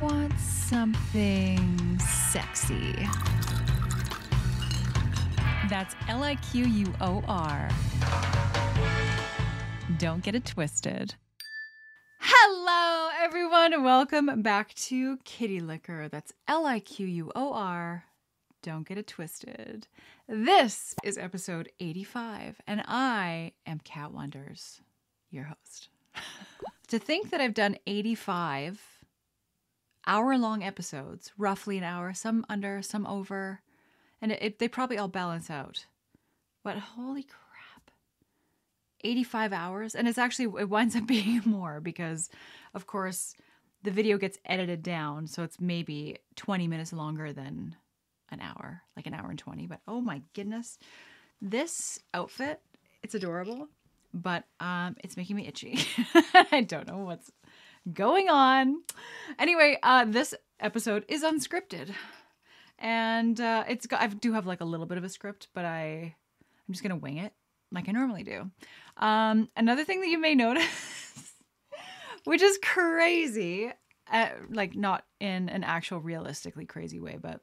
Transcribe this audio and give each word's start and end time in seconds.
want 0.00 0.32
something 0.38 1.98
sexy. 1.98 2.94
That's 5.68 5.94
L 6.08 6.22
I 6.22 6.36
Q 6.36 6.64
U 6.64 6.94
O 7.02 7.22
R. 7.28 7.68
Don't 9.98 10.22
get 10.22 10.34
it 10.34 10.46
twisted. 10.46 11.14
Hello, 12.18 13.10
everyone, 13.20 13.82
welcome 13.82 14.40
back 14.40 14.72
to 14.74 15.18
Kitty 15.18 15.60
Liquor. 15.60 16.08
That's 16.08 16.32
L 16.48 16.64
I 16.64 16.80
Q 16.80 17.06
U 17.06 17.32
O 17.36 17.52
R. 17.52 18.04
Don't 18.62 18.88
get 18.88 18.96
it 18.96 19.06
twisted. 19.06 19.86
This 20.26 20.94
is 21.04 21.18
episode 21.18 21.70
85, 21.78 22.60
and 22.66 22.82
I 22.86 23.52
am 23.66 23.80
Cat 23.80 24.12
Wonders, 24.12 24.80
your 25.30 25.44
host. 25.44 25.88
to 26.88 26.98
think 26.98 27.30
that 27.30 27.40
I've 27.42 27.54
done 27.54 27.76
85 27.86 28.99
hour 30.06 30.36
long 30.38 30.62
episodes, 30.62 31.32
roughly 31.36 31.78
an 31.78 31.84
hour, 31.84 32.12
some 32.14 32.44
under, 32.48 32.82
some 32.82 33.06
over, 33.06 33.60
and 34.22 34.32
it, 34.32 34.42
it, 34.42 34.58
they 34.58 34.68
probably 34.68 34.98
all 34.98 35.08
balance 35.08 35.50
out. 35.50 35.86
But 36.62 36.76
holy 36.76 37.22
crap, 37.22 37.90
85 39.02 39.52
hours. 39.52 39.94
And 39.94 40.06
it's 40.08 40.18
actually, 40.18 40.60
it 40.60 40.68
winds 40.68 40.96
up 40.96 41.06
being 41.06 41.42
more 41.44 41.80
because, 41.80 42.28
of 42.74 42.86
course, 42.86 43.34
the 43.82 43.90
video 43.90 44.18
gets 44.18 44.38
edited 44.44 44.82
down. 44.82 45.26
So 45.26 45.42
it's 45.42 45.60
maybe 45.60 46.18
20 46.36 46.68
minutes 46.68 46.92
longer 46.92 47.32
than 47.32 47.76
an 48.30 48.40
hour, 48.40 48.82
like 48.96 49.06
an 49.06 49.14
hour 49.14 49.30
and 49.30 49.38
20. 49.38 49.66
But 49.66 49.80
oh 49.88 50.00
my 50.00 50.22
goodness, 50.34 50.78
this 51.40 51.98
outfit, 52.12 52.60
it's 53.02 53.14
adorable, 53.14 53.68
but 54.12 54.44
um, 54.60 54.96
it's 55.02 55.16
making 55.16 55.36
me 55.36 55.46
itchy. 55.46 55.78
I 56.52 56.62
don't 56.62 56.86
know 56.86 56.98
what's 56.98 57.30
going 57.92 58.28
on. 58.28 58.82
Anyway, 59.38 59.78
uh, 59.82 60.04
this 60.04 60.34
episode 60.58 61.04
is 61.08 61.22
unscripted, 61.22 61.92
and 62.78 63.40
uh, 63.40 63.64
it's 63.68 63.86
I 63.92 64.06
do 64.08 64.32
have 64.32 64.46
like 64.46 64.60
a 64.60 64.64
little 64.64 64.86
bit 64.86 64.98
of 64.98 65.04
a 65.04 65.08
script, 65.08 65.48
but 65.54 65.64
I 65.64 66.14
I'm 66.68 66.72
just 66.72 66.82
gonna 66.82 66.96
wing 66.96 67.18
it 67.18 67.32
like 67.72 67.88
I 67.88 67.92
normally 67.92 68.24
do. 68.24 68.50
Um, 68.96 69.48
another 69.56 69.84
thing 69.84 70.00
that 70.00 70.08
you 70.08 70.20
may 70.20 70.34
notice, 70.34 71.34
which 72.24 72.42
is 72.42 72.58
crazy, 72.62 73.72
uh, 74.10 74.28
like 74.50 74.74
not 74.74 75.04
in 75.20 75.48
an 75.48 75.64
actual 75.64 76.00
realistically 76.00 76.66
crazy 76.66 77.00
way, 77.00 77.18
but 77.20 77.40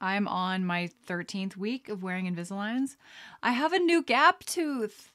I'm 0.00 0.28
on 0.28 0.64
my 0.64 0.90
13th 1.08 1.56
week 1.56 1.88
of 1.88 2.02
wearing 2.02 2.32
Invisaligns. 2.32 2.96
I 3.42 3.52
have 3.52 3.72
a 3.72 3.78
new 3.78 4.02
gap 4.02 4.44
tooth 4.44 5.10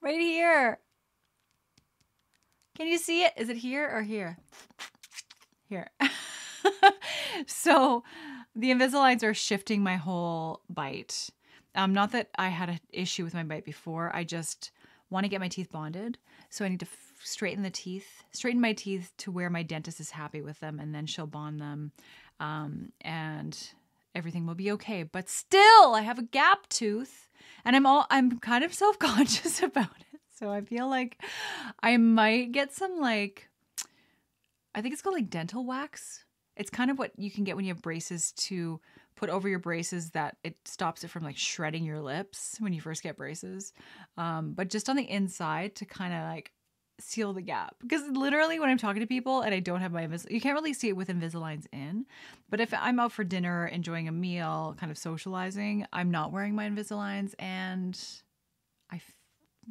right 0.00 0.20
here. 0.20 0.78
Can 2.76 2.86
you 2.86 2.98
see 2.98 3.24
it? 3.24 3.32
Is 3.36 3.48
it 3.48 3.58
here 3.58 3.88
or 3.88 4.02
here? 4.02 4.38
Here. 5.68 5.90
so 7.46 8.02
the 8.54 8.70
Invisaligns 8.70 9.22
are 9.22 9.34
shifting 9.34 9.82
my 9.82 9.96
whole 9.96 10.60
bite. 10.68 11.30
Um, 11.74 11.92
not 11.92 12.12
that 12.12 12.28
I 12.36 12.48
had 12.48 12.68
an 12.68 12.80
issue 12.92 13.24
with 13.24 13.34
my 13.34 13.42
bite 13.42 13.64
before. 13.64 14.14
I 14.14 14.24
just 14.24 14.70
want 15.10 15.24
to 15.24 15.28
get 15.28 15.40
my 15.40 15.48
teeth 15.48 15.70
bonded. 15.70 16.18
So 16.50 16.64
I 16.64 16.68
need 16.68 16.80
to 16.80 16.86
straighten 17.22 17.62
the 17.62 17.70
teeth, 17.70 18.24
straighten 18.32 18.60
my 18.60 18.72
teeth 18.72 19.12
to 19.18 19.30
where 19.30 19.50
my 19.50 19.62
dentist 19.62 20.00
is 20.00 20.10
happy 20.10 20.42
with 20.42 20.60
them, 20.60 20.78
and 20.78 20.94
then 20.94 21.06
she'll 21.06 21.26
bond 21.26 21.60
them. 21.60 21.92
Um, 22.40 22.92
and 23.00 23.56
everything 24.14 24.46
will 24.46 24.54
be 24.54 24.72
okay. 24.72 25.02
But 25.02 25.28
still, 25.28 25.94
I 25.94 26.02
have 26.02 26.18
a 26.18 26.24
gap 26.24 26.68
tooth, 26.68 27.28
and 27.64 27.76
I'm 27.76 27.86
all 27.86 28.06
I'm 28.10 28.38
kind 28.38 28.64
of 28.64 28.74
self 28.74 28.98
conscious 28.98 29.62
about 29.62 29.94
it. 30.11 30.11
So 30.42 30.50
I 30.50 30.60
feel 30.62 30.88
like 30.88 31.22
I 31.84 31.96
might 31.98 32.50
get 32.50 32.72
some 32.72 32.98
like 33.00 33.48
I 34.74 34.82
think 34.82 34.92
it's 34.92 35.00
called 35.00 35.14
like 35.14 35.30
dental 35.30 35.64
wax. 35.64 36.24
It's 36.56 36.68
kind 36.68 36.90
of 36.90 36.98
what 36.98 37.12
you 37.16 37.30
can 37.30 37.44
get 37.44 37.54
when 37.54 37.64
you 37.64 37.72
have 37.72 37.80
braces 37.80 38.32
to 38.32 38.80
put 39.14 39.30
over 39.30 39.48
your 39.48 39.60
braces 39.60 40.10
that 40.10 40.38
it 40.42 40.56
stops 40.64 41.04
it 41.04 41.10
from 41.10 41.22
like 41.22 41.36
shredding 41.36 41.84
your 41.84 42.00
lips 42.00 42.56
when 42.58 42.72
you 42.72 42.80
first 42.80 43.04
get 43.04 43.16
braces. 43.16 43.72
Um, 44.16 44.52
but 44.52 44.68
just 44.68 44.88
on 44.88 44.96
the 44.96 45.08
inside 45.08 45.76
to 45.76 45.84
kind 45.84 46.12
of 46.12 46.22
like 46.22 46.50
seal 46.98 47.32
the 47.32 47.42
gap 47.42 47.76
because 47.80 48.02
literally 48.10 48.58
when 48.58 48.68
I'm 48.68 48.78
talking 48.78 49.00
to 49.00 49.06
people 49.06 49.42
and 49.42 49.54
I 49.54 49.60
don't 49.60 49.80
have 49.80 49.92
my 49.92 50.08
Invis, 50.08 50.28
you 50.28 50.40
can't 50.40 50.56
really 50.56 50.74
see 50.74 50.88
it 50.88 50.96
with 50.96 51.06
Invisaligns 51.06 51.66
in. 51.72 52.04
But 52.50 52.60
if 52.60 52.74
I'm 52.74 52.98
out 52.98 53.12
for 53.12 53.22
dinner, 53.22 53.68
enjoying 53.68 54.08
a 54.08 54.12
meal, 54.12 54.74
kind 54.76 54.90
of 54.90 54.98
socializing, 54.98 55.86
I'm 55.92 56.10
not 56.10 56.32
wearing 56.32 56.56
my 56.56 56.68
Invisaligns 56.68 57.32
and 57.38 57.96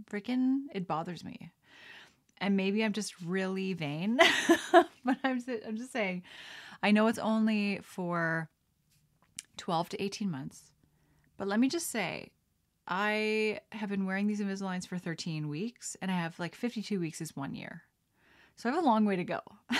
freaking 0.09 0.63
it 0.73 0.87
bothers 0.87 1.23
me. 1.23 1.51
And 2.39 2.57
maybe 2.57 2.83
I'm 2.83 2.93
just 2.93 3.13
really 3.21 3.73
vain, 3.73 4.17
but 4.71 5.17
I'm 5.23 5.43
I'm 5.67 5.77
just 5.77 5.91
saying. 5.91 6.23
I 6.83 6.89
know 6.89 7.05
it's 7.07 7.19
only 7.19 7.79
for 7.83 8.49
12 9.57 9.89
to 9.89 10.03
18 10.03 10.31
months, 10.31 10.71
but 11.37 11.47
let 11.47 11.59
me 11.59 11.69
just 11.69 11.91
say, 11.91 12.31
I 12.87 13.59
have 13.71 13.89
been 13.89 14.07
wearing 14.07 14.25
these 14.25 14.41
Invisaligns 14.41 14.87
for 14.87 14.97
13 14.97 15.47
weeks, 15.47 15.95
and 16.01 16.09
I 16.09 16.15
have 16.15 16.39
like 16.39 16.55
52 16.55 16.99
weeks 16.99 17.21
is 17.21 17.35
one 17.35 17.53
year. 17.53 17.83
So 18.55 18.69
I 18.69 18.73
have 18.73 18.83
a 18.83 18.85
long 18.85 19.05
way 19.05 19.15
to 19.15 19.23
go. 19.23 19.41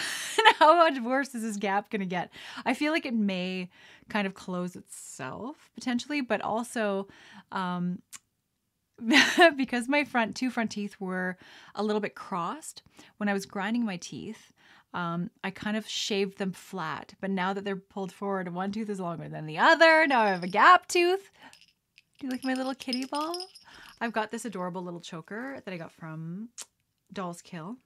how 0.61 0.75
much 0.75 0.99
worse 1.01 1.33
is 1.33 1.41
this 1.41 1.57
gap 1.57 1.89
going 1.89 2.01
to 2.01 2.05
get? 2.05 2.29
I 2.66 2.75
feel 2.75 2.91
like 2.91 3.05
it 3.07 3.16
may 3.16 3.69
kind 4.09 4.28
of 4.28 4.35
close 4.35 4.75
itself 4.75 5.72
potentially, 5.73 6.22
but 6.22 6.41
also 6.41 7.07
um, 7.51 7.99
because 9.57 9.88
my 9.88 10.03
front 10.03 10.35
two 10.35 10.50
front 10.50 10.72
teeth 10.72 10.95
were 11.00 11.38
a 11.75 11.84
little 11.84 12.00
bit 12.00 12.16
crossed 12.16 12.84
when 13.17 13.29
I 13.29 13.34
was 13.34 13.45
grinding 13.45 13.85
my 13.85 13.97
teeth. 13.97 14.51
Um, 14.94 15.29
I 15.44 15.51
kind 15.51 15.78
of 15.78 15.88
shaved 15.88 16.38
them 16.38 16.51
flat, 16.51 17.13
but 17.22 17.31
now 17.31 17.53
that 17.53 17.63
they're 17.63 17.78
pulled 17.78 18.11
forward, 18.11 18.53
one 18.53 18.72
tooth 18.72 18.90
is 18.90 19.00
longer 19.00 19.29
than 19.29 19.45
the 19.45 19.57
other. 19.57 20.06
Now 20.06 20.22
I 20.22 20.29
have 20.29 20.44
a 20.44 20.47
gap 20.47 20.88
tooth. 20.88 21.31
Do 22.19 22.28
you 22.28 22.31
like 22.31 22.44
my 22.44 22.53
little 22.53 22.75
kitty 22.75 23.06
ball? 23.06 23.35
I've 24.01 24.11
got 24.11 24.31
this 24.31 24.45
adorable 24.45 24.84
little 24.84 25.00
choker 25.00 25.61
that 25.63 25.73
I 25.73 25.78
got 25.78 25.91
from 25.91 26.50
Dolls 27.13 27.41
Kill. 27.41 27.78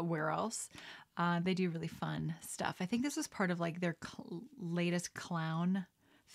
Where 0.00 0.30
else? 0.30 0.68
Uh, 1.16 1.40
they 1.40 1.54
do 1.54 1.70
really 1.70 1.88
fun 1.88 2.34
stuff. 2.40 2.76
I 2.80 2.86
think 2.86 3.02
this 3.02 3.16
was 3.16 3.28
part 3.28 3.50
of 3.50 3.60
like 3.60 3.80
their 3.80 3.96
cl- 4.02 4.42
latest 4.58 5.14
clown 5.14 5.86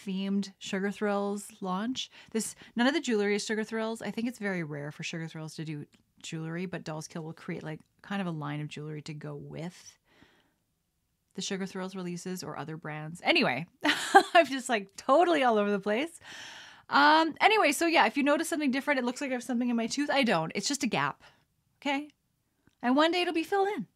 themed 0.06 0.52
Sugar 0.60 0.90
Thrillz 0.90 1.50
launch. 1.62 2.10
This 2.32 2.56
none 2.76 2.88
of 2.88 2.94
the 2.94 3.02
jewelry 3.02 3.36
is 3.36 3.46
Sugar 3.46 3.64
Thrillz. 3.64 4.02
I 4.02 4.12
think 4.12 4.28
it's 4.28 4.40
very 4.40 4.64
rare 4.64 4.92
for 4.92 5.04
Sugar 5.04 5.28
Thrillz 5.28 5.56
to 5.56 5.66
do 5.66 5.86
jewelry, 6.22 6.66
but 6.66 6.84
Dolls 6.84 7.08
Kill 7.08 7.24
will 7.24 7.34
create 7.34 7.64
like 7.64 7.80
kind 8.02 8.22
of 8.22 8.28
a 8.28 8.32
line 8.32 8.62
of 8.62 8.68
jewelry 8.68 9.02
to 9.04 9.14
go 9.14 9.36
with 9.36 9.98
the 11.36 11.42
Sugar 11.42 11.66
Thrillz 11.66 11.96
releases 11.96 12.44
or 12.44 12.58
other 12.58 12.78
brands. 12.78 13.22
Anyway, 13.24 13.66
I'm 14.34 14.46
just 14.46 14.70
like 14.70 14.96
totally 14.98 15.44
all 15.44 15.58
over 15.58 15.72
the 15.72 15.80
place. 15.80 16.20
Um 16.90 17.36
anyway, 17.42 17.72
so 17.72 17.86
yeah, 17.86 18.06
if 18.08 18.18
you 18.18 18.24
notice 18.24 18.50
something 18.50 18.72
different, 18.72 19.00
it 19.00 19.06
looks 19.06 19.22
like 19.22 19.30
I 19.30 19.34
have 19.34 19.44
something 19.44 19.70
in 19.70 19.76
my 19.76 19.88
tooth. 19.88 20.10
I 20.10 20.24
don't. 20.24 20.52
It's 20.56 20.68
just 20.68 20.84
a 20.84 20.88
gap. 20.88 21.24
Okay? 21.82 22.10
And 22.82 22.96
one 22.96 23.12
day 23.12 23.22
it'll 23.22 23.34
be 23.34 23.44
filled 23.44 23.70
in. 23.70 23.88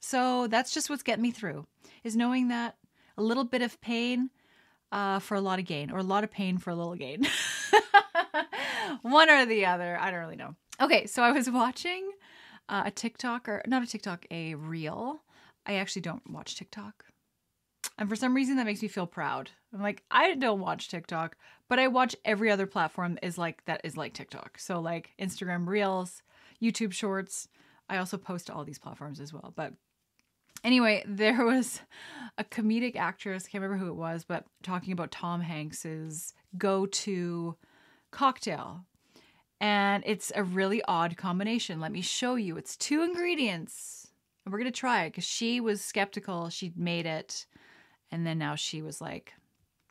So 0.00 0.48
that's 0.48 0.74
just 0.74 0.90
what's 0.90 1.02
getting 1.02 1.22
me 1.22 1.30
through. 1.30 1.66
Is 2.04 2.16
knowing 2.16 2.48
that 2.48 2.76
a 3.16 3.22
little 3.22 3.44
bit 3.44 3.62
of 3.62 3.80
pain 3.80 4.30
uh, 4.92 5.18
for 5.18 5.34
a 5.34 5.40
lot 5.40 5.58
of 5.58 5.64
gain 5.64 5.90
or 5.90 5.98
a 5.98 6.04
lot 6.04 6.22
of 6.22 6.30
pain 6.30 6.58
for 6.58 6.70
a 6.70 6.74
little 6.76 6.94
gain. 6.94 7.26
One 9.02 9.30
or 9.30 9.46
the 9.46 9.66
other. 9.66 9.98
I 9.98 10.10
don't 10.10 10.20
really 10.20 10.36
know. 10.36 10.54
Okay, 10.80 11.06
so 11.06 11.22
I 11.22 11.32
was 11.32 11.50
watching 11.50 12.12
uh, 12.68 12.82
a 12.86 12.90
TikTok 12.90 13.48
or 13.48 13.62
not 13.66 13.82
a 13.82 13.86
TikTok, 13.86 14.26
a 14.30 14.54
reel. 14.54 15.22
I 15.66 15.74
actually 15.74 16.02
don't 16.02 16.30
watch 16.30 16.56
TikTok. 16.56 17.06
And 17.98 18.08
for 18.08 18.16
some 18.16 18.34
reason 18.34 18.56
that 18.56 18.66
makes 18.66 18.82
me 18.82 18.88
feel 18.88 19.06
proud. 19.06 19.50
I'm 19.74 19.82
like, 19.82 20.02
I 20.10 20.34
don't 20.34 20.60
watch 20.60 20.88
TikTok, 20.88 21.36
but 21.68 21.78
I 21.78 21.88
watch 21.88 22.14
every 22.24 22.50
other 22.50 22.66
platform 22.66 23.18
is 23.22 23.38
like 23.38 23.64
that 23.64 23.80
is 23.84 23.96
like 23.96 24.12
TikTok. 24.12 24.58
So 24.58 24.80
like 24.80 25.10
Instagram 25.20 25.66
Reels, 25.66 26.22
YouTube 26.62 26.92
Shorts. 26.92 27.48
I 27.88 27.98
also 27.98 28.16
post 28.16 28.46
to 28.46 28.54
all 28.54 28.64
these 28.64 28.78
platforms 28.78 29.20
as 29.20 29.32
well. 29.32 29.52
But 29.54 29.74
Anyway, 30.64 31.04
there 31.06 31.44
was 31.44 31.80
a 32.38 32.44
comedic 32.44 32.96
actress, 32.96 33.46
can't 33.46 33.62
remember 33.62 33.84
who 33.84 33.90
it 33.90 33.96
was, 33.96 34.24
but 34.24 34.44
talking 34.62 34.92
about 34.92 35.10
Tom 35.10 35.40
Hanks's 35.40 36.34
go-to 36.56 37.56
cocktail. 38.10 38.84
And 39.60 40.02
it's 40.06 40.32
a 40.34 40.42
really 40.42 40.82
odd 40.88 41.16
combination. 41.16 41.80
Let 41.80 41.92
me 41.92 42.00
show 42.00 42.34
you. 42.34 42.56
It's 42.56 42.76
two 42.76 43.02
ingredients. 43.02 44.08
And 44.44 44.52
we're 44.52 44.58
going 44.58 44.72
to 44.72 44.76
try 44.76 45.04
it 45.04 45.10
because 45.10 45.24
she 45.24 45.60
was 45.60 45.80
skeptical. 45.80 46.48
She 46.48 46.72
made 46.76 47.06
it. 47.06 47.46
And 48.10 48.26
then 48.26 48.38
now 48.38 48.56
she 48.56 48.82
was 48.82 49.00
like, 49.00 49.34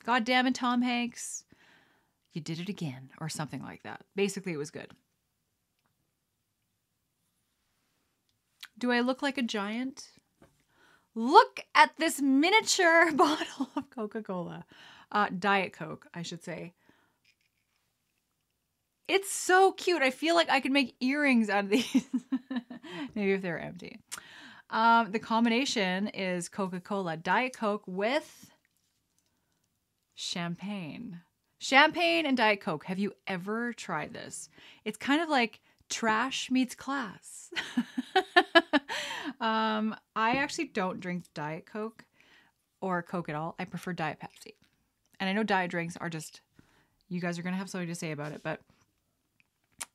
God 0.03 0.25
damn 0.25 0.47
it, 0.47 0.55
Tom 0.55 0.81
Hanks. 0.81 1.45
You 2.33 2.41
did 2.41 2.59
it 2.59 2.69
again, 2.69 3.09
or 3.19 3.29
something 3.29 3.61
like 3.61 3.83
that. 3.83 4.01
Basically, 4.15 4.53
it 4.53 4.57
was 4.57 4.71
good. 4.71 4.91
Do 8.77 8.91
I 8.91 9.01
look 9.01 9.21
like 9.21 9.37
a 9.37 9.43
giant? 9.43 10.07
Look 11.15 11.61
at 11.75 11.91
this 11.97 12.21
miniature 12.21 13.11
bottle 13.15 13.69
of 13.75 13.89
Coca 13.89 14.21
Cola. 14.21 14.65
Uh, 15.11 15.27
Diet 15.37 15.73
Coke, 15.73 16.07
I 16.13 16.21
should 16.21 16.43
say. 16.43 16.73
It's 19.07 19.29
so 19.29 19.73
cute. 19.73 20.01
I 20.01 20.09
feel 20.09 20.35
like 20.35 20.49
I 20.49 20.61
could 20.61 20.71
make 20.71 20.95
earrings 21.01 21.49
out 21.49 21.65
of 21.65 21.69
these. 21.69 22.05
Maybe 23.15 23.33
if 23.33 23.41
they're 23.41 23.59
empty. 23.59 23.99
Um, 24.69 25.11
the 25.11 25.19
combination 25.19 26.07
is 26.09 26.47
Coca 26.47 26.79
Cola 26.79 27.17
Diet 27.17 27.57
Coke 27.57 27.83
with 27.85 28.51
champagne. 30.15 31.19
Champagne 31.59 32.25
and 32.25 32.37
Diet 32.37 32.61
Coke. 32.61 32.85
Have 32.85 32.99
you 32.99 33.13
ever 33.27 33.73
tried 33.73 34.13
this? 34.13 34.49
It's 34.85 34.97
kind 34.97 35.21
of 35.21 35.27
like 35.27 35.59
trash 35.89 36.49
meets 36.49 36.73
class. 36.73 37.51
um, 39.41 39.95
I 40.15 40.37
actually 40.37 40.65
don't 40.65 40.99
drink 40.99 41.25
Diet 41.33 41.65
Coke 41.65 42.05
or 42.79 43.01
Coke 43.01 43.27
at 43.27 43.35
all. 43.35 43.55
I 43.59 43.65
prefer 43.65 43.91
Diet 43.91 44.19
Pepsi. 44.19 44.53
And 45.19 45.29
I 45.29 45.33
know 45.33 45.43
diet 45.43 45.71
drinks 45.71 45.97
are 45.97 46.09
just, 46.09 46.41
you 47.09 47.19
guys 47.19 47.37
are 47.37 47.43
going 47.43 47.53
to 47.53 47.59
have 47.59 47.69
something 47.69 47.87
to 47.87 47.95
say 47.95 48.11
about 48.11 48.31
it, 48.31 48.41
but 48.43 48.61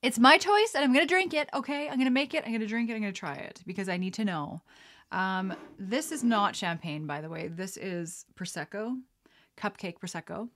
it's 0.02 0.19
my 0.19 0.37
choice 0.37 0.72
and 0.75 0.84
I'm 0.84 0.93
going 0.93 1.04
to 1.04 1.12
drink 1.12 1.32
it. 1.32 1.48
Okay. 1.54 1.88
I'm 1.88 1.94
going 1.94 2.04
to 2.06 2.10
make 2.10 2.34
it. 2.34 2.44
I'm 2.44 2.50
going 2.50 2.60
to 2.60 2.66
drink 2.66 2.90
it. 2.90 2.94
I'm 2.94 3.00
going 3.00 3.12
to 3.12 3.19
try 3.19 3.34
it 3.34 3.62
because 3.66 3.88
I 3.88 3.96
need 3.96 4.14
to 4.14 4.25
know. 4.25 4.60
Um, 5.12 5.54
this 5.78 6.12
is 6.12 6.25
not 6.25 6.56
champagne, 6.56 7.06
by 7.06 7.20
the 7.20 7.28
way. 7.28 7.48
This 7.48 7.76
is 7.76 8.25
Prosecco, 8.38 8.96
cupcake 9.56 9.98
Prosecco. 9.98 10.48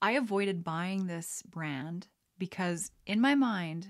I 0.00 0.12
avoided 0.12 0.64
buying 0.64 1.06
this 1.06 1.42
brand 1.42 2.08
because 2.38 2.90
in 3.06 3.20
my 3.20 3.34
mind, 3.34 3.88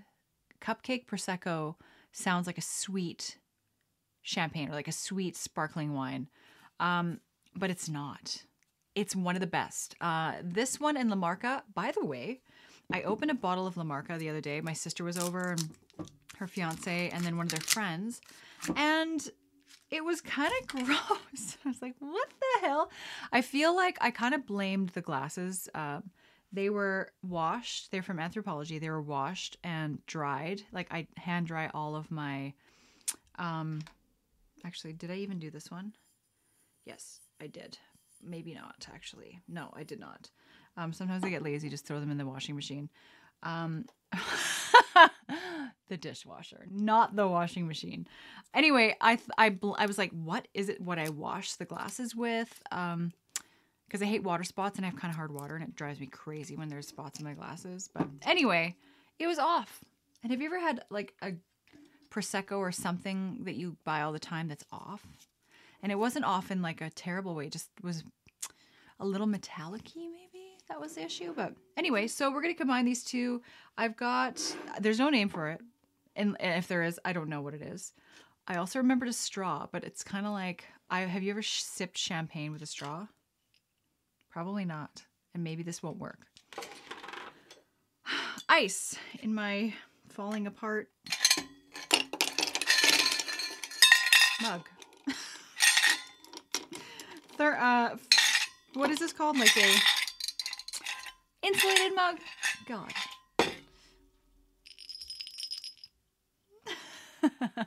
cupcake 0.61 1.07
Prosecco 1.07 1.77
sounds 2.13 2.47
like 2.47 2.59
a 2.59 2.63
sweet 2.63 3.39
champagne 4.29 4.69
or 4.69 4.73
like 4.73 4.89
a 4.89 4.93
sweet 4.93 5.37
sparkling 5.37 5.95
wine. 5.95 6.29
Um, 6.81 7.21
but 7.57 7.71
it's 7.71 7.89
not. 7.89 8.43
It's 8.95 9.17
one 9.17 9.35
of 9.35 9.41
the 9.41 9.47
best. 9.47 9.95
Uh, 10.01 10.35
this 10.43 10.79
one 10.79 10.97
in 10.97 11.09
La 11.09 11.17
Marca, 11.17 11.63
by 11.75 11.93
the 11.93 12.05
way, 12.05 12.41
I 12.93 13.03
opened 13.03 13.31
a 13.31 13.35
bottle 13.35 13.67
of 13.67 13.77
La 13.77 13.85
Marca 13.85 14.19
the 14.19 14.29
other 14.29 14.41
day. 14.41 14.61
My 14.61 14.73
sister 14.73 15.05
was 15.05 15.19
over 15.19 15.53
and 15.53 15.69
her 16.37 16.47
fiance 16.47 17.11
and 17.11 17.25
then 17.25 17.37
one 17.37 17.47
of 17.47 17.53
their 17.53 17.61
friends. 17.61 18.21
And 18.77 19.27
it 19.91 20.05
was 20.05 20.21
kind 20.21 20.53
of 20.61 20.67
gross. 20.87 21.57
I 21.65 21.69
was 21.69 21.81
like, 21.81 21.95
what 21.99 22.29
the 22.29 22.67
hell? 22.67 22.91
I 23.33 23.41
feel 23.41 23.75
like 23.75 23.97
I 24.01 24.11
kind 24.11 24.35
of 24.35 24.47
blamed 24.47 24.91
the 24.91 25.01
glasses. 25.01 25.69
Uh, 25.75 26.01
they 26.53 26.71
were 26.71 27.13
washed. 27.23 27.91
They're 27.91 28.03
from 28.03 28.19
Anthropologie. 28.19 28.81
They 28.81 28.91
were 28.91 29.03
washed 29.03 29.57
and 29.63 30.05
dried. 30.07 30.63
Like 30.73 30.89
I 30.91 31.07
hand 31.17 31.47
dry 31.47 31.71
all 31.73 31.97
of 31.97 32.11
my. 32.11 32.53
Um, 33.39 33.81
actually, 34.65 34.93
did 34.93 35.11
I 35.11 35.17
even 35.17 35.39
do 35.39 35.51
this 35.51 35.71
one? 35.71 35.95
Yes, 36.85 37.21
I 37.41 37.47
did. 37.47 37.79
Maybe 38.23 38.55
not, 38.55 38.87
actually. 38.93 39.41
No, 39.49 39.71
I 39.75 39.85
did 39.85 40.01
not. 40.01 40.31
Um, 40.77 40.93
sometimes 40.93 41.25
I 41.25 41.31
get 41.31 41.43
lazy, 41.43 41.69
just 41.69 41.87
throw 41.87 42.01
them 42.01 42.11
in 42.11 42.19
the 42.19 42.27
washing 42.27 42.55
machine. 42.55 42.89
Um, 43.43 43.85
the 45.89 45.97
dishwasher, 45.97 46.67
not 46.71 47.15
the 47.15 47.29
washing 47.29 47.67
machine. 47.67 48.07
Anyway, 48.55 48.97
I 49.01 49.19
I 49.37 49.57
I 49.77 49.87
was 49.87 49.99
like, 49.99 50.11
what 50.13 50.49
is 50.55 50.69
it? 50.69 50.81
What 50.81 50.99
I 50.99 51.09
wash 51.11 51.55
the 51.55 51.65
glasses 51.65 52.17
with? 52.17 52.63
Um, 52.73 53.13
because 53.87 54.03
I 54.03 54.07
hate 54.07 54.23
water 54.23 54.45
spots 54.45 54.77
and 54.77 54.85
I 54.85 54.91
have 54.91 54.99
kind 54.99 55.11
of 55.11 55.17
hard 55.17 55.33
water 55.33 55.55
and 55.55 55.65
it 55.65 55.75
drives 55.75 55.99
me 55.99 56.07
crazy 56.07 56.57
when 56.57 56.69
there's 56.69 56.87
spots 56.87 57.21
in 57.21 57.25
my 57.25 57.33
glasses. 57.33 57.89
But 57.95 58.07
anyway, 58.23 58.77
it 59.19 59.27
was 59.27 59.39
off. 59.39 59.83
And 60.23 60.31
have 60.31 60.43
you 60.43 60.47
ever 60.47 60.61
had 60.61 60.85
like 60.91 61.15
a 61.23 61.33
prosecco 62.11 62.59
or 62.59 62.73
something 62.73 63.41
that 63.45 63.57
you 63.57 63.77
buy 63.85 64.03
all 64.03 64.13
the 64.13 64.19
time 64.19 64.49
that's 64.49 64.65
off? 64.73 65.07
And 65.83 65.93
it 65.93 65.97
wasn't 65.97 66.25
off 66.25 66.51
in 66.51 66.63
like 66.63 66.81
a 66.81 66.91
terrible 66.91 67.35
way; 67.35 67.47
it 67.47 67.53
just 67.53 67.71
was 67.83 68.05
a 69.01 69.07
little 69.07 69.27
metallic 69.27 69.83
maybe 69.95 70.29
that 70.69 70.81
was 70.81 70.95
the 70.95 71.05
issue. 71.05 71.33
But 71.35 71.55
anyway, 71.77 72.07
so 72.07 72.31
we're 72.31 72.43
gonna 72.43 72.55
combine 72.55 72.85
these 72.85 73.05
two. 73.05 73.43
I've 73.77 73.97
got 73.97 74.41
there's 74.81 74.99
no 74.99 75.11
name 75.11 75.29
for 75.29 75.49
it, 75.51 75.61
and 76.17 76.37
if 76.41 76.69
there 76.69 76.83
is, 76.83 77.01
I 77.05 77.13
don't 77.13 77.29
know 77.29 77.41
what 77.41 77.55
it 77.55 77.63
is. 77.63 77.93
I 78.47 78.57
also 78.57 78.79
remembered 78.79 79.09
a 79.09 79.13
straw, 79.13 79.67
but 79.71 79.85
it's 79.85 80.03
kind 80.03 80.27
of 80.27 80.33
like 80.33 80.65
I 80.91 81.01
have 81.01 81.23
you 81.23 81.31
ever 81.31 81.43
sipped 81.43 81.99
champagne 81.99 82.53
with 82.53 82.63
a 82.63 82.67
straw? 82.67 83.07
Probably 84.31 84.65
not, 84.65 85.05
and 85.35 85.43
maybe 85.43 85.63
this 85.63 85.83
won't 85.83 85.99
work. 85.99 86.21
Ice 88.49 88.97
in 89.21 89.35
my 89.35 89.75
falling 90.09 90.47
apart 90.47 90.91
mug. 94.43 94.69
Thir- 97.37 97.57
uh, 97.57 97.97
what 98.75 98.91
is 98.91 98.99
this 98.99 99.13
called? 99.13 99.39
Like 99.39 99.57
a 99.57 99.75
insulated 101.43 101.95
mug? 101.95 102.19
God. 102.67 102.93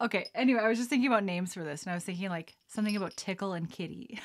okay, 0.00 0.28
anyway, 0.34 0.60
I 0.60 0.68
was 0.68 0.78
just 0.78 0.90
thinking 0.90 1.08
about 1.08 1.24
names 1.24 1.54
for 1.54 1.64
this 1.64 1.82
and 1.82 1.92
I 1.92 1.94
was 1.94 2.04
thinking 2.04 2.28
like 2.28 2.56
something 2.68 2.96
about 2.96 3.16
Tickle 3.16 3.52
and 3.52 3.70
Kitty. 3.70 4.20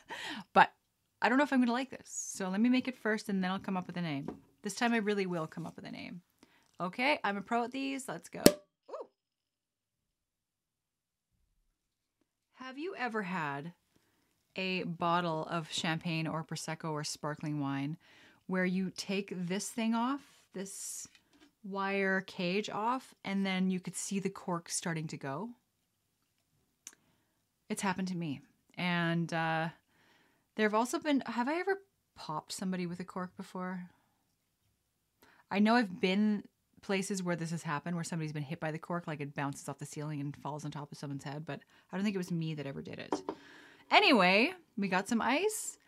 but 0.54 0.72
I 1.20 1.28
don't 1.28 1.38
know 1.38 1.44
if 1.44 1.52
I'm 1.52 1.64
to 1.64 1.72
like 1.72 1.90
this. 1.90 2.08
So 2.08 2.48
let 2.48 2.60
me 2.60 2.68
make 2.68 2.88
it 2.88 2.98
first 2.98 3.28
and 3.28 3.42
then 3.42 3.50
I'll 3.50 3.58
come 3.58 3.76
up 3.76 3.86
with 3.86 3.96
a 3.96 4.02
name. 4.02 4.28
This 4.62 4.74
time 4.74 4.92
I 4.92 4.98
really 4.98 5.26
will 5.26 5.46
come 5.46 5.66
up 5.66 5.76
with 5.76 5.84
a 5.86 5.90
name. 5.90 6.22
Okay, 6.80 7.18
I'm 7.22 7.36
a 7.36 7.42
pro 7.42 7.64
at 7.64 7.72
these. 7.72 8.08
Let's 8.08 8.28
go. 8.28 8.42
Have 12.72 12.78
you 12.78 12.94
ever 12.96 13.20
had 13.20 13.74
a 14.56 14.84
bottle 14.84 15.46
of 15.50 15.70
champagne 15.70 16.26
or 16.26 16.42
prosecco 16.42 16.92
or 16.92 17.04
sparkling 17.04 17.60
wine 17.60 17.98
where 18.46 18.64
you 18.64 18.90
take 18.96 19.30
this 19.36 19.68
thing 19.68 19.94
off, 19.94 20.22
this 20.54 21.06
wire 21.62 22.22
cage 22.22 22.70
off, 22.70 23.14
and 23.26 23.44
then 23.44 23.70
you 23.70 23.78
could 23.78 23.94
see 23.94 24.20
the 24.20 24.30
cork 24.30 24.70
starting 24.70 25.06
to 25.08 25.18
go? 25.18 25.50
It's 27.68 27.82
happened 27.82 28.08
to 28.08 28.16
me. 28.16 28.40
And 28.78 29.30
uh, 29.34 29.68
there 30.56 30.64
have 30.64 30.74
also 30.74 30.98
been, 30.98 31.22
have 31.26 31.50
I 31.50 31.56
ever 31.56 31.82
popped 32.16 32.52
somebody 32.52 32.86
with 32.86 33.00
a 33.00 33.04
cork 33.04 33.36
before? 33.36 33.90
I 35.50 35.58
know 35.58 35.74
I've 35.74 36.00
been 36.00 36.44
places 36.82 37.22
where 37.22 37.36
this 37.36 37.50
has 37.50 37.62
happened, 37.62 37.94
where 37.94 38.04
somebody's 38.04 38.32
been 38.32 38.42
hit 38.42 38.60
by 38.60 38.70
the 38.70 38.78
cork, 38.78 39.06
like 39.06 39.20
it 39.20 39.34
bounces 39.34 39.68
off 39.68 39.78
the 39.78 39.86
ceiling 39.86 40.20
and 40.20 40.36
falls 40.36 40.64
on 40.64 40.70
top 40.70 40.92
of 40.92 40.98
someone's 40.98 41.24
head, 41.24 41.44
but 41.46 41.60
I 41.90 41.96
don't 41.96 42.04
think 42.04 42.14
it 42.14 42.18
was 42.18 42.30
me 42.30 42.54
that 42.54 42.66
ever 42.66 42.82
did 42.82 42.98
it. 42.98 43.22
Anyway, 43.90 44.52
we 44.76 44.88
got 44.88 45.08
some 45.08 45.22
ice, 45.22 45.78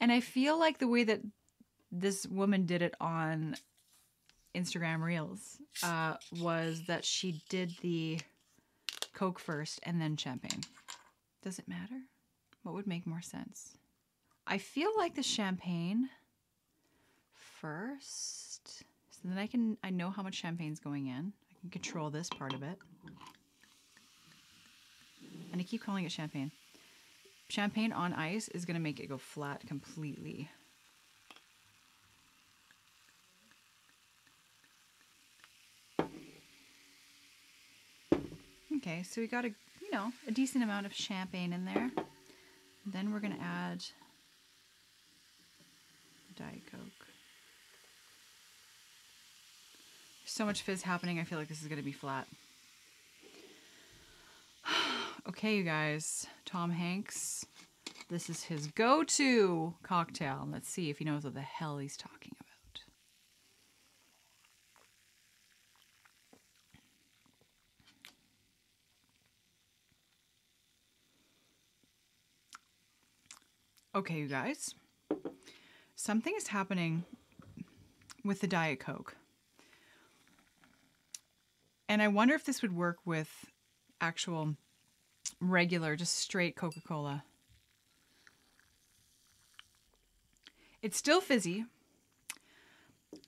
and 0.00 0.12
I 0.12 0.20
feel 0.20 0.58
like 0.58 0.78
the 0.78 0.88
way 0.88 1.04
that 1.04 1.20
this 1.90 2.26
woman 2.26 2.66
did 2.66 2.82
it 2.82 2.94
on 3.00 3.56
Instagram 4.54 5.02
Reels 5.02 5.58
uh, 5.82 6.14
was 6.40 6.82
that 6.86 7.04
she 7.04 7.42
did 7.48 7.72
the 7.82 8.20
Coke 9.12 9.38
first 9.38 9.80
and 9.82 10.00
then 10.00 10.16
champagne. 10.16 10.62
Does 11.42 11.58
it 11.58 11.68
matter? 11.68 12.02
What 12.62 12.74
would 12.74 12.86
make 12.86 13.06
more 13.06 13.22
sense? 13.22 13.76
I 14.46 14.58
feel 14.58 14.90
like 14.96 15.14
the 15.14 15.22
champagne 15.22 16.08
first. 17.32 18.53
So 19.24 19.30
then 19.30 19.38
I 19.38 19.46
can 19.46 19.78
I 19.82 19.88
know 19.88 20.10
how 20.10 20.22
much 20.22 20.34
champagne's 20.34 20.80
going 20.80 21.06
in. 21.06 21.32
I 21.50 21.60
can 21.62 21.70
control 21.70 22.10
this 22.10 22.28
part 22.28 22.52
of 22.52 22.62
it. 22.62 22.76
And 25.50 25.58
I 25.58 25.64
keep 25.64 25.82
calling 25.82 26.04
it 26.04 26.12
champagne. 26.12 26.50
Champagne 27.48 27.90
on 27.90 28.12
ice 28.12 28.48
is 28.48 28.66
going 28.66 28.74
to 28.74 28.82
make 28.82 29.00
it 29.00 29.08
go 29.08 29.16
flat 29.16 29.66
completely. 29.66 30.50
Okay, 38.76 39.02
so 39.04 39.22
we 39.22 39.26
got 39.26 39.46
a, 39.46 39.54
you 39.80 39.90
know, 39.90 40.12
a 40.28 40.32
decent 40.32 40.62
amount 40.62 40.84
of 40.84 40.92
champagne 40.92 41.54
in 41.54 41.64
there. 41.64 41.90
Then 42.84 43.10
we're 43.10 43.20
to 43.20 43.40
add 43.40 43.82
Diet 46.36 46.60
Coke. 46.70 46.76
There's 46.76 46.90
so 50.34 50.44
much 50.44 50.62
fizz 50.62 50.82
happening, 50.82 51.20
I 51.20 51.24
feel 51.24 51.38
like 51.38 51.46
this 51.46 51.62
is 51.62 51.68
going 51.68 51.78
to 51.78 51.84
be 51.84 51.92
flat. 51.92 52.26
okay, 55.28 55.56
you 55.56 55.62
guys. 55.62 56.26
Tom 56.44 56.72
Hanks. 56.72 57.46
This 58.10 58.28
is 58.28 58.42
his 58.42 58.66
go 58.66 59.04
to 59.04 59.74
cocktail. 59.84 60.48
Let's 60.50 60.68
see 60.68 60.90
if 60.90 60.98
he 60.98 61.04
knows 61.04 61.22
what 61.22 61.34
the 61.34 61.40
hell 61.40 61.78
he's 61.78 61.96
talking 61.96 62.32
about. 62.40 62.80
Okay, 74.00 74.16
you 74.16 74.26
guys. 74.26 74.74
Something 75.94 76.34
is 76.36 76.48
happening 76.48 77.04
with 78.24 78.40
the 78.40 78.48
Diet 78.48 78.80
Coke. 78.80 79.14
And 81.94 82.02
I 82.02 82.08
wonder 82.08 82.34
if 82.34 82.44
this 82.44 82.60
would 82.60 82.74
work 82.74 82.96
with 83.04 83.52
actual 84.00 84.56
regular, 85.40 85.94
just 85.94 86.16
straight 86.16 86.56
Coca 86.56 86.80
Cola. 86.80 87.22
It's 90.82 90.96
still 90.96 91.20
fizzy. 91.20 91.66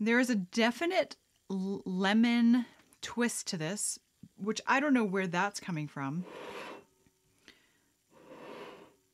There 0.00 0.18
is 0.18 0.30
a 0.30 0.34
definite 0.34 1.14
lemon 1.48 2.66
twist 3.02 3.46
to 3.46 3.56
this, 3.56 4.00
which 4.36 4.60
I 4.66 4.80
don't 4.80 4.94
know 4.94 5.04
where 5.04 5.28
that's 5.28 5.60
coming 5.60 5.86
from. 5.86 6.24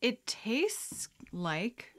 It 0.00 0.26
tastes 0.26 1.10
like 1.30 1.92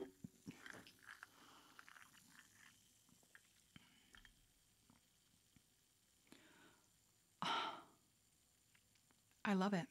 I 9.46 9.54
love 9.54 9.74
it. 9.74 9.86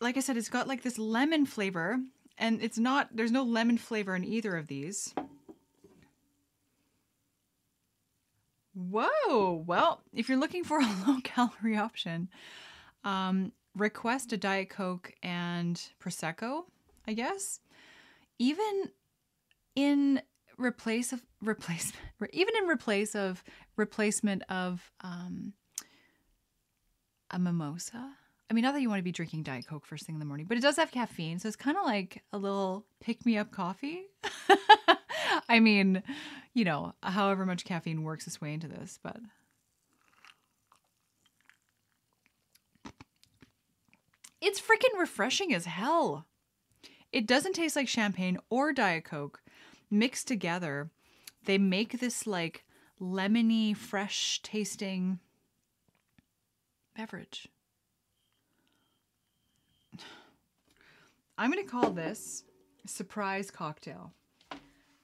Like 0.00 0.16
I 0.16 0.20
said, 0.20 0.36
it's 0.36 0.48
got 0.48 0.66
like 0.66 0.82
this 0.82 0.98
lemon 0.98 1.46
flavor, 1.46 1.98
and 2.38 2.62
it's 2.62 2.78
not, 2.78 3.10
there's 3.14 3.30
no 3.30 3.44
lemon 3.44 3.78
flavor 3.78 4.16
in 4.16 4.24
either 4.24 4.56
of 4.56 4.66
these. 4.66 5.14
Whoa. 8.74 9.64
Well, 9.66 10.00
if 10.14 10.28
you're 10.28 10.38
looking 10.38 10.64
for 10.64 10.80
a 10.80 10.94
low 11.06 11.18
calorie 11.22 11.76
option, 11.76 12.28
um, 13.04 13.52
request 13.76 14.32
a 14.32 14.36
Diet 14.36 14.70
Coke 14.70 15.12
and 15.22 15.80
Prosecco, 16.02 16.64
I 17.06 17.12
guess. 17.12 17.60
Even 18.38 18.90
in 19.74 20.22
replace 20.58 21.12
of 21.12 21.22
replacement, 21.40 22.04
even 22.32 22.54
in 22.56 22.68
replace 22.68 23.14
of 23.14 23.44
replacement 23.76 24.42
of 24.48 24.90
um, 25.02 25.52
a 27.32 27.38
mimosa. 27.38 28.14
I 28.50 28.54
mean, 28.54 28.62
not 28.62 28.74
that 28.74 28.82
you 28.82 28.90
want 28.90 28.98
to 28.98 29.04
be 29.04 29.12
drinking 29.12 29.44
Diet 29.44 29.66
Coke 29.66 29.86
first 29.86 30.04
thing 30.04 30.14
in 30.14 30.18
the 30.18 30.26
morning, 30.26 30.46
but 30.46 30.58
it 30.58 30.62
does 30.62 30.76
have 30.76 30.90
caffeine, 30.90 31.38
so 31.38 31.48
it's 31.48 31.56
kind 31.56 31.76
of 31.76 31.84
like 31.86 32.22
a 32.32 32.38
little 32.38 32.84
pick 33.00 33.24
me 33.24 33.38
up 33.38 33.50
coffee. 33.50 34.02
I 35.48 35.58
mean, 35.58 36.02
you 36.52 36.64
know, 36.64 36.94
however 37.02 37.46
much 37.46 37.64
caffeine 37.64 38.02
works 38.02 38.26
its 38.26 38.40
way 38.40 38.52
into 38.52 38.68
this, 38.68 38.98
but 39.02 39.16
it's 44.40 44.60
freaking 44.60 44.98
refreshing 44.98 45.54
as 45.54 45.64
hell. 45.64 46.26
It 47.10 47.26
doesn't 47.26 47.54
taste 47.54 47.76
like 47.76 47.88
champagne 47.88 48.38
or 48.50 48.72
Diet 48.72 49.04
Coke 49.04 49.40
mixed 49.90 50.28
together. 50.28 50.90
They 51.44 51.58
make 51.58 52.00
this 52.00 52.26
like 52.26 52.64
lemony, 53.00 53.74
fresh 53.74 54.40
tasting 54.42 55.20
beverage. 56.96 57.48
I'm 61.38 61.50
going 61.50 61.64
to 61.64 61.70
call 61.70 61.90
this 61.90 62.44
surprise 62.86 63.50
cocktail. 63.50 64.12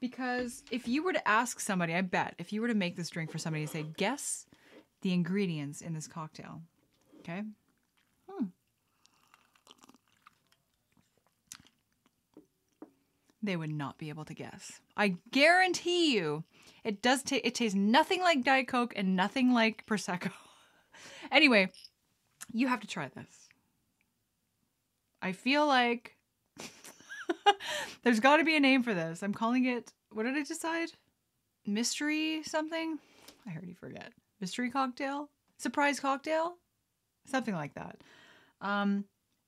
Because 0.00 0.62
if 0.71 0.87
you 0.87 1.02
were 1.02 1.12
to 1.12 1.28
ask 1.28 1.59
somebody, 1.59 1.95
I 1.95 2.02
bet, 2.02 2.35
if 2.38 2.52
you 2.52 2.61
were 2.61 2.68
to 2.68 2.75
make 2.75 2.97
this 2.97 3.11
drink 3.11 3.33
for 3.33 3.38
somebody 3.38 3.62
and 3.62 3.71
say, 3.71 3.85
guess 3.97 4.47
the 5.02 5.12
ingredients 5.12 5.80
in 5.80 5.95
this 5.95 6.07
cocktail, 6.07 6.62
okay? 7.21 7.42
Hmm. 8.30 8.45
They 13.42 13.57
would 13.57 13.71
not 13.71 13.99
be 13.99 14.09
able 14.09 14.25
to 14.26 14.35
guess. 14.35 14.80
I 14.97 15.16
guarantee 15.33 16.14
you, 16.14 16.45
it 16.85 17.02
does. 17.02 17.23
taste. 17.23 17.45
it 17.45 17.54
tastes 17.57 17.76
nothing 17.76 18.21
like 18.21 18.45
Diet 18.45 18.68
Coke 18.68 18.92
and 18.95 19.16
nothing 19.16 19.52
like 19.52 19.85
Prosecco. 19.87 20.30
anyway, 21.30 21.70
you 22.52 22.68
have 22.68 22.80
to 22.80 22.87
try 22.87 23.08
this. 23.08 23.49
I 25.20 25.32
feel 25.32 25.66
like 25.66 26.16
there's 28.02 28.20
got 28.20 28.37
to 28.38 28.44
be 28.44 28.56
a 28.56 28.61
name 28.61 28.82
for 28.82 28.94
this. 28.94 29.23
I'm 29.23 29.35
calling 29.35 29.64
it, 29.64 29.92
what 30.12 30.25
did 30.25 30.37
I 30.37 30.42
decide? 30.42 30.90
Mystery 31.66 32.42
something? 32.44 32.99
I 33.47 33.52
already 33.52 33.75
forget. 33.75 34.12
Mystery 34.40 34.70
cocktail? 34.70 35.28
Surprise 35.58 36.00
cocktail? 36.00 36.54
Something 37.26 37.54
like 37.54 37.75
that. 37.75 38.00
Um, 38.61 39.04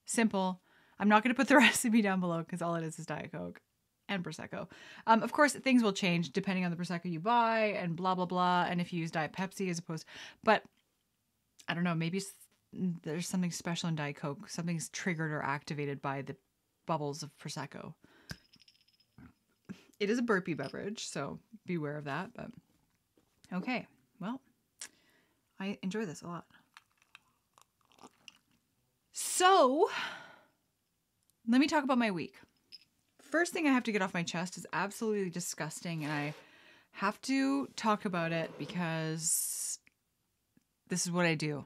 simple. 0.07 0.61
I'm 0.99 1.09
not 1.09 1.23
going 1.23 1.35
to 1.35 1.39
put 1.39 1.49
the 1.49 1.57
recipe 1.59 2.03
down 2.03 2.21
below 2.21 2.39
because 2.39 2.63
all 2.63 2.75
it 2.75 2.85
is 2.85 2.99
is 2.99 3.07
Diet 3.07 3.33
Coke 3.33 3.61
and 4.09 4.25
Prosecco. 4.25 4.69
Um, 5.07 5.23
of 5.23 5.33
course, 5.33 5.55
things 5.55 5.83
will 5.83 5.93
change 5.93 6.33
depending 6.33 6.65
on 6.65 6.71
the 6.71 6.77
Prosecco 6.77 7.11
you 7.11 7.21
buy 7.21 7.77
and 7.81 7.97
blah, 7.97 8.15
blah, 8.15 8.27
blah. 8.27 8.67
And 8.69 8.81
if 8.81 8.93
you 8.93 9.01
use 9.01 9.11
Diet 9.11 9.33
Pepsi 9.33 9.71
as 9.71 9.79
opposed, 9.79 10.05
but 10.45 10.63
I 11.71 11.75
don't 11.75 11.85
know, 11.85 11.95
maybe 11.95 12.21
there's 12.73 13.29
something 13.29 13.53
special 13.53 13.89
in 13.89 13.95
Diet 13.95 14.17
Coke. 14.17 14.51
Something's 14.51 14.89
triggered 14.89 15.31
or 15.31 15.41
activated 15.41 16.03
by 16.03 16.23
the 16.23 16.35
bubbles 16.85 17.23
of 17.23 17.31
Prosecco. 17.39 17.95
It 20.01 20.11
is 20.11 20.19
a 20.19 20.23
burpee 20.23 20.55
beverage, 20.55 21.07
so 21.07 21.39
beware 21.67 21.97
of 21.97 22.07
that. 22.07 22.31
But 22.35 22.49
okay, 23.53 23.87
well, 24.19 24.41
I 25.61 25.79
enjoy 25.83 26.07
this 26.07 26.23
a 26.23 26.27
lot. 26.27 26.45
So, 29.13 29.89
let 31.47 31.61
me 31.61 31.69
talk 31.69 31.85
about 31.85 31.99
my 31.99 32.11
week. 32.11 32.35
First 33.21 33.53
thing 33.53 33.69
I 33.69 33.73
have 33.73 33.85
to 33.85 33.93
get 33.93 34.03
off 34.03 34.13
my 34.13 34.25
chest 34.25 34.57
is 34.57 34.67
absolutely 34.73 35.31
disgusting, 35.31 36.03
and 36.03 36.13
I 36.13 36.35
have 36.91 37.21
to 37.23 37.69
talk 37.77 38.07
about 38.07 38.33
it 38.33 38.51
because 38.59 39.60
this 40.91 41.07
is 41.07 41.13
what 41.13 41.25
I 41.25 41.35
do 41.35 41.65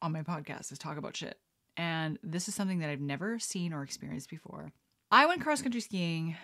on 0.00 0.12
my 0.12 0.22
podcast 0.22 0.72
is 0.72 0.78
talk 0.78 0.96
about 0.96 1.16
shit. 1.16 1.36
And 1.76 2.18
this 2.22 2.48
is 2.48 2.54
something 2.54 2.78
that 2.78 2.90
I've 2.90 3.00
never 3.00 3.38
seen 3.38 3.72
or 3.72 3.82
experienced 3.82 4.30
before. 4.30 4.72
I 5.10 5.26
went 5.26 5.42
cross 5.42 5.60
country 5.60 5.80
skiing 5.80 6.36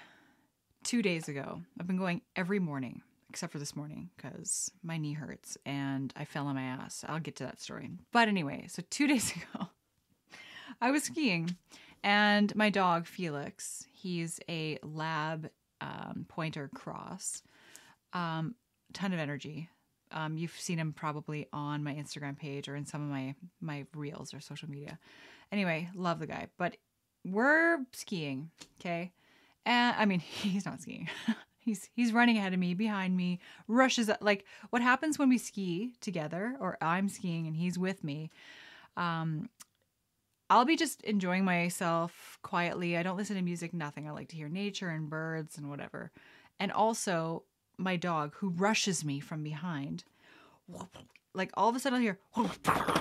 two 0.85 1.03
days 1.03 1.29
ago. 1.29 1.63
I've 1.79 1.87
been 1.87 1.97
going 1.97 2.23
every 2.35 2.59
morning, 2.59 3.03
except 3.31 3.53
for 3.53 3.59
this 3.59 3.77
morning, 3.77 4.11
because 4.17 4.71
my 4.83 4.99
knee 4.99 5.13
hurts 5.13 5.57
and 5.65 6.13
I 6.17 6.25
fell 6.25 6.47
on 6.47 6.57
my 6.57 6.63
ass. 6.63 7.05
I'll 7.09 7.21
get 7.21 7.37
to 7.37 7.45
that 7.45 7.61
story. 7.61 7.91
But 8.13 8.29
anyway, 8.29 8.67
so 8.69 8.83
two 8.91 9.07
days 9.09 9.33
ago, 9.33 9.69
I 10.81 10.91
was 10.91 11.05
skiing 11.05 11.57
and 12.03 12.55
my 12.57 12.71
dog, 12.71 13.07
Felix, 13.07 13.87
he's 13.93 14.41
a 14.49 14.79
lab 14.83 15.51
um, 15.81 16.27
pointer 16.29 16.71
cross, 16.75 17.43
um, 18.13 18.55
ton 18.93 19.13
of 19.13 19.19
energy, 19.19 19.69
um, 20.13 20.37
you've 20.37 20.59
seen 20.59 20.79
him 20.79 20.93
probably 20.93 21.47
on 21.53 21.83
my 21.85 21.95
Instagram 21.95 22.39
page 22.39 22.69
or 22.69 22.77
in 22.77 22.87
some 22.87 23.03
of 23.03 23.09
my 23.09 23.35
my 23.61 23.87
reels 23.95 24.35
or 24.35 24.41
social 24.41 24.69
media. 24.71 24.99
Anyway, 25.53 25.89
love 25.95 26.19
the 26.19 26.27
guy. 26.27 26.49
But 26.59 26.77
we're 27.25 27.79
skiing, 27.93 28.51
okay? 28.81 29.13
And 29.67 29.97
I 29.97 30.05
mean, 30.05 30.21
he's 30.21 30.67
not 30.67 30.81
skiing. 30.81 31.09
he's 31.59 31.89
he's 31.95 32.13
running 32.13 32.39
ahead 32.39 32.53
of 32.53 32.59
me, 32.59 32.75
behind 32.75 33.17
me, 33.17 33.41
rushes 33.67 34.11
like 34.21 34.45
what 34.71 34.83
happens 34.83 35.19
when 35.19 35.29
we 35.29 35.39
ski 35.39 35.93
together 36.01 36.57
or 36.61 36.79
I'm 36.81 37.09
skiing 37.09 37.47
and 37.47 37.57
he's 37.57 37.79
with 37.79 38.03
me. 38.05 38.31
Um 38.97 39.49
I'll 40.51 40.65
be 40.65 40.77
just 40.77 41.03
enjoying 41.03 41.45
myself 41.45 42.39
quietly. 42.43 42.97
I 42.97 43.03
don't 43.03 43.19
listen 43.19 43.37
to 43.37 43.43
music, 43.43 43.75
nothing. 43.75 44.09
I 44.09 44.13
like 44.13 44.29
to 44.29 44.37
hear 44.37 44.49
nature 44.49 44.89
and 44.89 45.11
birds 45.11 45.59
and 45.59 45.69
whatever. 45.69 46.11
And 46.59 46.73
also, 46.73 47.45
my 47.79 47.97
dog 47.97 48.35
who 48.37 48.51
rushes 48.51 49.05
me 49.05 49.21
from 49.21 49.43
behind. 49.43 50.05
Like 51.35 51.51
all 51.55 51.69
of 51.69 51.77
a 51.77 51.81
sudden 51.81 51.97
I'll 51.97 52.03
hear, 52.03 52.19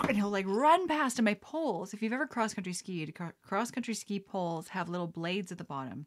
and 0.07 0.15
he'll 0.15 0.29
like 0.29 0.45
run 0.47 0.87
past. 0.87 1.17
And 1.17 1.25
my 1.25 1.33
poles, 1.35 1.93
if 1.93 2.01
you've 2.01 2.13
ever 2.13 2.27
cross 2.27 2.53
country 2.53 2.73
skied, 2.73 3.17
cross 3.41 3.71
country 3.71 3.93
ski 3.93 4.19
poles 4.19 4.69
have 4.69 4.89
little 4.89 5.07
blades 5.07 5.51
at 5.51 5.57
the 5.57 5.63
bottom, 5.63 6.05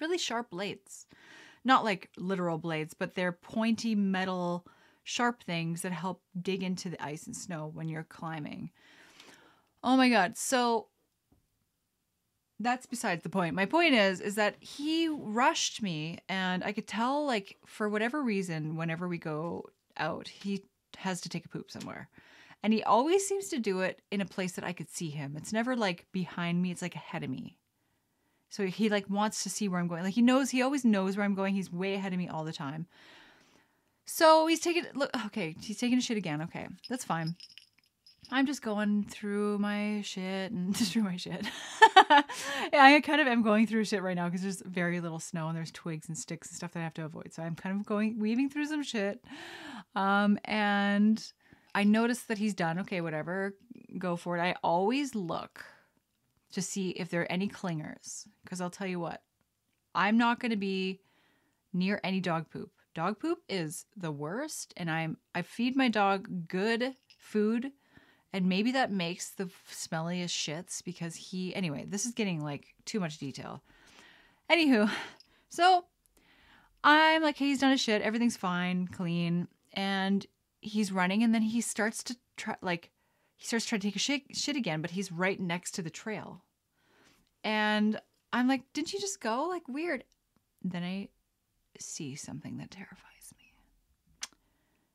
really 0.00 0.18
sharp 0.18 0.50
blades. 0.50 1.06
Not 1.64 1.84
like 1.84 2.10
literal 2.16 2.58
blades, 2.58 2.94
but 2.94 3.14
they're 3.14 3.32
pointy 3.32 3.94
metal, 3.94 4.66
sharp 5.02 5.42
things 5.42 5.82
that 5.82 5.92
help 5.92 6.22
dig 6.40 6.62
into 6.62 6.88
the 6.88 7.02
ice 7.02 7.26
and 7.26 7.36
snow 7.36 7.70
when 7.72 7.88
you're 7.88 8.04
climbing. 8.04 8.70
Oh 9.82 9.96
my 9.96 10.08
God. 10.08 10.36
So 10.36 10.88
that's 12.60 12.86
besides 12.86 13.22
the 13.22 13.28
point. 13.28 13.54
My 13.54 13.66
point 13.66 13.94
is 13.94 14.20
is 14.20 14.34
that 14.34 14.56
he 14.60 15.08
rushed 15.08 15.82
me 15.82 16.18
and 16.28 16.64
I 16.64 16.72
could 16.72 16.86
tell 16.86 17.24
like 17.24 17.56
for 17.66 17.88
whatever 17.88 18.22
reason 18.22 18.76
whenever 18.76 19.06
we 19.06 19.18
go 19.18 19.66
out, 19.96 20.28
he 20.28 20.64
has 20.98 21.20
to 21.22 21.28
take 21.28 21.44
a 21.44 21.48
poop 21.48 21.70
somewhere. 21.70 22.08
And 22.62 22.72
he 22.72 22.82
always 22.82 23.26
seems 23.26 23.48
to 23.48 23.60
do 23.60 23.80
it 23.80 24.02
in 24.10 24.20
a 24.20 24.26
place 24.26 24.52
that 24.52 24.64
I 24.64 24.72
could 24.72 24.90
see 24.90 25.10
him. 25.10 25.34
It's 25.36 25.52
never 25.52 25.76
like 25.76 26.06
behind 26.10 26.60
me, 26.60 26.72
it's 26.72 26.82
like 26.82 26.96
ahead 26.96 27.22
of 27.22 27.30
me. 27.30 27.56
So 28.50 28.66
he 28.66 28.88
like 28.88 29.08
wants 29.08 29.42
to 29.44 29.50
see 29.50 29.68
where 29.68 29.78
I'm 29.78 29.86
going. 29.86 30.02
Like 30.02 30.14
he 30.14 30.22
knows 30.22 30.50
he 30.50 30.62
always 30.62 30.84
knows 30.84 31.16
where 31.16 31.24
I'm 31.24 31.34
going. 31.34 31.54
He's 31.54 31.72
way 31.72 31.94
ahead 31.94 32.12
of 32.12 32.18
me 32.18 32.28
all 32.28 32.44
the 32.44 32.52
time. 32.52 32.86
So 34.06 34.46
he's 34.46 34.60
taking 34.60 34.86
look 34.94 35.10
okay, 35.26 35.54
he's 35.60 35.78
taking 35.78 35.98
a 35.98 36.00
shit 36.00 36.16
again. 36.16 36.42
Okay. 36.42 36.66
That's 36.88 37.04
fine. 37.04 37.36
I'm 38.30 38.46
just 38.46 38.60
going 38.60 39.04
through 39.04 39.58
my 39.58 40.02
shit 40.02 40.52
and 40.52 40.76
through 40.76 41.02
my 41.02 41.16
shit. 41.16 41.46
yeah, 42.10 42.24
I 42.72 43.00
kind 43.02 43.20
of 43.20 43.26
am 43.26 43.42
going 43.42 43.66
through 43.66 43.84
shit 43.84 44.02
right 44.02 44.16
now 44.16 44.26
because 44.26 44.42
there's 44.42 44.62
very 44.62 45.00
little 45.00 45.18
snow 45.18 45.48
and 45.48 45.56
there's 45.56 45.70
twigs 45.70 46.08
and 46.08 46.16
sticks 46.16 46.48
and 46.48 46.56
stuff 46.56 46.72
that 46.72 46.80
I 46.80 46.84
have 46.84 46.94
to 46.94 47.04
avoid. 47.04 47.32
So 47.32 47.42
I'm 47.42 47.54
kind 47.54 47.78
of 47.78 47.86
going 47.86 48.18
weaving 48.18 48.50
through 48.50 48.66
some 48.66 48.82
shit. 48.82 49.24
Um, 49.94 50.38
and 50.44 51.22
I 51.74 51.84
noticed 51.84 52.28
that 52.28 52.38
he's 52.38 52.54
done. 52.54 52.80
Okay, 52.80 53.00
whatever, 53.00 53.54
go 53.98 54.16
for 54.16 54.36
it. 54.36 54.42
I 54.42 54.56
always 54.62 55.14
look 55.14 55.64
to 56.52 56.62
see 56.62 56.90
if 56.90 57.10
there 57.10 57.22
are 57.22 57.32
any 57.32 57.48
clingers 57.48 58.26
because 58.44 58.60
I'll 58.60 58.70
tell 58.70 58.86
you 58.86 59.00
what, 59.00 59.22
I'm 59.94 60.18
not 60.18 60.40
going 60.40 60.50
to 60.50 60.56
be 60.56 61.00
near 61.72 62.00
any 62.04 62.20
dog 62.20 62.50
poop. 62.50 62.70
Dog 62.94 63.20
poop 63.20 63.38
is 63.48 63.86
the 63.96 64.10
worst, 64.10 64.74
and 64.76 64.90
I'm 64.90 65.18
I 65.34 65.42
feed 65.42 65.76
my 65.76 65.88
dog 65.88 66.48
good 66.48 66.94
food. 67.18 67.72
And 68.32 68.46
maybe 68.46 68.72
that 68.72 68.92
makes 68.92 69.30
the 69.30 69.48
smelliest 69.72 70.28
shits 70.28 70.84
because 70.84 71.16
he, 71.16 71.54
anyway, 71.54 71.86
this 71.88 72.04
is 72.04 72.12
getting 72.12 72.44
like 72.44 72.74
too 72.84 73.00
much 73.00 73.18
detail. 73.18 73.62
Anywho, 74.50 74.90
so 75.48 75.84
I'm 76.84 77.22
like, 77.22 77.38
hey, 77.38 77.46
he's 77.46 77.60
done 77.60 77.70
his 77.70 77.80
shit. 77.80 78.02
Everything's 78.02 78.36
fine, 78.36 78.86
clean. 78.86 79.48
And 79.72 80.26
he's 80.60 80.92
running. 80.92 81.22
And 81.22 81.34
then 81.34 81.42
he 81.42 81.60
starts 81.60 82.02
to 82.04 82.16
try, 82.36 82.56
like, 82.60 82.90
he 83.36 83.46
starts 83.46 83.66
trying 83.66 83.80
to 83.80 83.86
take 83.86 83.96
a 83.96 84.00
shit, 84.00 84.22
shit 84.32 84.56
again, 84.56 84.82
but 84.82 84.90
he's 84.90 85.12
right 85.12 85.40
next 85.40 85.72
to 85.72 85.82
the 85.82 85.90
trail. 85.90 86.42
And 87.44 88.00
I'm 88.32 88.48
like, 88.48 88.62
didn't 88.72 88.92
you 88.92 89.00
just 89.00 89.20
go? 89.20 89.46
Like, 89.48 89.68
weird. 89.68 90.04
Then 90.62 90.82
I 90.82 91.08
see 91.78 92.14
something 92.14 92.58
that 92.58 92.72
terrifies 92.72 93.32
me. 93.38 93.52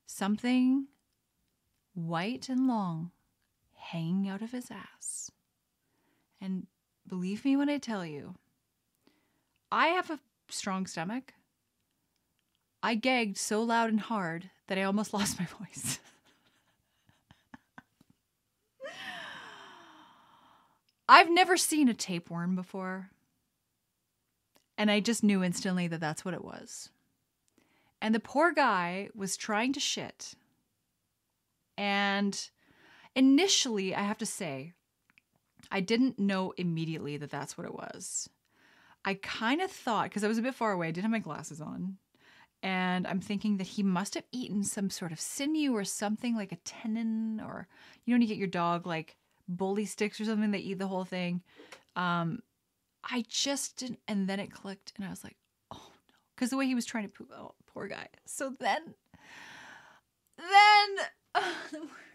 Something 0.06 0.88
white 1.94 2.50
and 2.50 2.68
long 2.68 3.12
hanging 3.84 4.28
out 4.30 4.42
of 4.42 4.52
his 4.52 4.72
ass. 4.72 5.30
And 6.42 6.68
believe 7.08 7.46
me 7.46 7.56
when 7.56 7.70
I 7.70 7.78
tell 7.78 8.06
you, 8.06 8.36
I 9.72 9.88
have 9.88 10.10
a 10.10 10.20
strong 10.50 10.88
stomach. 10.88 11.34
I 12.82 12.96
gagged 12.96 13.38
so 13.38 13.62
loud 13.64 13.90
and 13.90 14.00
hard 14.00 14.50
that 14.68 14.78
I 14.78 14.84
almost 14.84 15.14
lost 15.16 15.40
my 15.40 15.46
voice. 15.46 16.00
I've 21.10 21.30
never 21.30 21.58
seen 21.58 21.88
a 21.90 21.94
tapeworm 21.94 22.56
before. 22.56 23.10
And 24.78 24.90
I 24.90 25.02
just 25.02 25.24
knew 25.24 25.44
instantly 25.44 25.88
that 25.88 26.00
that's 26.00 26.26
what 26.26 26.34
it 26.34 26.44
was. 26.44 26.90
And 28.02 28.14
the 28.14 28.20
poor 28.20 28.52
guy 28.52 29.10
was 29.16 29.38
trying 29.38 29.72
to 29.74 29.80
shit. 29.80 30.34
And 31.78 32.50
initially, 33.16 33.96
I 33.96 34.02
have 34.02 34.18
to 34.20 34.26
say, 34.26 34.74
I 35.72 35.80
didn't 35.80 36.20
know 36.20 36.54
immediately 36.58 37.18
that 37.18 37.32
that's 37.32 37.58
what 37.58 37.66
it 37.66 37.74
was. 37.74 38.30
I 39.06 39.16
kind 39.16 39.62
of 39.62 39.72
thought, 39.72 40.06
because 40.06 40.24
I 40.24 40.28
was 40.28 40.38
a 40.38 40.44
bit 40.44 40.56
far 40.56 40.72
away, 40.72 40.88
I 40.88 40.92
didn't 40.92 41.04
have 41.04 41.12
my 41.12 41.20
glasses 41.20 41.60
on, 41.60 41.98
and 42.62 43.06
I'm 43.06 43.20
thinking 43.20 43.58
that 43.58 43.68
he 43.68 43.84
must 43.84 44.14
have 44.14 44.24
eaten 44.32 44.64
some 44.64 44.90
sort 44.90 45.12
of 45.12 45.20
sinew 45.20 45.76
or 45.76 45.84
something 45.84 46.36
like 46.36 46.52
a 46.52 46.58
tenon, 46.64 47.42
or 47.42 47.68
you 48.06 48.12
know, 48.12 48.16
when 48.16 48.22
you 48.22 48.28
get 48.28 48.38
your 48.38 48.48
dog 48.48 48.88
like 48.88 49.18
bully 49.48 49.86
sticks 49.86 50.22
or 50.22 50.26
something, 50.26 50.52
they 50.52 50.60
eat 50.60 50.80
the 50.80 50.88
whole 50.88 51.04
thing. 51.04 51.42
Um, 51.96 52.40
I 53.04 53.26
just 53.28 53.78
didn't, 53.78 54.00
and 54.08 54.30
then 54.30 54.40
it 54.40 54.52
clicked, 54.52 54.94
and 54.96 55.06
I 55.06 55.10
was 55.10 55.24
like, 55.24 55.36
oh 55.72 55.92
no, 56.08 56.16
because 56.36 56.50
the 56.50 56.58
way 56.58 56.66
he 56.66 56.76
was 56.76 56.86
trying 56.86 57.04
to 57.04 57.10
poop, 57.10 57.30
oh, 57.36 57.56
poor 57.74 57.88
guy. 57.88 58.08
So 58.26 58.54
then, 58.60 58.94
then, 60.38 61.06
the 61.72 61.80
worst. 61.80 62.13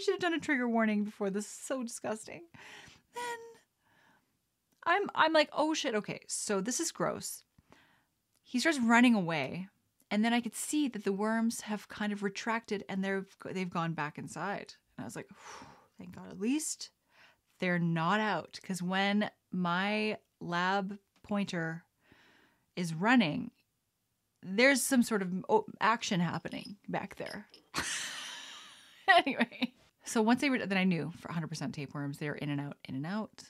I 0.00 0.02
should 0.02 0.14
have 0.14 0.20
done 0.20 0.34
a 0.34 0.40
trigger 0.40 0.66
warning 0.66 1.04
before 1.04 1.28
this 1.28 1.44
is 1.44 1.50
so 1.50 1.82
disgusting. 1.82 2.44
Then 3.14 3.38
I'm 4.86 5.10
I'm 5.14 5.34
like, 5.34 5.50
oh 5.52 5.74
shit, 5.74 5.94
okay, 5.94 6.20
so 6.26 6.62
this 6.62 6.80
is 6.80 6.90
gross. 6.90 7.42
He 8.42 8.58
starts 8.60 8.78
running 8.80 9.14
away, 9.14 9.68
and 10.10 10.24
then 10.24 10.32
I 10.32 10.40
could 10.40 10.56
see 10.56 10.88
that 10.88 11.04
the 11.04 11.12
worms 11.12 11.62
have 11.62 11.88
kind 11.88 12.14
of 12.14 12.22
retracted 12.22 12.82
and 12.88 13.04
they've 13.04 13.36
they've 13.52 13.68
gone 13.68 13.92
back 13.92 14.16
inside. 14.16 14.72
And 14.96 15.04
I 15.04 15.04
was 15.04 15.16
like, 15.16 15.28
thank 15.98 16.16
God, 16.16 16.30
at 16.30 16.40
least 16.40 16.90
they're 17.58 17.78
not 17.78 18.20
out. 18.20 18.58
Because 18.62 18.82
when 18.82 19.30
my 19.52 20.16
lab 20.40 20.96
pointer 21.22 21.84
is 22.74 22.94
running, 22.94 23.50
there's 24.42 24.82
some 24.82 25.02
sort 25.02 25.20
of 25.20 25.30
oh, 25.50 25.66
action 25.78 26.20
happening 26.20 26.76
back 26.88 27.16
there. 27.16 27.48
anyway, 29.08 29.74
so 30.04 30.22
once 30.22 30.40
they 30.40 30.50
were, 30.50 30.58
then 30.58 30.78
I 30.78 30.84
knew 30.84 31.12
for 31.18 31.28
100% 31.28 31.72
tapeworms, 31.72 32.18
they 32.18 32.28
were 32.28 32.36
in 32.36 32.50
and 32.50 32.60
out, 32.60 32.76
in 32.88 32.94
and 32.94 33.06
out. 33.06 33.44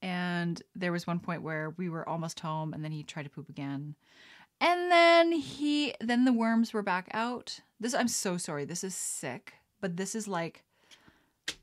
And 0.00 0.62
there 0.74 0.92
was 0.92 1.06
one 1.06 1.20
point 1.20 1.42
where 1.42 1.74
we 1.76 1.88
were 1.88 2.08
almost 2.08 2.40
home 2.40 2.72
and 2.72 2.84
then 2.84 2.92
he 2.92 3.02
tried 3.02 3.24
to 3.24 3.30
poop 3.30 3.48
again. 3.48 3.96
And 4.60 4.90
then 4.90 5.32
he, 5.32 5.94
then 6.00 6.24
the 6.24 6.32
worms 6.32 6.72
were 6.72 6.82
back 6.82 7.08
out. 7.12 7.60
This, 7.80 7.94
I'm 7.94 8.08
so 8.08 8.36
sorry. 8.36 8.64
This 8.64 8.84
is 8.84 8.94
sick, 8.94 9.54
but 9.80 9.96
this 9.96 10.14
is 10.14 10.26
like, 10.26 10.64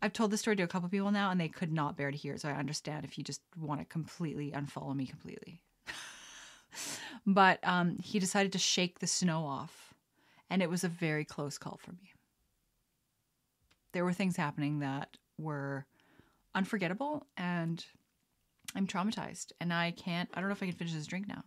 I've 0.01 0.13
told 0.13 0.31
this 0.31 0.41
story 0.41 0.55
to 0.57 0.63
a 0.63 0.67
couple 0.67 0.89
people 0.89 1.11
now 1.11 1.31
and 1.31 1.39
they 1.39 1.47
could 1.47 1.71
not 1.71 1.97
bear 1.97 2.11
to 2.11 2.17
hear 2.17 2.35
it. 2.35 2.41
So 2.41 2.49
I 2.49 2.53
understand 2.53 3.05
if 3.05 3.17
you 3.17 3.23
just 3.23 3.41
want 3.59 3.81
to 3.81 3.85
completely 3.85 4.51
unfollow 4.51 4.95
me 4.95 5.05
completely. 5.05 5.61
but 7.25 7.59
um, 7.63 7.97
he 7.99 8.19
decided 8.19 8.51
to 8.53 8.59
shake 8.59 8.99
the 8.99 9.07
snow 9.07 9.45
off. 9.45 9.93
And 10.49 10.61
it 10.61 10.69
was 10.69 10.83
a 10.83 10.89
very 10.89 11.25
close 11.25 11.57
call 11.57 11.79
for 11.81 11.91
me. 11.93 12.14
There 13.95 14.03
were 14.03 14.11
things 14.11 14.35
happening 14.35 14.79
that 14.79 15.15
were 15.37 15.85
unforgettable 16.53 17.25
and 17.37 17.83
I'm 18.75 18.87
traumatized 18.87 19.53
and 19.61 19.71
I 19.71 19.91
can't, 19.91 20.29
I 20.33 20.41
don't 20.41 20.49
know 20.49 20.53
if 20.53 20.61
I 20.61 20.65
can 20.65 20.75
finish 20.75 20.93
this 20.93 21.07
drink 21.07 21.29
now. 21.29 21.45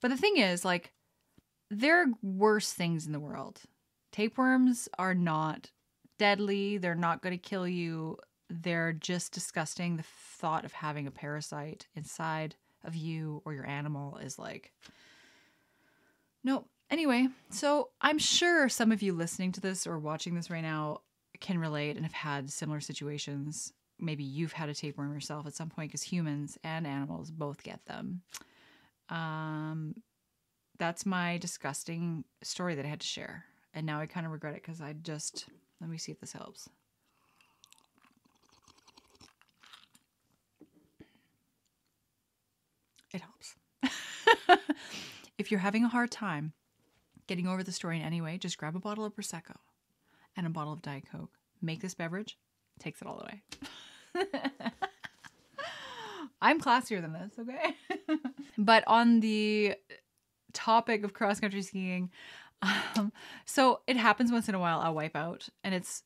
But 0.00 0.08
the 0.08 0.16
thing 0.16 0.38
is, 0.38 0.64
like, 0.64 0.94
there 1.70 2.00
are 2.00 2.06
worse 2.22 2.72
things 2.72 3.04
in 3.04 3.12
the 3.12 3.20
world. 3.20 3.60
Tapeworms 4.12 4.88
are 4.98 5.12
not 5.12 5.70
deadly, 6.18 6.78
they're 6.78 6.94
not 6.94 7.20
going 7.20 7.38
to 7.38 7.48
kill 7.48 7.68
you. 7.68 8.16
They're 8.48 8.94
just 8.94 9.30
disgusting. 9.32 9.98
The 9.98 10.04
thought 10.38 10.64
of 10.64 10.72
having 10.72 11.06
a 11.06 11.10
parasite 11.10 11.86
inside 11.94 12.54
of 12.82 12.96
you 12.96 13.42
or 13.44 13.52
your 13.52 13.66
animal 13.66 14.16
is 14.16 14.38
like, 14.38 14.72
no. 16.42 16.64
Anyway, 16.90 17.28
so 17.50 17.88
I'm 18.00 18.18
sure 18.18 18.68
some 18.68 18.92
of 18.92 19.02
you 19.02 19.12
listening 19.12 19.52
to 19.52 19.60
this 19.60 19.86
or 19.86 19.98
watching 19.98 20.34
this 20.34 20.50
right 20.50 20.62
now 20.62 21.00
can 21.40 21.58
relate 21.58 21.96
and 21.96 22.04
have 22.04 22.12
had 22.12 22.50
similar 22.50 22.80
situations 22.80 23.72
maybe 23.98 24.24
you've 24.24 24.52
had 24.52 24.68
a 24.68 24.74
tapeworm 24.74 25.12
yourself 25.12 25.46
at 25.46 25.54
some 25.54 25.68
point 25.70 25.90
because 25.90 26.02
humans 26.02 26.58
and 26.64 26.86
animals 26.86 27.30
both 27.30 27.62
get 27.62 27.84
them. 27.86 28.22
Um, 29.08 29.94
that's 30.78 31.06
my 31.06 31.38
disgusting 31.38 32.24
story 32.42 32.74
that 32.74 32.84
I 32.84 32.88
had 32.88 33.00
to 33.00 33.06
share. 33.06 33.44
And 33.72 33.86
now 33.86 34.00
I 34.00 34.06
kind 34.06 34.26
of 34.26 34.32
regret 34.32 34.54
it 34.54 34.62
because 34.62 34.80
I 34.80 34.94
just, 34.94 35.46
let 35.80 35.90
me 35.90 35.98
see 35.98 36.12
if 36.12 36.20
this 36.20 36.32
helps. 36.32 36.68
It 43.12 43.20
helps. 43.20 43.54
if 45.38 45.50
you're 45.50 45.60
having 45.60 45.84
a 45.84 45.88
hard 45.88 46.10
time 46.10 46.52
getting 47.26 47.46
over 47.46 47.62
the 47.62 47.72
story 47.72 47.98
in 47.98 48.04
any 48.04 48.20
way, 48.20 48.38
just 48.38 48.58
grab 48.58 48.76
a 48.76 48.80
bottle 48.80 49.04
of 49.04 49.14
Prosecco 49.14 49.56
and 50.36 50.46
a 50.46 50.50
bottle 50.50 50.72
of 50.72 50.82
Diet 50.82 51.04
Coke. 51.10 51.38
Make 51.62 51.80
this 51.80 51.94
beverage, 51.94 52.38
takes 52.78 53.00
it 53.00 53.08
all 53.08 53.20
away. 53.20 53.42
I'm 56.42 56.60
classier 56.60 57.00
than 57.00 57.12
this, 57.12 57.32
okay? 57.38 57.74
but 58.58 58.84
on 58.86 59.20
the 59.20 59.76
topic 60.52 61.04
of 61.04 61.14
cross 61.14 61.40
country 61.40 61.62
skiing, 61.62 62.10
um, 62.62 63.12
so 63.44 63.80
it 63.86 63.96
happens 63.96 64.30
once 64.30 64.48
in 64.48 64.54
a 64.54 64.58
while. 64.58 64.80
I'll 64.80 64.94
wipe 64.94 65.16
out, 65.16 65.48
and 65.62 65.74
it's 65.74 66.02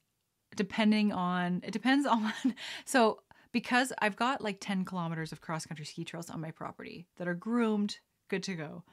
depending 0.56 1.12
on, 1.12 1.62
it 1.64 1.72
depends 1.72 2.06
on, 2.10 2.32
so 2.84 3.20
because 3.52 3.92
I've 4.00 4.16
got 4.16 4.42
like 4.42 4.58
10 4.60 4.84
kilometers 4.84 5.32
of 5.32 5.40
cross 5.40 5.66
country 5.66 5.86
ski 5.86 6.04
trails 6.04 6.30
on 6.30 6.40
my 6.40 6.50
property 6.50 7.06
that 7.16 7.28
are 7.28 7.34
groomed, 7.34 7.98
good 8.28 8.42
to 8.44 8.54
go. 8.54 8.84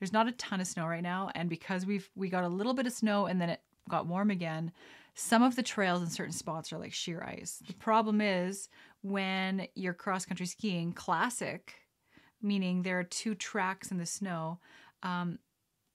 There's 0.00 0.12
not 0.12 0.28
a 0.28 0.32
ton 0.32 0.60
of 0.60 0.66
snow 0.66 0.86
right 0.86 1.02
now, 1.02 1.30
and 1.34 1.48
because 1.48 1.86
we've 1.86 2.08
we 2.16 2.28
got 2.28 2.44
a 2.44 2.48
little 2.48 2.74
bit 2.74 2.86
of 2.86 2.92
snow 2.92 3.26
and 3.26 3.40
then 3.40 3.50
it 3.50 3.60
got 3.88 4.06
warm 4.06 4.30
again, 4.30 4.72
some 5.14 5.42
of 5.42 5.56
the 5.56 5.62
trails 5.62 6.02
in 6.02 6.08
certain 6.08 6.32
spots 6.32 6.72
are 6.72 6.78
like 6.78 6.92
sheer 6.92 7.22
ice. 7.22 7.62
The 7.66 7.74
problem 7.74 8.20
is 8.20 8.68
when 9.02 9.66
you're 9.74 9.94
cross 9.94 10.24
country 10.24 10.46
skiing 10.46 10.92
classic, 10.92 11.74
meaning 12.40 12.82
there 12.82 12.98
are 12.98 13.04
two 13.04 13.34
tracks 13.34 13.90
in 13.90 13.98
the 13.98 14.06
snow. 14.06 14.58
Um, 15.02 15.38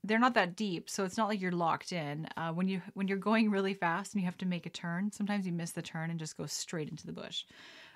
they're 0.03 0.19
not 0.19 0.35
that 0.35 0.55
deep, 0.55 0.87
so 0.87 1.03
it's 1.03 1.17
not 1.17 1.27
like 1.27 1.41
you're 1.41 1.51
locked 1.51 1.91
in. 1.91 2.27
Uh, 2.37 2.51
when 2.51 2.67
you 2.67 2.81
when 2.93 3.07
you're 3.07 3.17
going 3.17 3.49
really 3.49 3.73
fast 3.73 4.13
and 4.13 4.21
you 4.21 4.25
have 4.25 4.37
to 4.37 4.45
make 4.45 4.67
a 4.67 4.69
turn, 4.69 5.11
sometimes 5.11 5.47
you 5.47 5.51
miss 5.51 5.71
the 5.71 5.81
turn 5.81 6.11
and 6.11 6.19
just 6.19 6.37
go 6.37 6.45
straight 6.45 6.89
into 6.89 7.07
the 7.07 7.13
bush. 7.13 7.43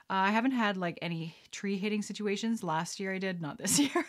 Uh, 0.09 0.13
I 0.13 0.31
haven't 0.31 0.51
had 0.51 0.75
like 0.75 0.97
any 1.03 1.35
tree 1.51 1.77
hitting 1.77 2.01
situations. 2.01 2.63
Last 2.63 2.99
year 2.99 3.13
I 3.13 3.19
did, 3.19 3.41
not 3.41 3.59
this 3.59 3.77
year. 3.79 4.05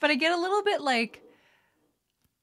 But 0.00 0.10
I 0.10 0.14
get 0.14 0.32
a 0.32 0.40
little 0.40 0.62
bit 0.62 0.80
like 0.80 1.22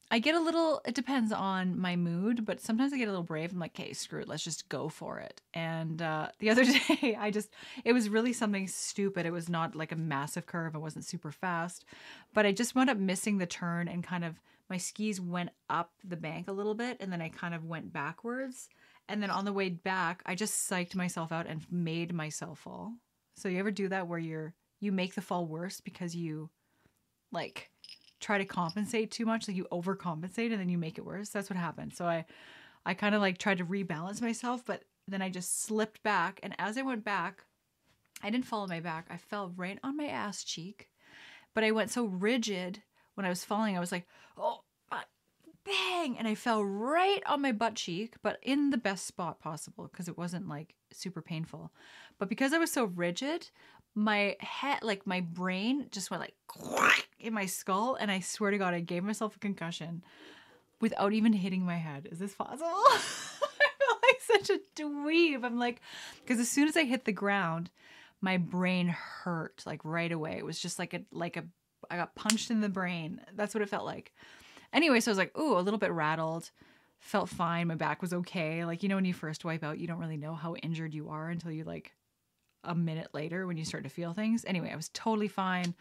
I 0.10 0.20
get 0.20 0.36
a 0.36 0.40
little, 0.40 0.82
it 0.86 0.96
depends 0.96 1.34
on 1.34 1.78
my 1.78 1.98
mood, 1.98 2.46
but 2.46 2.62
sometimes 2.62 2.94
I 2.94 2.98
get 2.98 3.10
a 3.10 3.12
little 3.12 3.24
brave. 3.24 3.52
I'm 3.52 3.60
like, 3.60 3.78
okay, 3.78 3.92
screw 3.92 4.22
it, 4.22 4.28
let's 4.30 4.44
just 4.44 4.70
go 4.70 4.88
for 4.88 5.20
it. 5.20 5.42
And 5.54 6.02
uh, 6.02 6.30
the 6.40 6.50
other 6.50 6.64
day, 6.64 7.18
I 7.20 7.30
just, 7.30 7.50
it 7.84 7.92
was 7.92 8.08
really 8.08 8.32
something 8.32 8.68
stupid. 8.68 9.26
It 9.26 9.34
was 9.34 9.50
not 9.50 9.76
like 9.76 9.92
a 9.92 9.98
massive 9.98 10.46
curve, 10.46 10.76
it 10.76 10.80
wasn't 10.80 11.06
super 11.06 11.32
fast, 11.32 11.84
but 12.34 12.46
I 12.46 12.54
just 12.54 12.74
wound 12.74 12.90
up 12.90 12.98
missing 12.98 13.38
the 13.38 13.46
turn 13.46 13.90
and 13.90 14.04
kind 14.04 14.24
of 14.24 14.40
my 14.70 14.78
skis 14.78 15.20
went 15.20 15.50
up 15.70 15.92
the 16.04 16.18
bank 16.18 16.48
a 16.48 16.54
little 16.54 16.76
bit 16.76 16.98
and 17.00 17.12
then 17.12 17.22
I 17.22 17.30
kind 17.30 17.54
of 17.54 17.66
went 17.66 17.92
backwards. 17.92 18.70
And 19.10 19.22
then 19.22 19.30
on 19.30 19.46
the 19.46 19.54
way 19.54 19.70
back, 19.70 20.22
I 20.26 20.36
just 20.36 20.70
psyched 20.70 20.96
myself 20.96 21.32
out 21.32 21.48
and 21.48 21.66
made 21.72 22.14
myself 22.14 22.60
fall. 22.60 22.94
So 23.36 23.50
you 23.50 23.60
ever 23.60 23.72
do 23.72 23.88
that 23.90 24.08
where 24.08 24.20
you're, 24.20 24.54
you 24.80 24.92
make 24.92 25.16
the 25.16 25.22
fall 25.22 25.46
worse 25.46 25.80
because 25.80 26.16
you 26.16 26.50
like 27.32 27.70
try 28.20 28.38
to 28.38 28.46
compensate 28.46 29.12
too 29.12 29.26
much, 29.26 29.48
like 29.48 29.58
you 29.58 29.68
overcompensate 29.72 30.52
and 30.52 30.60
then 30.60 30.70
you 30.70 30.78
make 30.78 30.98
it 30.98 31.06
worse. 31.06 31.30
That's 31.30 31.50
what 31.50 31.58
happened. 31.58 31.94
So 31.94 32.06
I 32.06 32.26
I 32.86 32.94
kind 32.94 33.16
of 33.16 33.22
like 33.22 33.38
tried 33.38 33.58
to 33.58 33.66
rebalance 33.66 34.22
myself, 34.22 34.64
but 34.66 34.84
then 35.08 35.22
I 35.22 35.30
just 35.30 35.64
slipped 35.64 36.04
back 36.04 36.40
and 36.44 36.56
as 36.60 36.78
I 36.78 36.82
went 36.82 37.04
back, 37.04 37.44
I 38.24 38.30
didn't 38.30 38.46
fall 38.46 38.62
on 38.62 38.70
my 38.70 38.80
back. 38.80 39.08
I 39.10 39.18
fell 39.18 39.54
right 39.56 39.80
on 39.84 39.98
my 39.98 40.08
ass 40.08 40.44
cheek. 40.44 40.90
But 41.54 41.64
I 41.64 41.72
went 41.72 41.90
so 41.92 42.06
rigid 42.06 42.84
when 43.16 43.26
I 43.26 43.30
was 43.30 43.44
falling. 43.44 43.76
I 43.76 43.80
was 43.80 43.92
like, 43.92 44.06
"Oh, 44.38 44.62
bang 45.68 46.18
and 46.18 46.28
i 46.28 46.34
fell 46.34 46.64
right 46.64 47.22
on 47.26 47.42
my 47.42 47.52
butt 47.52 47.76
cheek 47.76 48.16
but 48.24 48.40
in 48.42 48.70
the 48.70 48.78
best 48.78 49.06
spot 49.06 49.40
possible 49.40 49.90
because 49.92 50.08
it 50.08 50.18
wasn't 50.18 50.48
like 50.48 50.76
super 50.92 51.22
painful 51.22 51.72
but 52.18 52.30
because 52.30 52.54
i 52.54 52.58
was 52.58 52.72
so 52.72 52.86
rigid 52.86 53.50
my 53.98 54.36
head 54.40 54.80
like 54.84 55.08
my 55.08 55.22
brain 55.22 55.88
just 55.92 56.12
went 56.12 56.22
like 56.22 57.08
in 57.20 57.34
my 57.34 57.46
skull 57.46 57.96
and 57.96 58.12
i 58.12 58.20
swear 58.20 58.52
to 58.52 58.58
god 58.58 58.74
i 58.74 58.80
gave 58.80 59.04
myself 59.04 59.36
a 59.36 59.40
concussion 59.40 60.04
without 60.80 61.14
even 61.14 61.34
hitting 61.34 61.66
my 61.66 61.78
head 61.78 62.08
is 62.12 62.20
this 62.20 62.34
possible 62.34 62.66
i 62.68 63.00
feel 63.00 63.98
like 64.04 64.22
such 64.22 64.50
a 64.52 64.60
dweeb 64.80 65.44
i'm 65.44 65.58
like 65.58 65.82
because 66.22 66.40
as 66.40 66.50
soon 66.50 66.68
as 66.68 66.78
i 66.78 66.84
hit 66.84 67.06
the 67.06 67.12
ground 67.12 67.72
my 68.22 68.38
brain 68.38 68.88
hurt 68.88 69.64
like 69.66 69.82
right 69.84 70.12
away 70.12 70.38
it 70.38 70.46
was 70.46 70.60
just 70.60 70.78
like 70.78 70.94
a 70.94 71.02
like 71.12 71.36
a 71.36 71.44
i 71.90 71.98
got 71.98 72.14
punched 72.14 72.52
in 72.52 72.62
the 72.62 72.70
brain 72.70 73.20
that's 73.36 73.56
what 73.56 73.64
it 73.64 73.70
felt 73.70 73.86
like 73.86 74.14
Anyway, 74.74 75.00
so 75.00 75.12
I 75.12 75.14
was 75.14 75.18
like, 75.18 75.38
ooh, 75.38 75.58
a 75.58 75.62
little 75.62 75.78
bit 75.78 75.92
rattled. 75.92 76.52
Felt 77.00 77.30
fine. 77.30 77.68
My 77.68 77.76
back 77.76 78.02
was 78.02 78.14
okay. 78.14 78.66
Like, 78.66 78.84
you 78.84 78.90
know, 78.90 78.96
when 78.96 79.06
you 79.06 79.14
first 79.14 79.46
wipe 79.46 79.64
out, 79.64 79.80
you 79.80 79.88
don't 79.88 80.00
really 80.00 80.18
know 80.18 80.36
how 80.36 80.56
injured 80.56 80.94
you 80.94 81.10
are 81.10 81.30
until 81.30 81.52
you 81.52 81.64
like 81.64 81.94
a 82.68 82.76
minute 82.76 83.10
later 83.14 83.48
when 83.48 83.58
you 83.58 83.66
start 83.66 83.84
to 83.84 83.90
feel 83.90 84.14
things. 84.14 84.46
Anyway, 84.46 84.70
I 84.72 84.76
was 84.76 84.90
totally 84.90 85.28
fine. 85.28 85.74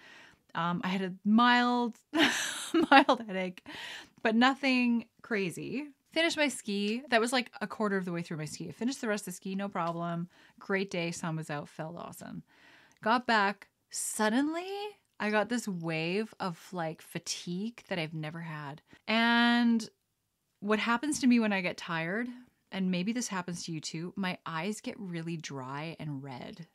Um, 0.54 0.80
I 0.82 0.88
had 0.88 1.02
a 1.02 1.12
mild, 1.24 1.96
mild 2.90 3.22
headache, 3.26 3.66
but 4.22 4.34
nothing 4.34 5.06
crazy. 5.22 5.88
Finished 6.12 6.38
my 6.38 6.48
ski. 6.48 7.02
That 7.10 7.20
was 7.20 7.32
like 7.32 7.50
a 7.60 7.66
quarter 7.66 7.98
of 7.98 8.06
the 8.06 8.12
way 8.12 8.22
through 8.22 8.38
my 8.38 8.46
ski. 8.46 8.68
I 8.68 8.72
finished 8.72 9.02
the 9.02 9.08
rest 9.08 9.22
of 9.22 9.26
the 9.26 9.32
ski, 9.32 9.54
no 9.54 9.68
problem. 9.68 10.28
Great 10.58 10.90
day. 10.90 11.10
Sun 11.10 11.36
was 11.36 11.50
out. 11.50 11.68
Felt 11.68 11.96
awesome. 11.98 12.42
Got 13.02 13.26
back. 13.26 13.68
Suddenly, 13.90 14.70
I 15.20 15.30
got 15.30 15.50
this 15.50 15.68
wave 15.68 16.32
of 16.40 16.58
like 16.72 17.02
fatigue 17.02 17.82
that 17.88 17.98
I've 17.98 18.14
never 18.14 18.40
had. 18.40 18.80
And 19.06 19.86
what 20.60 20.78
happens 20.78 21.20
to 21.20 21.26
me 21.26 21.38
when 21.38 21.52
I 21.52 21.60
get 21.60 21.76
tired, 21.76 22.28
and 22.72 22.90
maybe 22.90 23.12
this 23.12 23.28
happens 23.28 23.64
to 23.64 23.72
you 23.72 23.80
too, 23.80 24.12
my 24.16 24.38
eyes 24.46 24.80
get 24.80 24.98
really 24.98 25.36
dry 25.36 25.96
and 26.00 26.22
red. 26.22 26.66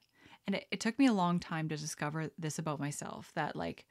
And 0.47 0.55
it, 0.55 0.67
it 0.71 0.79
took 0.79 0.97
me 0.97 1.07
a 1.07 1.13
long 1.13 1.39
time 1.39 1.69
to 1.69 1.77
discover 1.77 2.31
this 2.37 2.59
about 2.59 2.79
myself 2.79 3.31
that 3.35 3.55
like 3.55 3.85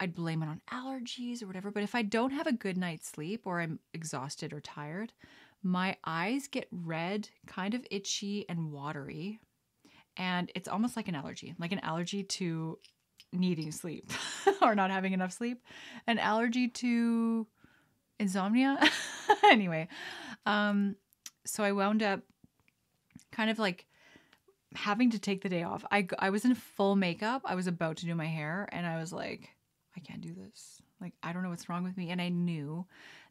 I'd 0.00 0.14
blame 0.14 0.42
it 0.42 0.48
on 0.48 0.62
allergies 0.72 1.42
or 1.42 1.46
whatever. 1.46 1.70
But 1.70 1.82
if 1.82 1.94
I 1.94 2.02
don't 2.02 2.32
have 2.32 2.46
a 2.46 2.52
good 2.52 2.78
night's 2.78 3.08
sleep 3.08 3.42
or 3.44 3.60
I'm 3.60 3.78
exhausted 3.92 4.52
or 4.52 4.60
tired, 4.60 5.12
my 5.62 5.96
eyes 6.04 6.48
get 6.48 6.68
red, 6.72 7.28
kind 7.46 7.74
of 7.74 7.86
itchy 7.90 8.46
and 8.48 8.72
watery. 8.72 9.40
And 10.16 10.50
it's 10.54 10.68
almost 10.68 10.96
like 10.96 11.08
an 11.08 11.14
allergy, 11.14 11.54
like 11.58 11.72
an 11.72 11.80
allergy 11.80 12.22
to 12.22 12.78
needing 13.32 13.70
sleep 13.70 14.10
or 14.62 14.74
not 14.74 14.90
having 14.90 15.12
enough 15.12 15.32
sleep, 15.32 15.62
an 16.06 16.18
allergy 16.18 16.68
to 16.68 17.46
insomnia. 18.18 18.78
anyway, 19.44 19.86
um, 20.46 20.96
so 21.44 21.62
I 21.62 21.72
wound 21.72 22.02
up 22.02 22.20
kind 23.32 23.50
of 23.50 23.58
like 23.58 23.86
having 24.74 25.10
to 25.10 25.18
take 25.18 25.42
the 25.42 25.48
day 25.48 25.62
off. 25.62 25.84
I, 25.90 26.06
I 26.18 26.30
was 26.30 26.44
in 26.44 26.54
full 26.54 26.96
makeup. 26.96 27.42
I 27.44 27.54
was 27.54 27.66
about 27.66 27.98
to 27.98 28.06
do 28.06 28.14
my 28.14 28.26
hair 28.26 28.68
and 28.72 28.86
I 28.86 28.98
was 28.98 29.12
like, 29.12 29.50
I 29.96 30.00
can't 30.00 30.20
do 30.20 30.32
this. 30.32 30.80
Like, 31.00 31.14
I 31.22 31.32
don't 31.32 31.42
know 31.42 31.50
what's 31.50 31.68
wrong 31.68 31.82
with 31.82 31.96
me. 31.96 32.10
And 32.10 32.20
I 32.20 32.28
knew 32.28 32.86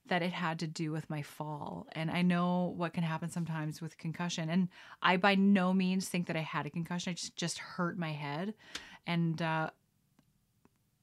that 0.07 0.21
it 0.21 0.31
had 0.31 0.59
to 0.59 0.67
do 0.67 0.91
with 0.91 1.09
my 1.09 1.21
fall. 1.21 1.87
And 1.93 2.09
I 2.09 2.23
know 2.23 2.73
what 2.75 2.93
can 2.93 3.03
happen 3.03 3.29
sometimes 3.29 3.81
with 3.81 3.97
concussion. 3.97 4.49
And 4.49 4.69
I 5.01 5.17
by 5.17 5.35
no 5.35 5.73
means 5.73 6.09
think 6.09 6.27
that 6.27 6.35
I 6.35 6.41
had 6.41 6.65
a 6.65 6.69
concussion. 6.69 7.11
I 7.11 7.13
just, 7.13 7.35
just 7.35 7.59
hurt 7.59 7.97
my 7.97 8.11
head. 8.11 8.55
And 9.05 9.41
uh, 9.41 9.69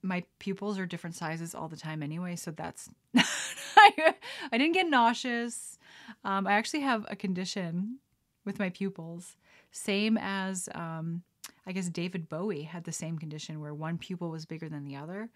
my 0.01 0.23
pupils 0.39 0.77
are 0.77 0.85
different 0.85 1.15
sizes 1.15 1.55
all 1.55 1.67
the 1.67 1.77
time 1.77 2.03
anyway, 2.03 2.35
so 2.35 2.51
that's 2.51 2.89
I, 3.15 4.13
didn't 4.51 4.73
get 4.73 4.87
nauseous. 4.87 5.77
Um, 6.23 6.47
I 6.47 6.53
actually 6.53 6.81
have 6.81 7.05
a 7.09 7.15
condition 7.15 7.99
with 8.45 8.59
my 8.59 8.69
pupils, 8.69 9.35
same 9.77 10.17
as 10.17 10.67
um, 10.75 11.23
I 11.65 11.71
guess 11.71 11.89
David 11.89 12.29
Bowie 12.29 12.63
had 12.63 12.83
the 12.83 12.91
same 12.91 13.17
condition 13.17 13.59
where 13.59 13.73
one 13.73 13.97
pupil 13.97 14.29
was 14.29 14.45
bigger 14.45 14.69
than 14.69 14.85
the 14.85 14.95
other. 14.95 15.29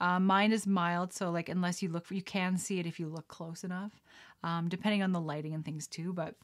Um, 0.00 0.26
mine 0.26 0.52
is 0.52 0.66
mild, 0.66 1.12
so 1.12 1.30
like 1.30 1.48
unless 1.48 1.82
you 1.82 1.88
look, 1.88 2.06
for, 2.06 2.14
you 2.14 2.22
can 2.22 2.56
see 2.56 2.80
it 2.80 2.86
if 2.86 2.98
you 2.98 3.08
look 3.08 3.28
close 3.28 3.64
enough, 3.64 3.92
um, 4.42 4.68
depending 4.68 5.02
on 5.02 5.12
the 5.12 5.20
lighting 5.20 5.54
and 5.54 5.64
things 5.64 5.86
too. 5.86 6.12
But 6.12 6.34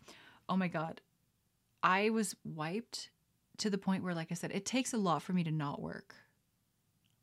oh 0.48 0.56
my 0.56 0.68
god, 0.68 1.00
I 1.82 2.10
was 2.10 2.36
wiped 2.44 3.10
to 3.58 3.70
the 3.70 3.78
point 3.78 4.04
where, 4.04 4.14
like 4.14 4.30
I 4.30 4.34
said, 4.34 4.52
it 4.52 4.64
takes 4.64 4.92
a 4.92 4.98
lot 4.98 5.22
for 5.22 5.32
me 5.32 5.44
to 5.44 5.50
not 5.50 5.80
work 5.80 6.14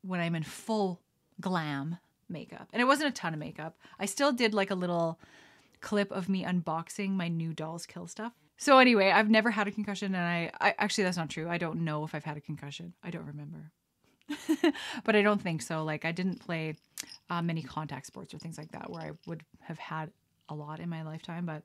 when 0.01 0.19
I'm 0.19 0.35
in 0.35 0.43
full 0.43 1.01
glam 1.39 1.97
makeup. 2.29 2.67
And 2.73 2.81
it 2.81 2.85
wasn't 2.85 3.09
a 3.09 3.13
ton 3.13 3.33
of 3.33 3.39
makeup. 3.39 3.77
I 3.99 4.05
still 4.05 4.31
did 4.31 4.53
like 4.53 4.71
a 4.71 4.75
little 4.75 5.19
clip 5.81 6.11
of 6.11 6.29
me 6.29 6.43
unboxing 6.43 7.11
my 7.11 7.27
new 7.27 7.53
Dolls 7.53 7.85
Kill 7.85 8.07
stuff. 8.07 8.33
So 8.57 8.79
anyway, 8.79 9.11
I've 9.11 9.29
never 9.29 9.51
had 9.51 9.67
a 9.67 9.71
concussion 9.71 10.15
and 10.15 10.23
I, 10.23 10.51
I 10.59 10.75
actually 10.77 11.03
that's 11.03 11.17
not 11.17 11.29
true. 11.29 11.47
I 11.49 11.57
don't 11.57 11.83
know 11.83 12.03
if 12.03 12.15
I've 12.15 12.23
had 12.23 12.37
a 12.37 12.41
concussion. 12.41 12.93
I 13.03 13.11
don't 13.11 13.25
remember. 13.25 13.71
but 15.03 15.15
I 15.15 15.21
don't 15.21 15.41
think 15.41 15.61
so. 15.61 15.83
Like 15.83 16.05
I 16.05 16.11
didn't 16.11 16.39
play 16.39 16.75
uh, 17.29 17.41
many 17.41 17.61
contact 17.61 18.07
sports 18.07 18.33
or 18.33 18.39
things 18.39 18.57
like 18.57 18.71
that 18.71 18.89
where 18.89 19.01
I 19.01 19.11
would 19.25 19.43
have 19.61 19.77
had 19.77 20.11
a 20.49 20.55
lot 20.55 20.79
in 20.79 20.89
my 20.89 21.03
lifetime. 21.03 21.45
But 21.45 21.63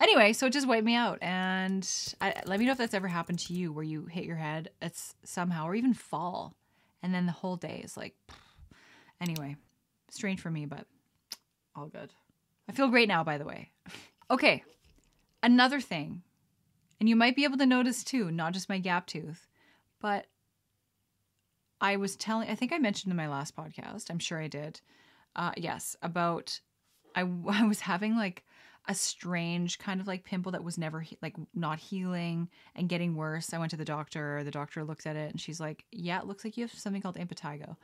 anyway, 0.00 0.32
so 0.32 0.46
it 0.46 0.52
just 0.52 0.68
wiped 0.68 0.84
me 0.84 0.94
out. 0.94 1.18
And 1.22 1.88
I, 2.20 2.34
let 2.46 2.60
me 2.60 2.66
know 2.66 2.72
if 2.72 2.78
that's 2.78 2.94
ever 2.94 3.08
happened 3.08 3.40
to 3.40 3.52
you, 3.52 3.72
where 3.72 3.84
you 3.84 4.06
hit 4.06 4.24
your 4.24 4.36
head. 4.36 4.70
It's 4.80 5.14
somehow, 5.24 5.66
or 5.66 5.74
even 5.74 5.92
fall 5.92 6.54
and 7.02 7.14
then 7.14 7.26
the 7.26 7.32
whole 7.32 7.56
day 7.56 7.80
is 7.84 7.96
like, 7.96 8.14
anyway, 9.20 9.56
strange 10.10 10.40
for 10.40 10.50
me, 10.50 10.66
but 10.66 10.86
all 11.74 11.86
good. 11.86 12.10
I 12.68 12.72
feel 12.72 12.88
great 12.88 13.08
now, 13.08 13.24
by 13.24 13.38
the 13.38 13.44
way. 13.44 13.70
okay, 14.30 14.62
another 15.42 15.80
thing, 15.80 16.22
and 17.00 17.08
you 17.08 17.16
might 17.16 17.36
be 17.36 17.44
able 17.44 17.58
to 17.58 17.66
notice 17.66 18.02
too, 18.02 18.30
not 18.30 18.52
just 18.52 18.68
my 18.68 18.78
gap 18.78 19.06
tooth, 19.06 19.46
but 20.00 20.26
I 21.80 21.96
was 21.96 22.16
telling, 22.16 22.48
I 22.48 22.54
think 22.54 22.72
I 22.72 22.78
mentioned 22.78 23.10
in 23.10 23.16
my 23.16 23.28
last 23.28 23.56
podcast, 23.56 24.10
I'm 24.10 24.18
sure 24.18 24.40
I 24.40 24.48
did. 24.48 24.80
Uh, 25.36 25.52
yes, 25.56 25.96
about 26.02 26.60
I, 27.14 27.20
I 27.48 27.64
was 27.66 27.80
having 27.80 28.16
like 28.16 28.44
a 28.88 28.94
strange 28.94 29.78
kind 29.78 30.00
of 30.00 30.06
like 30.06 30.24
pimple 30.24 30.52
that 30.52 30.64
was 30.64 30.78
never 30.78 31.04
like 31.20 31.36
not 31.54 31.78
healing 31.78 32.48
and 32.74 32.88
getting 32.88 33.14
worse. 33.14 33.52
I 33.52 33.58
went 33.58 33.70
to 33.72 33.76
the 33.76 33.84
doctor. 33.84 34.42
The 34.42 34.50
doctor 34.50 34.82
looked 34.82 35.06
at 35.06 35.14
it 35.14 35.30
and 35.30 35.40
she's 35.40 35.60
like, 35.60 35.84
"Yeah, 35.92 36.18
it 36.20 36.26
looks 36.26 36.42
like 36.42 36.56
you 36.56 36.64
have 36.64 36.72
something 36.72 37.02
called 37.02 37.16
impetigo." 37.16 37.76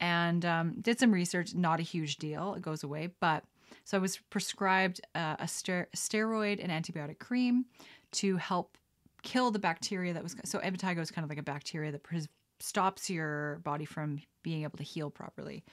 And 0.00 0.44
um, 0.44 0.80
did 0.80 0.98
some 0.98 1.12
research. 1.12 1.54
Not 1.54 1.78
a 1.78 1.84
huge 1.84 2.16
deal. 2.16 2.54
It 2.54 2.62
goes 2.62 2.82
away, 2.82 3.10
but 3.20 3.44
so 3.84 3.96
I 3.96 4.00
was 4.00 4.18
prescribed 4.30 5.00
uh, 5.14 5.36
a 5.38 5.46
ster- 5.46 5.88
steroid 5.94 6.62
and 6.62 6.72
antibiotic 6.72 7.20
cream 7.20 7.66
to 8.12 8.36
help 8.36 8.76
kill 9.22 9.50
the 9.50 9.58
bacteria 9.58 10.12
that 10.12 10.22
was. 10.22 10.36
So 10.44 10.58
impetigo 10.58 10.98
is 10.98 11.10
kind 11.10 11.24
of 11.24 11.30
like 11.30 11.38
a 11.38 11.42
bacteria 11.42 11.92
that 11.92 12.02
pres- 12.02 12.28
stops 12.60 13.08
your 13.08 13.60
body 13.64 13.84
from 13.84 14.20
being 14.42 14.62
able 14.62 14.78
to 14.78 14.84
heal 14.84 15.10
properly. 15.10 15.64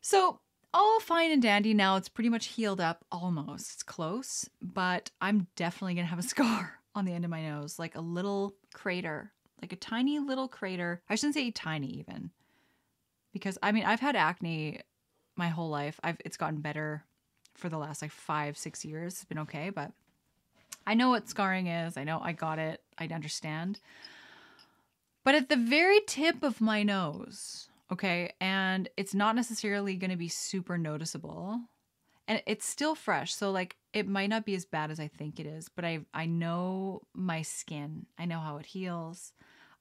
So 0.00 0.40
all 0.76 1.00
fine 1.00 1.32
and 1.32 1.40
dandy 1.40 1.74
now. 1.74 1.96
It's 1.96 2.08
pretty 2.08 2.28
much 2.28 2.46
healed 2.46 2.80
up 2.80 3.04
almost. 3.10 3.72
It's 3.72 3.82
close, 3.82 4.48
but 4.60 5.10
I'm 5.20 5.46
definitely 5.56 5.94
to 5.96 6.04
have 6.04 6.18
a 6.18 6.22
scar 6.28 6.74
on 6.94 7.04
the 7.04 7.12
end 7.12 7.24
of 7.24 7.30
my 7.30 7.42
nose, 7.42 7.78
like 7.78 7.94
a 7.94 8.00
little 8.00 8.54
crater, 8.74 9.32
like 9.62 9.72
a 9.72 9.76
tiny 9.76 10.18
little 10.18 10.48
crater. 10.48 11.02
I 11.08 11.14
shouldn't 11.14 11.34
say 11.34 11.50
tiny 11.50 11.88
even. 11.98 12.30
Because 13.32 13.58
I 13.62 13.72
mean, 13.72 13.84
I've 13.84 14.00
had 14.00 14.16
acne 14.16 14.80
my 15.36 15.48
whole 15.48 15.68
life. 15.68 15.98
I've 16.02 16.18
it's 16.24 16.36
gotten 16.36 16.60
better 16.60 17.04
for 17.54 17.68
the 17.68 17.78
last 17.78 18.02
like 18.02 18.10
5 18.10 18.56
6 18.56 18.84
years. 18.84 19.14
It's 19.14 19.24
been 19.24 19.38
okay, 19.40 19.70
but 19.70 19.92
I 20.86 20.94
know 20.94 21.10
what 21.10 21.28
scarring 21.28 21.66
is. 21.66 21.96
I 21.96 22.04
know 22.04 22.20
I 22.22 22.32
got 22.32 22.58
it. 22.58 22.82
I 22.98 23.06
understand. 23.06 23.80
But 25.24 25.34
at 25.34 25.48
the 25.48 25.56
very 25.56 26.00
tip 26.06 26.42
of 26.42 26.60
my 26.60 26.82
nose, 26.82 27.68
Okay. 27.92 28.32
And 28.40 28.88
it's 28.96 29.14
not 29.14 29.36
necessarily 29.36 29.96
going 29.96 30.10
to 30.10 30.16
be 30.16 30.28
super 30.28 30.76
noticeable. 30.76 31.60
And 32.28 32.42
it's 32.46 32.66
still 32.66 32.94
fresh. 32.94 33.34
So 33.34 33.50
like 33.50 33.76
it 33.92 34.08
might 34.08 34.30
not 34.30 34.44
be 34.44 34.54
as 34.54 34.64
bad 34.64 34.90
as 34.90 34.98
I 34.98 35.08
think 35.08 35.38
it 35.38 35.46
is, 35.46 35.68
but 35.68 35.84
I 35.84 36.00
I 36.12 36.26
know 36.26 37.02
my 37.14 37.42
skin. 37.42 38.06
I 38.18 38.24
know 38.24 38.40
how 38.40 38.56
it 38.56 38.66
heals. 38.66 39.32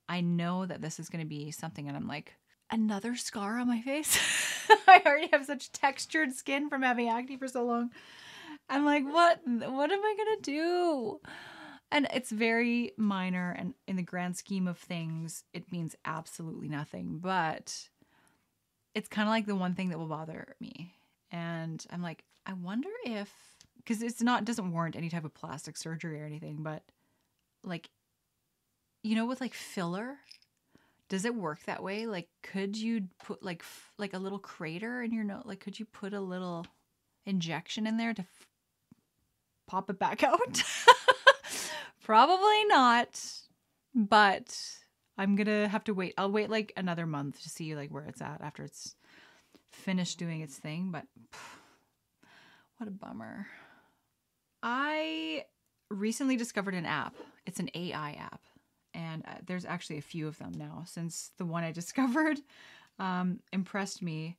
I 0.08 0.22
know 0.22 0.68
that 0.68 0.82
this 0.82 1.00
is 1.00 1.10
going 1.10 1.24
to 1.24 1.28
be 1.28 1.50
something 1.50 1.88
and 1.88 1.98
I'm 1.98 2.08
like 2.08 2.34
another 2.70 3.16
scar 3.16 3.58
on 3.58 3.68
my 3.68 3.82
face. 3.82 4.20
I 4.88 5.02
already 5.04 5.30
have 5.34 5.46
such 5.46 5.72
textured 5.72 6.34
skin 6.34 6.70
from 6.70 6.84
having 6.84 7.10
acne 7.10 7.38
for 7.38 7.48
so 7.48 7.66
long. 7.66 7.90
I'm 8.70 8.86
like, 8.86 9.04
what 9.06 9.42
what 9.46 9.92
am 9.92 10.00
I 10.04 10.16
to 10.18 10.38
do? 10.42 11.20
And 11.92 12.08
it's 12.14 12.32
very 12.32 12.92
minor 12.98 13.56
and 13.58 13.74
in 13.88 13.96
the 13.96 14.02
grand 14.04 14.36
scheme 14.38 14.68
of 14.68 14.78
things, 14.78 15.44
it 15.54 15.72
means 15.72 15.96
absolutely 16.04 16.68
nothing. 16.68 17.20
But 17.20 17.90
it's 18.94 19.08
kind 19.08 19.28
of 19.28 19.32
like 19.32 19.46
the 19.46 19.56
one 19.56 19.76
thing 19.76 19.90
that 19.90 20.00
will 20.00 20.08
bother 20.08 20.56
me. 20.60 20.94
And 21.32 21.86
I'm 21.92 22.02
like, 22.02 22.24
I 22.46 22.54
wonder 22.54 22.90
if 23.06 23.32
because 23.78 24.02
it's 24.02 24.22
not 24.22 24.46
doesn't 24.46 24.72
warrant 24.72 24.96
any 24.96 25.10
type 25.10 25.26
of 25.26 25.34
plastic 25.34 25.78
surgery 25.78 26.22
or 26.22 26.26
anything, 26.26 26.64
but 26.64 26.84
like 27.64 27.90
you 29.04 29.16
know 29.16 29.26
with 29.26 29.42
like 29.42 29.54
filler 29.54 30.18
does 31.10 31.26
it 31.26 31.36
work 31.36 31.64
that 31.66 31.84
way 31.84 32.08
like 32.08 32.28
could 32.42 32.76
you 32.76 33.08
put 33.24 33.44
like 33.44 33.62
f- 33.62 33.92
like 33.98 34.14
a 34.14 34.20
little 34.20 34.40
crater 34.40 35.02
in 35.02 35.12
your 35.12 35.24
nose 35.24 35.44
like 35.46 35.60
could 35.60 35.80
you 35.80 35.86
put 35.86 36.14
a 36.14 36.20
little 36.20 36.66
injection 37.26 37.86
in 37.86 37.98
there 37.98 38.14
to 38.14 38.22
f- 38.22 38.48
pop 39.68 39.90
it 39.90 40.00
back 40.00 40.24
out 40.24 40.64
probably 42.04 42.66
not 42.66 43.22
but 43.94 44.58
i'm 45.18 45.36
gonna 45.36 45.68
have 45.68 45.84
to 45.84 45.94
wait 45.94 46.14
i'll 46.18 46.32
wait 46.32 46.50
like 46.50 46.74
another 46.78 47.06
month 47.06 47.42
to 47.42 47.50
see 47.50 47.76
like 47.76 47.92
where 47.92 48.06
it's 48.06 48.22
at 48.22 48.42
after 48.42 48.64
it's 48.64 48.96
finished 49.72 50.18
doing 50.18 50.42
its 50.42 50.58
thing 50.58 50.92
but 50.92 51.06
what 52.78 52.88
a 52.88 52.92
bummer 52.92 53.48
i 54.64 55.44
recently 55.90 56.36
discovered 56.36 56.74
an 56.74 56.86
app 56.86 57.16
it's 57.46 57.60
an 57.60 57.70
ai 57.76 58.12
app 58.14 58.42
and 58.96 59.24
uh, 59.28 59.34
there's 59.46 59.66
actually 59.66 59.98
a 59.98 60.02
few 60.02 60.28
of 60.28 60.38
them 60.40 60.54
now 60.58 60.84
since 60.88 61.32
the 61.38 61.46
one 61.46 61.64
I 61.64 61.72
discovered 61.74 62.40
um, 62.98 63.40
impressed 63.52 64.02
me. 64.02 64.38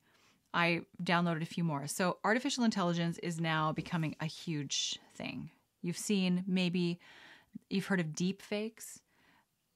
I 0.54 0.82
downloaded 1.02 1.42
a 1.42 1.46
few 1.46 1.64
more. 1.64 1.86
So, 1.86 2.16
artificial 2.24 2.64
intelligence 2.64 3.18
is 3.18 3.38
now 3.38 3.72
becoming 3.72 4.16
a 4.20 4.24
huge 4.24 4.98
thing. 5.16 5.50
You've 5.83 5.98
seen 5.98 6.44
maybe 6.46 7.00
you've 7.70 7.87
heard 7.87 8.00
of 8.00 8.14
deep 8.14 8.42
fakes. 8.42 9.00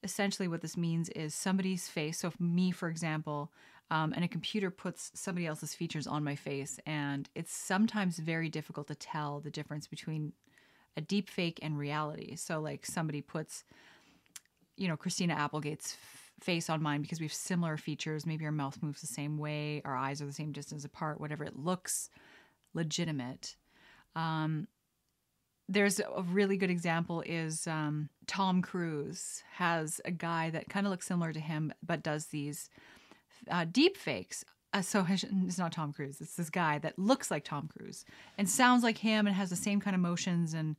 Essentially, 0.03 0.49
what 0.49 0.63
this 0.63 0.77
means 0.77 1.09
is 1.11 1.35
somebody's 1.35 1.89
face. 1.89 2.19
So, 2.19 2.33
me, 2.39 2.71
for 2.71 2.89
example, 2.89 3.53
um, 3.91 4.13
and 4.15 4.25
a 4.25 4.29
computer 4.29 4.71
puts 4.71 5.11
somebody 5.15 5.47
else's 5.47 5.75
features 5.75 6.07
on 6.07 6.25
my 6.25 6.37
face, 6.37 6.81
and 6.87 7.29
it's 7.35 7.53
sometimes 7.53 8.19
very 8.19 8.49
difficult 8.49 8.87
to 8.89 8.95
tell 8.95 9.41
the 9.41 9.51
difference 9.51 9.87
between 9.87 10.33
a 10.97 11.01
deep 11.01 11.29
fake 11.29 11.59
and 11.61 11.79
reality. 11.79 12.35
So, 12.37 12.61
like 12.61 12.87
somebody 12.87 13.21
puts 13.21 13.65
you 14.81 14.89
know, 14.89 14.97
Christina 14.97 15.35
Applegate's 15.35 15.99
face 16.41 16.71
on 16.71 16.83
mine 16.83 17.03
because 17.03 17.21
we 17.21 17.27
have 17.27 17.35
similar 17.35 17.77
features. 17.77 18.25
Maybe 18.25 18.47
our 18.47 18.51
mouth 18.53 18.83
moves 18.83 19.03
the 19.03 19.07
same 19.07 19.37
way, 19.37 19.83
our 19.85 19.95
eyes 19.95 20.23
are 20.23 20.27
the 20.27 20.33
same 20.33 20.53
distance 20.53 20.87
apart, 20.87 21.21
whatever. 21.21 21.45
It 21.45 21.59
looks 21.59 22.09
legitimate. 22.73 23.57
Um, 24.17 24.69
there's 25.71 26.01
a 26.01 26.23
really 26.23 26.57
good 26.57 26.69
example 26.69 27.23
is 27.25 27.69
um, 27.69 28.09
Tom 28.27 28.61
Cruise 28.61 29.45
has 29.55 30.01
a 30.05 30.11
guy 30.11 30.51
that 30.51 30.69
kind 30.69 30.85
of 30.85 30.91
looks 30.91 31.07
similar 31.07 31.33
to 31.33 31.39
him, 31.39 31.73
but 31.81 32.03
does 32.03 32.27
these 32.27 32.69
uh, 33.49 33.65
deep 33.71 33.97
fakes. 33.97 34.45
Uh, 34.73 34.83
so 34.83 35.07
it's 35.09 35.59
not 35.59 35.71
Tom 35.71 35.93
Cruise. 35.93 36.21
It's 36.21 36.35
this 36.35 36.51
guy 36.51 36.79
that 36.81 36.99
looks 36.99 37.31
like 37.31 37.45
Tom 37.45 37.69
Cruise 37.69 38.05
and 38.37 38.49
sounds 38.49 38.83
like 38.83 38.99
him 38.99 39.29
and 39.29 39.37
has 39.37 39.49
the 39.49 39.57
same 39.57 39.81
kind 39.81 39.95
of 39.95 40.03
motions 40.03 40.55
and 40.55 40.75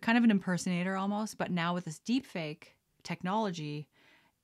kind 0.00 0.16
of 0.16 0.22
an 0.22 0.30
impersonator 0.30 0.96
almost. 0.96 1.36
But 1.36 1.50
now 1.50 1.74
with 1.74 1.84
this 1.84 1.98
deep 1.98 2.26
fake, 2.26 2.76
technology, 3.02 3.88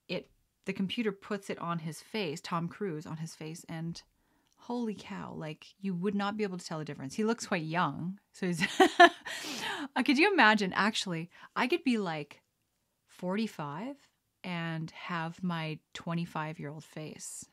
it 0.09 0.29
the 0.65 0.73
computer 0.73 1.13
puts 1.13 1.51
it 1.51 1.59
on 1.61 1.81
his 1.81 2.01
face, 2.01 2.41
Tom 2.41 2.69
Cruise 2.69 3.07
on 3.07 3.19
his 3.19 3.37
face, 3.37 3.65
and 3.69 4.03
holy 4.63 4.97
cow, 4.99 5.35
like 5.37 5.67
you 5.81 5.95
would 5.95 6.15
not 6.15 6.37
be 6.37 6.45
able 6.45 6.59
to 6.59 6.65
tell 6.65 6.79
the 6.79 6.85
difference. 6.85 7.15
He 7.15 7.25
looks 7.25 7.47
quite 7.47 7.65
young. 7.65 8.19
So 8.33 8.47
he's 8.47 8.63
uh, 8.99 10.03
could 10.05 10.19
you 10.19 10.33
imagine 10.33 10.73
actually 10.73 11.31
I 11.57 11.67
could 11.67 11.85
be 11.85 11.99
like 11.99 12.41
45 13.09 13.97
and 14.45 14.91
have 14.93 15.43
my 15.43 15.79
25 15.95 16.59
year 16.59 16.71
old 16.71 16.85
face. 16.85 17.45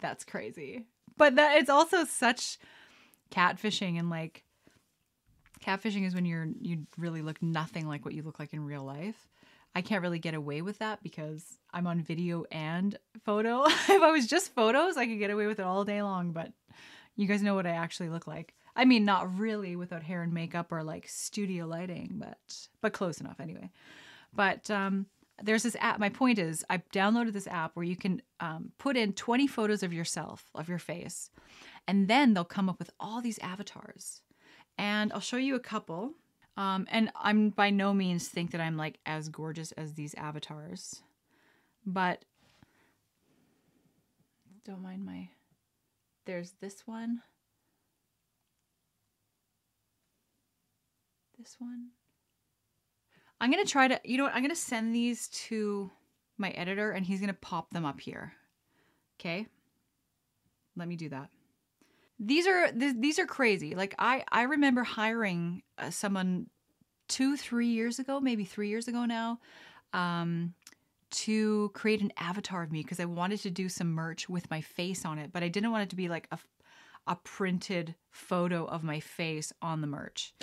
That's 0.00 0.24
crazy. 0.24 0.86
But 1.16 1.36
that 1.36 1.56
it's 1.56 1.70
also 1.70 2.04
such 2.04 2.58
catfishing 3.30 3.98
and 3.98 4.10
like 4.10 4.44
Catfishing 5.64 6.06
is 6.06 6.14
when 6.14 6.26
you're 6.26 6.48
you 6.60 6.86
really 6.96 7.22
look 7.22 7.42
nothing 7.42 7.88
like 7.88 8.04
what 8.04 8.14
you 8.14 8.22
look 8.22 8.38
like 8.38 8.52
in 8.52 8.64
real 8.64 8.84
life. 8.84 9.28
I 9.76 9.82
can't 9.82 10.00
really 10.00 10.18
get 10.18 10.32
away 10.32 10.62
with 10.62 10.78
that 10.78 11.02
because 11.02 11.58
I'm 11.70 11.86
on 11.86 12.00
video 12.00 12.44
and 12.50 12.98
photo. 13.26 13.64
if 13.66 14.02
I 14.02 14.10
was 14.10 14.26
just 14.26 14.54
photos, 14.54 14.96
I 14.96 15.06
could 15.06 15.18
get 15.18 15.28
away 15.28 15.46
with 15.46 15.60
it 15.60 15.66
all 15.66 15.84
day 15.84 16.00
long, 16.00 16.32
but 16.32 16.50
you 17.14 17.26
guys 17.26 17.42
know 17.42 17.54
what 17.54 17.66
I 17.66 17.72
actually 17.72 18.08
look 18.08 18.26
like. 18.26 18.54
I 18.74 18.86
mean, 18.86 19.04
not 19.04 19.38
really 19.38 19.76
without 19.76 20.02
hair 20.02 20.22
and 20.22 20.32
makeup 20.32 20.72
or 20.72 20.82
like 20.82 21.06
studio 21.06 21.66
lighting, 21.66 22.14
but 22.14 22.38
but 22.80 22.94
close 22.94 23.20
enough 23.20 23.38
anyway. 23.38 23.70
But 24.32 24.70
um 24.70 25.08
there's 25.42 25.64
this 25.64 25.76
app. 25.78 25.98
My 25.98 26.08
point 26.08 26.38
is, 26.38 26.64
I 26.70 26.78
downloaded 26.94 27.34
this 27.34 27.46
app 27.46 27.76
where 27.76 27.84
you 27.84 27.96
can 27.96 28.22
um, 28.40 28.72
put 28.78 28.96
in 28.96 29.12
20 29.12 29.46
photos 29.46 29.82
of 29.82 29.92
yourself, 29.92 30.46
of 30.54 30.66
your 30.66 30.78
face, 30.78 31.28
and 31.86 32.08
then 32.08 32.32
they'll 32.32 32.44
come 32.44 32.70
up 32.70 32.78
with 32.78 32.88
all 32.98 33.20
these 33.20 33.38
avatars 33.40 34.22
and 34.78 35.12
I'll 35.12 35.20
show 35.20 35.36
you 35.36 35.54
a 35.54 35.60
couple. 35.60 36.14
Um, 36.56 36.86
and 36.90 37.10
I'm 37.14 37.50
by 37.50 37.70
no 37.70 37.92
means 37.92 38.28
think 38.28 38.52
that 38.52 38.60
I'm 38.60 38.76
like 38.76 38.98
as 39.04 39.28
gorgeous 39.28 39.72
as 39.72 39.92
these 39.94 40.14
avatars, 40.14 41.02
but 41.84 42.24
don't 44.64 44.82
mind 44.82 45.04
my. 45.04 45.28
There's 46.24 46.52
this 46.60 46.86
one. 46.86 47.20
This 51.38 51.56
one. 51.58 51.88
I'm 53.38 53.50
gonna 53.50 53.66
try 53.66 53.86
to, 53.86 54.00
you 54.02 54.16
know 54.16 54.24
what? 54.24 54.34
I'm 54.34 54.42
gonna 54.42 54.56
send 54.56 54.94
these 54.94 55.28
to 55.28 55.90
my 56.38 56.50
editor 56.50 56.92
and 56.92 57.04
he's 57.04 57.20
gonna 57.20 57.34
pop 57.34 57.70
them 57.70 57.84
up 57.84 58.00
here. 58.00 58.32
Okay? 59.20 59.46
Let 60.74 60.88
me 60.88 60.96
do 60.96 61.10
that 61.10 61.28
these 62.18 62.46
are 62.46 62.70
these 62.72 63.18
are 63.18 63.26
crazy. 63.26 63.74
Like 63.74 63.94
I 63.98 64.24
I 64.30 64.42
remember 64.42 64.84
hiring 64.84 65.62
uh, 65.78 65.90
someone 65.90 66.46
two 67.08 67.36
three 67.36 67.68
years 67.68 67.98
ago, 67.98 68.20
maybe 68.20 68.44
three 68.44 68.68
years 68.68 68.88
ago 68.88 69.04
now, 69.04 69.38
um, 69.92 70.54
to 71.10 71.70
create 71.74 72.00
an 72.00 72.12
avatar 72.16 72.62
of 72.62 72.72
me 72.72 72.82
because 72.82 73.00
I 73.00 73.04
wanted 73.04 73.40
to 73.40 73.50
do 73.50 73.68
some 73.68 73.92
merch 73.92 74.28
with 74.28 74.50
my 74.50 74.60
face 74.60 75.04
on 75.04 75.18
it, 75.18 75.32
but 75.32 75.42
I 75.42 75.48
didn't 75.48 75.72
want 75.72 75.84
it 75.84 75.90
to 75.90 75.96
be 75.96 76.08
like 76.08 76.28
a 76.30 76.38
a 77.06 77.16
printed 77.16 77.94
photo 78.10 78.64
of 78.64 78.82
my 78.82 78.98
face 78.98 79.52
on 79.62 79.80
the 79.80 79.86
merch. 79.86 80.34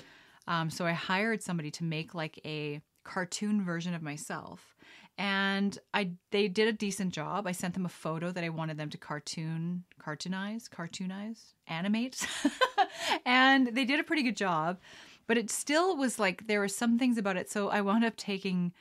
Um, 0.48 0.70
so 0.70 0.86
I 0.86 0.94
hired 0.94 1.42
somebody 1.42 1.72
to 1.72 1.84
make 1.84 2.14
like 2.14 2.40
a 2.46 2.82
cartoon 3.04 3.64
version 3.64 3.94
of 3.94 4.02
myself 4.02 4.73
and 5.18 5.78
I 5.94 6.12
they 6.32 6.48
did 6.48 6.68
a 6.68 6.74
decent 6.74 7.14
job. 7.14 7.48
I 7.48 7.52
sent 7.52 7.74
them 7.74 7.86
a 7.86 7.90
photo 7.90 8.32
that 8.32 8.44
I 8.44 8.50
wanted 8.50 8.78
them 8.78 8.90
to 8.90 8.98
cartoon 8.98 9.84
cartoonize, 10.02 10.70
cartoonize, 10.70 11.54
animate. 11.68 12.28
and 13.26 13.68
they 13.68 13.86
did 13.86 14.00
a 14.00 14.04
pretty 14.04 14.24
good 14.24 14.38
job, 14.38 14.80
but 15.28 15.38
it 15.38 15.50
still 15.50 15.96
was 15.98 16.20
like 16.20 16.48
there 16.48 16.60
were 16.60 16.68
some 16.68 16.98
things 16.98 17.18
about 17.18 17.38
it. 17.38 17.50
So 17.50 17.70
I 17.70 17.82
wound 17.82 18.06
up 18.06 18.16
taking 18.18 18.74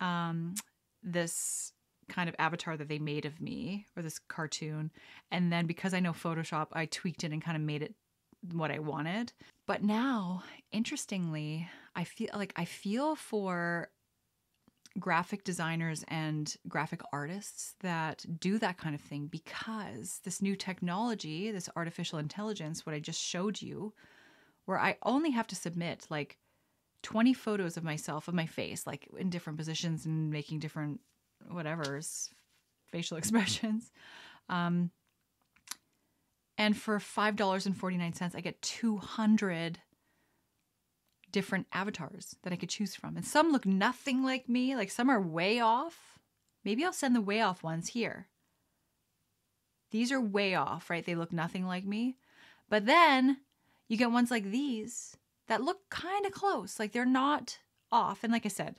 um, 0.00 0.54
this 1.02 1.72
kind 2.08 2.28
of 2.28 2.34
avatar 2.38 2.76
that 2.76 2.88
they 2.88 2.98
made 2.98 3.24
of 3.24 3.40
me 3.40 3.86
or 3.96 4.02
this 4.02 4.18
cartoon 4.18 4.90
and 5.30 5.52
then 5.52 5.66
because 5.66 5.94
I 5.94 6.00
know 6.00 6.12
Photoshop, 6.12 6.66
I 6.72 6.86
tweaked 6.86 7.22
it 7.22 7.30
and 7.32 7.40
kind 7.40 7.56
of 7.56 7.62
made 7.62 7.82
it 7.82 7.94
what 8.52 8.70
I 8.70 8.78
wanted. 8.78 9.32
But 9.66 9.84
now, 9.84 10.42
interestingly, 10.72 11.68
I 11.94 12.04
feel 12.04 12.30
like 12.34 12.52
I 12.56 12.64
feel 12.64 13.14
for 13.14 13.90
graphic 14.98 15.44
designers 15.44 16.04
and 16.08 16.56
graphic 16.68 17.00
artists 17.12 17.74
that 17.80 18.24
do 18.40 18.58
that 18.58 18.76
kind 18.76 18.94
of 18.94 19.00
thing 19.00 19.26
because 19.26 20.20
this 20.24 20.42
new 20.42 20.56
technology, 20.56 21.50
this 21.50 21.68
artificial 21.76 22.18
intelligence, 22.18 22.84
what 22.84 22.94
I 22.94 22.98
just 22.98 23.20
showed 23.20 23.62
you, 23.62 23.94
where 24.64 24.78
I 24.78 24.96
only 25.04 25.30
have 25.30 25.46
to 25.48 25.56
submit 25.56 26.06
like 26.10 26.38
20 27.02 27.32
photos 27.34 27.76
of 27.76 27.84
myself, 27.84 28.28
of 28.28 28.34
my 28.34 28.46
face, 28.46 28.86
like 28.86 29.08
in 29.16 29.30
different 29.30 29.58
positions 29.58 30.06
and 30.06 30.30
making 30.30 30.58
different 30.58 31.00
whatever's 31.48 32.30
facial 32.90 33.16
expressions. 33.18 33.92
Um, 34.48 34.90
and 36.58 36.76
for 36.76 36.98
$5.49, 36.98 38.34
I 38.34 38.40
get 38.40 38.60
200 38.60 39.78
different 41.32 41.66
avatars 41.72 42.36
that 42.42 42.52
I 42.52 42.56
could 42.56 42.68
choose 42.68 42.94
from. 42.94 43.16
And 43.16 43.24
some 43.24 43.52
look 43.52 43.66
nothing 43.66 44.22
like 44.22 44.48
me, 44.48 44.76
like 44.76 44.90
some 44.90 45.08
are 45.10 45.20
way 45.20 45.60
off. 45.60 46.18
Maybe 46.64 46.84
I'll 46.84 46.92
send 46.92 47.14
the 47.14 47.20
way 47.20 47.40
off 47.40 47.62
ones 47.62 47.88
here. 47.88 48.28
These 49.90 50.12
are 50.12 50.20
way 50.20 50.54
off, 50.54 50.90
right? 50.90 51.04
They 51.04 51.14
look 51.14 51.32
nothing 51.32 51.66
like 51.66 51.84
me. 51.84 52.16
But 52.68 52.86
then 52.86 53.38
you 53.88 53.96
get 53.96 54.12
ones 54.12 54.30
like 54.30 54.50
these 54.50 55.16
that 55.48 55.62
look 55.62 55.88
kind 55.90 56.24
of 56.24 56.32
close, 56.32 56.78
like 56.78 56.92
they're 56.92 57.04
not 57.04 57.58
off. 57.90 58.22
And 58.22 58.32
like 58.32 58.46
I 58.46 58.50
said, 58.50 58.76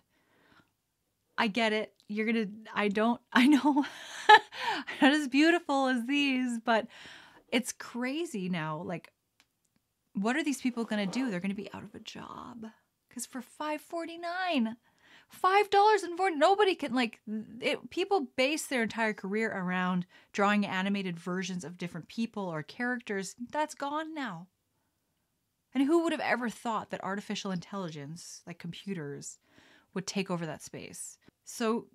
I 1.37 1.47
get 1.47 1.73
it. 1.73 1.93
You're 2.07 2.31
going 2.31 2.47
to, 2.47 2.71
I 2.73 2.87
don't, 2.87 3.19
I 3.33 3.47
know 3.47 3.85
not 5.01 5.13
as 5.13 5.27
beautiful 5.27 5.87
as 5.87 6.05
these, 6.05 6.59
but 6.63 6.87
it's 7.49 7.73
crazy 7.73 8.47
now. 8.47 8.81
Like 8.85 9.11
what 10.13 10.35
are 10.35 10.43
these 10.43 10.61
people 10.61 10.83
going 10.83 11.05
to 11.05 11.11
do? 11.11 11.29
They're 11.29 11.39
going 11.39 11.51
to 11.51 11.55
be 11.55 11.71
out 11.73 11.83
of 11.83 11.95
a 11.95 11.99
job. 11.99 12.65
Cuz 13.13 13.25
for 13.25 13.41
549, 13.41 14.77
Five 15.31 15.69
dollars 15.69 16.03
and 16.03 16.17
four. 16.17 16.29
Nobody 16.29 16.75
can 16.75 16.93
like 16.93 17.21
it. 17.61 17.89
People 17.89 18.27
base 18.35 18.67
their 18.67 18.83
entire 18.83 19.13
career 19.13 19.49
around 19.49 20.05
drawing 20.33 20.65
animated 20.65 21.17
versions 21.17 21.63
of 21.63 21.77
different 21.77 22.09
people 22.09 22.43
or 22.43 22.63
characters. 22.63 23.33
That's 23.49 23.73
gone 23.73 24.13
now. 24.13 24.47
And 25.73 25.85
who 25.85 26.03
would 26.03 26.11
have 26.11 26.19
ever 26.19 26.49
thought 26.49 26.89
that 26.89 27.01
artificial 27.01 27.51
intelligence, 27.51 28.41
like 28.45 28.59
computers, 28.59 29.39
would 29.93 30.05
take 30.05 30.29
over 30.29 30.45
that 30.45 30.61
space? 30.61 31.17
So 31.45 31.87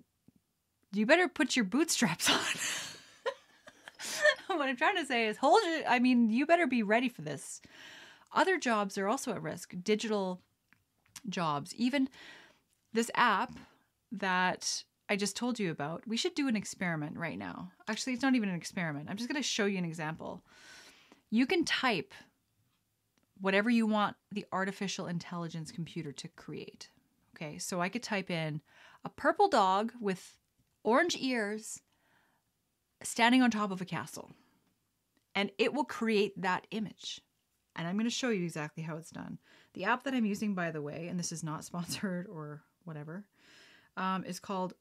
you 0.91 1.05
better 1.05 1.27
put 1.27 1.55
your 1.55 1.65
bootstraps 1.65 2.27
on. 2.31 2.39
what 4.57 4.67
I'm 4.67 4.77
trying 4.77 4.97
to 4.97 5.05
say 5.05 5.27
is 5.27 5.37
hold 5.37 5.61
it. 5.63 5.85
I 5.87 5.99
mean, 5.99 6.31
you 6.31 6.47
better 6.47 6.65
be 6.65 6.81
ready 6.81 7.07
for 7.07 7.21
this. 7.21 7.61
Other 8.33 8.57
jobs 8.57 8.97
are 8.97 9.07
also 9.07 9.31
at 9.31 9.41
risk. 9.41 9.73
Digital 9.83 10.41
jobs, 11.29 11.73
even 11.75 12.09
this 12.93 13.11
app 13.15 13.53
that 14.11 14.83
I 15.09 15.15
just 15.15 15.35
told 15.35 15.59
you 15.59 15.71
about, 15.71 16.07
we 16.07 16.17
should 16.17 16.35
do 16.35 16.47
an 16.47 16.55
experiment 16.55 17.17
right 17.17 17.37
now. 17.37 17.71
Actually, 17.87 18.13
it's 18.13 18.21
not 18.21 18.35
even 18.35 18.49
an 18.49 18.55
experiment. 18.55 19.09
I'm 19.09 19.17
just 19.17 19.29
going 19.29 19.41
to 19.41 19.47
show 19.47 19.65
you 19.65 19.77
an 19.77 19.85
example. 19.85 20.43
You 21.29 21.45
can 21.45 21.63
type 21.65 22.13
whatever 23.39 23.69
you 23.69 23.85
want 23.85 24.15
the 24.31 24.45
artificial 24.51 25.07
intelligence 25.07 25.71
computer 25.71 26.11
to 26.11 26.27
create. 26.29 26.89
Okay, 27.35 27.57
so 27.57 27.79
I 27.79 27.89
could 27.89 28.03
type 28.03 28.31
in 28.31 28.61
a 29.05 29.09
purple 29.09 29.47
dog 29.47 29.93
with 30.01 30.37
orange 30.83 31.15
ears 31.19 31.81
standing 33.03 33.41
on 33.43 33.51
top 33.51 33.71
of 33.71 33.79
a 33.79 33.85
castle, 33.85 34.31
and 35.35 35.51
it 35.57 35.73
will 35.73 35.85
create 35.85 36.41
that 36.41 36.65
image. 36.71 37.21
And 37.77 37.87
I'm 37.87 37.95
going 37.95 38.05
to 38.05 38.09
show 38.09 38.29
you 38.29 38.43
exactly 38.43 38.83
how 38.83 38.97
it's 38.97 39.11
done. 39.11 39.37
The 39.73 39.85
app 39.85 40.03
that 40.03 40.13
I'm 40.13 40.25
using, 40.25 40.55
by 40.55 40.71
the 40.71 40.81
way, 40.81 41.07
and 41.09 41.19
this 41.19 41.31
is 41.31 41.43
not 41.43 41.63
sponsored 41.63 42.27
or 42.27 42.63
whatever, 42.83 43.23
um, 43.95 44.23
is 44.25 44.39
called 44.39 44.73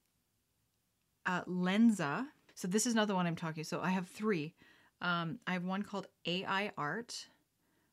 uh, 1.26 1.42
Lensa. 1.44 2.26
So 2.54 2.66
this 2.66 2.86
is 2.86 2.94
another 2.94 3.14
one 3.14 3.26
I'm 3.26 3.36
talking. 3.36 3.64
So 3.64 3.80
I 3.80 3.90
have 3.90 4.08
three. 4.08 4.54
Um, 5.02 5.38
I 5.46 5.52
have 5.52 5.64
one 5.64 5.82
called 5.82 6.06
AI 6.24 6.72
Art, 6.78 7.26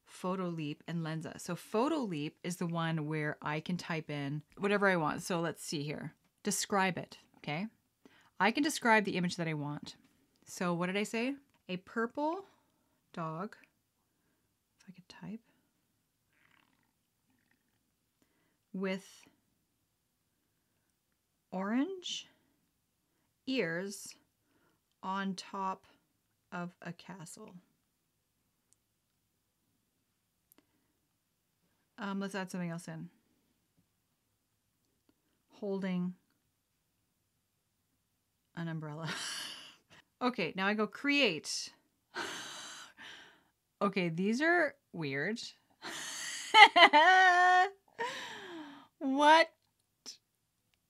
Photoleap, 0.09 0.77
and 0.87 1.05
Lensa. 1.05 1.39
So 1.39 1.55
Photoleap 1.55 2.33
is 2.43 2.55
the 2.55 2.65
one 2.65 3.07
where 3.07 3.37
I 3.41 3.59
can 3.59 3.75
type 3.75 4.09
in 4.09 4.41
whatever 4.57 4.87
I 4.87 4.95
want. 4.95 5.21
So 5.21 5.41
let's 5.41 5.63
see 5.63 5.83
here. 5.83 6.13
Describe 6.43 6.97
it. 6.97 7.17
Okay. 7.37 7.67
I 8.39 8.51
can 8.51 8.63
describe 8.63 9.03
the 9.03 9.17
image 9.17 9.35
that 9.35 9.47
I 9.47 9.53
want. 9.53 9.95
So 10.45 10.73
what 10.73 10.87
did 10.87 10.97
I 10.97 11.03
say? 11.03 11.35
A 11.67 11.77
purple 11.77 12.45
dog. 13.13 13.55
If 14.83 14.89
I 14.89 14.91
could 14.93 15.09
type. 15.09 15.41
With 18.73 19.05
orange 21.51 22.27
ears 23.45 24.15
on 25.01 25.35
top 25.35 25.85
of 26.51 26.75
a 26.81 26.91
castle. 26.93 27.53
Um, 31.97 32.19
let's 32.19 32.35
add 32.35 32.51
something 32.51 32.69
else 32.69 32.87
in. 32.87 33.09
Holding 35.59 36.15
an 38.55 38.67
umbrella. 38.67 39.09
okay, 40.21 40.53
now 40.55 40.67
I 40.67 40.73
go 40.73 40.87
create. 40.87 41.69
okay, 43.83 44.09
these 44.09 44.41
are 44.41 44.75
weird. 44.91 45.39
what 48.99 49.49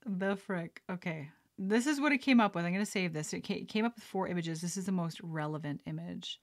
the 0.05 0.35
frick? 0.35 0.81
Okay. 0.89 1.29
This 1.57 1.87
is 1.87 2.01
what 2.01 2.11
it 2.11 2.19
came 2.19 2.39
up 2.39 2.55
with. 2.55 2.65
I'm 2.65 2.73
going 2.73 2.85
to 2.85 2.91
save 2.91 3.13
this. 3.13 3.33
It 3.33 3.41
came 3.41 3.85
up 3.85 3.95
with 3.95 4.03
four 4.03 4.27
images. 4.27 4.61
This 4.61 4.75
is 4.75 4.85
the 4.85 4.91
most 4.91 5.19
relevant 5.21 5.81
image, 5.85 6.39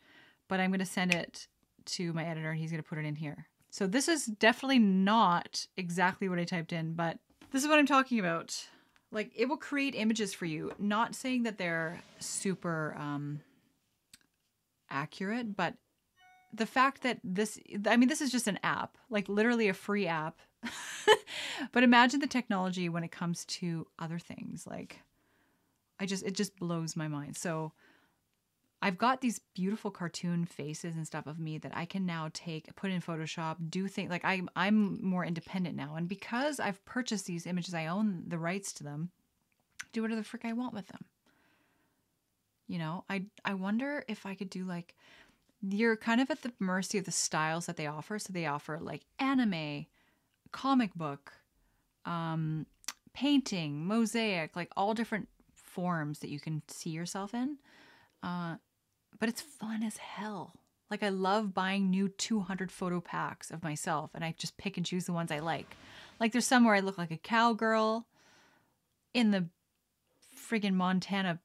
but 0.48 0.60
I'm 0.60 0.70
going 0.70 0.80
to 0.80 0.86
send 0.86 1.14
it 1.14 1.48
to 1.86 2.12
my 2.12 2.24
editor 2.24 2.50
and 2.50 2.60
he's 2.60 2.70
going 2.70 2.82
to 2.82 2.88
put 2.88 2.98
it 2.98 3.04
in 3.04 3.16
here. 3.16 3.46
So 3.70 3.86
this 3.86 4.08
is 4.08 4.26
definitely 4.26 4.78
not 4.78 5.66
exactly 5.76 6.28
what 6.28 6.38
I 6.38 6.44
typed 6.44 6.72
in, 6.72 6.94
but 6.94 7.18
this 7.52 7.62
is 7.62 7.68
what 7.68 7.78
I'm 7.78 7.86
talking 7.86 8.18
about. 8.18 8.56
Like 9.12 9.32
it 9.36 9.48
will 9.48 9.56
create 9.56 9.94
images 9.94 10.32
for 10.32 10.44
you. 10.44 10.72
Not 10.78 11.14
saying 11.14 11.44
that 11.44 11.58
they're 11.58 12.00
super 12.20 12.96
um, 12.98 13.40
accurate, 14.88 15.56
but 15.56 15.74
the 16.52 16.66
fact 16.66 17.02
that 17.02 17.18
this, 17.22 17.58
I 17.86 17.96
mean, 17.96 18.08
this 18.08 18.20
is 18.20 18.32
just 18.32 18.48
an 18.48 18.58
app, 18.62 18.96
like 19.08 19.28
literally 19.28 19.68
a 19.68 19.74
free 19.74 20.06
app. 20.06 20.38
but 21.72 21.82
imagine 21.82 22.20
the 22.20 22.26
technology 22.26 22.88
when 22.88 23.04
it 23.04 23.12
comes 23.12 23.44
to 23.46 23.86
other 23.98 24.18
things. 24.18 24.66
Like, 24.66 25.00
I 25.98 26.06
just, 26.06 26.24
it 26.24 26.34
just 26.34 26.56
blows 26.56 26.96
my 26.96 27.08
mind. 27.08 27.36
So, 27.36 27.72
I've 28.82 28.98
got 28.98 29.20
these 29.20 29.40
beautiful 29.54 29.90
cartoon 29.90 30.46
faces 30.46 30.96
and 30.96 31.06
stuff 31.06 31.26
of 31.26 31.38
me 31.38 31.58
that 31.58 31.76
I 31.76 31.84
can 31.84 32.06
now 32.06 32.30
take, 32.32 32.74
put 32.76 32.90
in 32.90 33.02
Photoshop, 33.02 33.56
do 33.68 33.88
things 33.88 34.10
like 34.10 34.24
I'm 34.24 34.48
I'm 34.56 35.04
more 35.04 35.24
independent 35.24 35.76
now. 35.76 35.96
And 35.96 36.08
because 36.08 36.58
I've 36.58 36.82
purchased 36.86 37.26
these 37.26 37.46
images, 37.46 37.74
I 37.74 37.86
own 37.86 38.24
the 38.26 38.38
rights 38.38 38.72
to 38.74 38.84
them. 38.84 39.10
Do 39.92 40.02
whatever 40.02 40.20
the 40.20 40.26
frick 40.26 40.44
I 40.44 40.54
want 40.54 40.72
with 40.72 40.86
them. 40.88 41.04
You 42.68 42.78
know, 42.78 43.04
I 43.10 43.24
I 43.44 43.54
wonder 43.54 44.02
if 44.08 44.24
I 44.24 44.34
could 44.34 44.48
do 44.48 44.64
like 44.64 44.94
you're 45.62 45.96
kind 45.96 46.20
of 46.20 46.30
at 46.30 46.42
the 46.42 46.52
mercy 46.58 46.98
of 46.98 47.04
the 47.04 47.10
styles 47.10 47.66
that 47.66 47.76
they 47.76 47.86
offer. 47.86 48.18
So 48.18 48.32
they 48.32 48.46
offer 48.46 48.78
like 48.80 49.02
anime, 49.18 49.86
comic 50.52 50.94
book, 50.94 51.32
um, 52.04 52.66
painting, 53.12 53.86
mosaic, 53.86 54.56
like 54.56 54.70
all 54.76 54.94
different 54.94 55.28
forms 55.52 56.20
that 56.20 56.30
you 56.30 56.40
can 56.40 56.62
see 56.68 56.90
yourself 56.90 57.34
in. 57.34 57.58
Uh, 58.22 58.56
but 59.18 59.28
it's 59.28 59.42
fun 59.42 59.82
as 59.82 59.98
hell. 59.98 60.54
Like 60.90 61.02
I 61.02 61.10
love 61.10 61.54
buying 61.54 61.90
new 61.90 62.08
200 62.08 62.72
photo 62.72 63.00
packs 63.00 63.50
of 63.50 63.62
myself 63.62 64.10
and 64.14 64.24
I 64.24 64.34
just 64.36 64.56
pick 64.56 64.76
and 64.76 64.84
choose 64.84 65.04
the 65.04 65.12
ones 65.12 65.30
I 65.30 65.38
like. 65.38 65.76
Like 66.18 66.32
there's 66.32 66.46
some 66.46 66.64
where 66.64 66.74
I 66.74 66.80
look 66.80 66.98
like 66.98 67.10
a 67.10 67.16
cowgirl 67.16 68.06
in 69.14 69.30
the 69.30 69.46
friggin' 70.36 70.74
Montana 70.74 71.38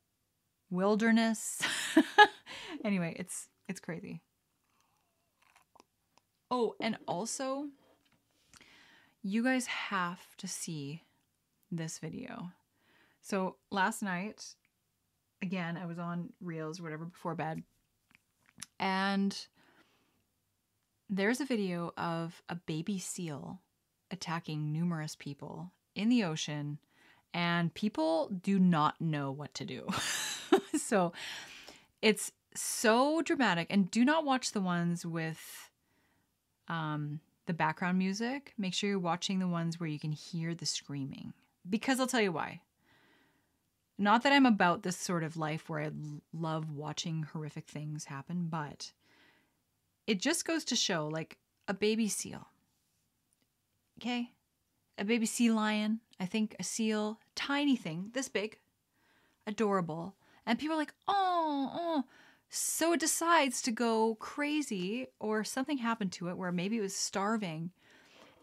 wilderness. 0.71 1.62
anyway, 2.84 3.15
it's 3.19 3.49
it's 3.67 3.80
crazy. 3.80 4.21
Oh, 6.51 6.75
and 6.80 6.97
also 7.08 7.67
you 9.23 9.43
guys 9.43 9.65
have 9.65 10.19
to 10.38 10.47
see 10.47 11.01
this 11.71 11.97
video. 11.99 12.51
So 13.21 13.56
last 13.71 14.04
night 14.04 14.56
again, 15.41 15.78
I 15.78 15.86
was 15.86 15.99
on 15.99 16.30
Reels 16.41 16.80
or 16.80 16.84
whatever 16.84 17.06
before 17.06 17.36
bed. 17.36 17.63
And 18.80 19.38
there's 21.10 21.39
a 21.39 21.45
video 21.45 21.93
of 21.97 22.41
a 22.49 22.56
baby 22.56 22.99
seal 22.99 23.62
attacking 24.12 24.71
numerous 24.71 25.15
people 25.15 25.71
in 25.95 26.10
the 26.10 26.23
ocean, 26.23 26.80
and 27.34 27.73
people 27.73 28.30
do 28.41 28.60
not 28.60 28.99
know 28.99 29.32
what 29.32 29.54
to 29.56 29.65
do. 29.65 29.88
so 30.78 31.13
it's 32.01 32.32
so 32.56 33.22
dramatic. 33.22 33.68
And 33.70 33.89
do 33.91 34.06
not 34.06 34.26
watch 34.26 34.52
the 34.52 34.62
ones 34.62 35.06
with 35.06 35.70
um, 36.68 37.20
the 37.46 37.54
background 37.54 37.98
music. 37.98 38.54
Make 38.58 38.74
sure 38.74 38.89
you're 38.89 39.00
watching 39.00 39.39
the 39.39 39.48
ones 39.48 39.80
where 39.80 39.89
you 39.89 40.00
can 40.00 40.12
hear 40.12 40.54
the 40.54 40.65
screaming. 40.65 41.34
Because 41.70 42.00
I'll 42.00 42.08
tell 42.08 42.22
you 42.22 42.32
why. 42.32 42.62
Not 43.98 44.24
that 44.24 44.34
I'm 44.34 44.46
about 44.46 44.84
this 44.84 44.98
sort 44.98 45.24
of 45.24 45.38
life 45.38 45.70
where 45.70 45.82
I 45.82 45.91
love 46.34 46.70
watching 46.72 47.24
horrific 47.24 47.68
things 47.68 48.06
happen, 48.06 48.48
but 48.50 48.91
it 50.06 50.20
just 50.20 50.46
goes 50.46 50.65
to 50.65 50.76
show 50.76 51.08
like 51.08 51.38
a 51.68 51.74
baby 51.74 52.10
seal. 52.10 52.48
Okay? 54.00 54.32
A 54.98 55.06
baby 55.06 55.26
sea 55.26 55.50
lion, 55.50 56.02
I 56.20 56.26
think 56.26 56.56
a 56.60 56.63
seal, 56.63 57.20
tiny 57.36 57.76
thing, 57.76 58.12
this 58.14 58.28
big, 58.30 58.58
adorable. 59.47 60.16
And 60.45 60.60
people 60.60 60.76
are 60.76 60.80
like, 60.80 60.93
oh, 61.08 61.72
oh. 61.74 62.03
So 62.58 62.93
it 62.93 63.01
decides 63.01 63.62
to 63.64 63.72
go 63.72 64.16
crazy, 64.16 65.08
or 65.20 65.43
something 65.43 65.80
happened 65.80 66.14
to 66.14 66.30
it 66.30 66.38
where 66.38 66.53
maybe 66.53 66.78
it 66.78 66.82
was 66.82 66.95
starving. 66.95 67.72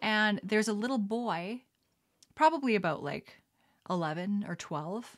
And 0.02 0.38
there's 0.42 0.68
a 0.68 0.74
little 0.74 0.98
boy, 0.98 1.62
probably 2.34 2.74
about 2.74 3.02
like 3.02 3.40
11 3.88 4.44
or 4.46 4.54
12, 4.54 5.16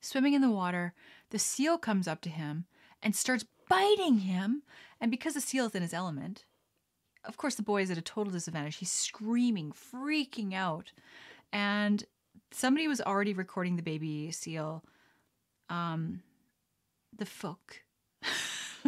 swimming 0.00 0.34
in 0.34 0.40
the 0.40 0.50
water, 0.50 0.94
the 1.30 1.40
seal 1.40 1.78
comes 1.78 2.06
up 2.06 2.20
to 2.20 2.30
him 2.30 2.66
and 3.02 3.16
starts 3.16 3.44
biting 3.68 4.18
him. 4.18 4.62
And 5.00 5.10
because 5.10 5.34
the 5.34 5.40
seal 5.40 5.66
is 5.66 5.74
in 5.74 5.82
his 5.82 5.92
element, 5.92 6.44
of 7.24 7.36
course, 7.36 7.56
the 7.56 7.64
boy 7.64 7.82
is 7.82 7.90
at 7.90 7.98
a 7.98 8.02
total 8.02 8.32
disadvantage. 8.32 8.76
He's 8.76 8.92
screaming, 8.92 9.72
freaking 9.72 10.54
out. 10.54 10.92
And 11.52 12.04
somebody 12.52 12.86
was 12.86 13.00
already 13.00 13.32
recording 13.32 13.74
the 13.74 13.82
baby 13.82 14.30
seal, 14.30 14.84
um, 15.68 16.22
the 17.18 17.26
fuck, 17.26 17.80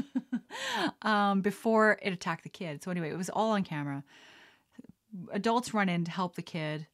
um, 1.02 1.40
before 1.40 1.98
it 2.02 2.12
attacked 2.12 2.44
the 2.44 2.48
kid. 2.48 2.82
So, 2.82 2.90
anyway, 2.90 3.10
it 3.10 3.18
was 3.18 3.30
all 3.30 3.52
on 3.52 3.64
camera. 3.64 4.04
Adults 5.32 5.74
run 5.74 5.88
in 5.88 6.04
to 6.04 6.10
help 6.10 6.36
the 6.36 6.42
kid. 6.42 6.86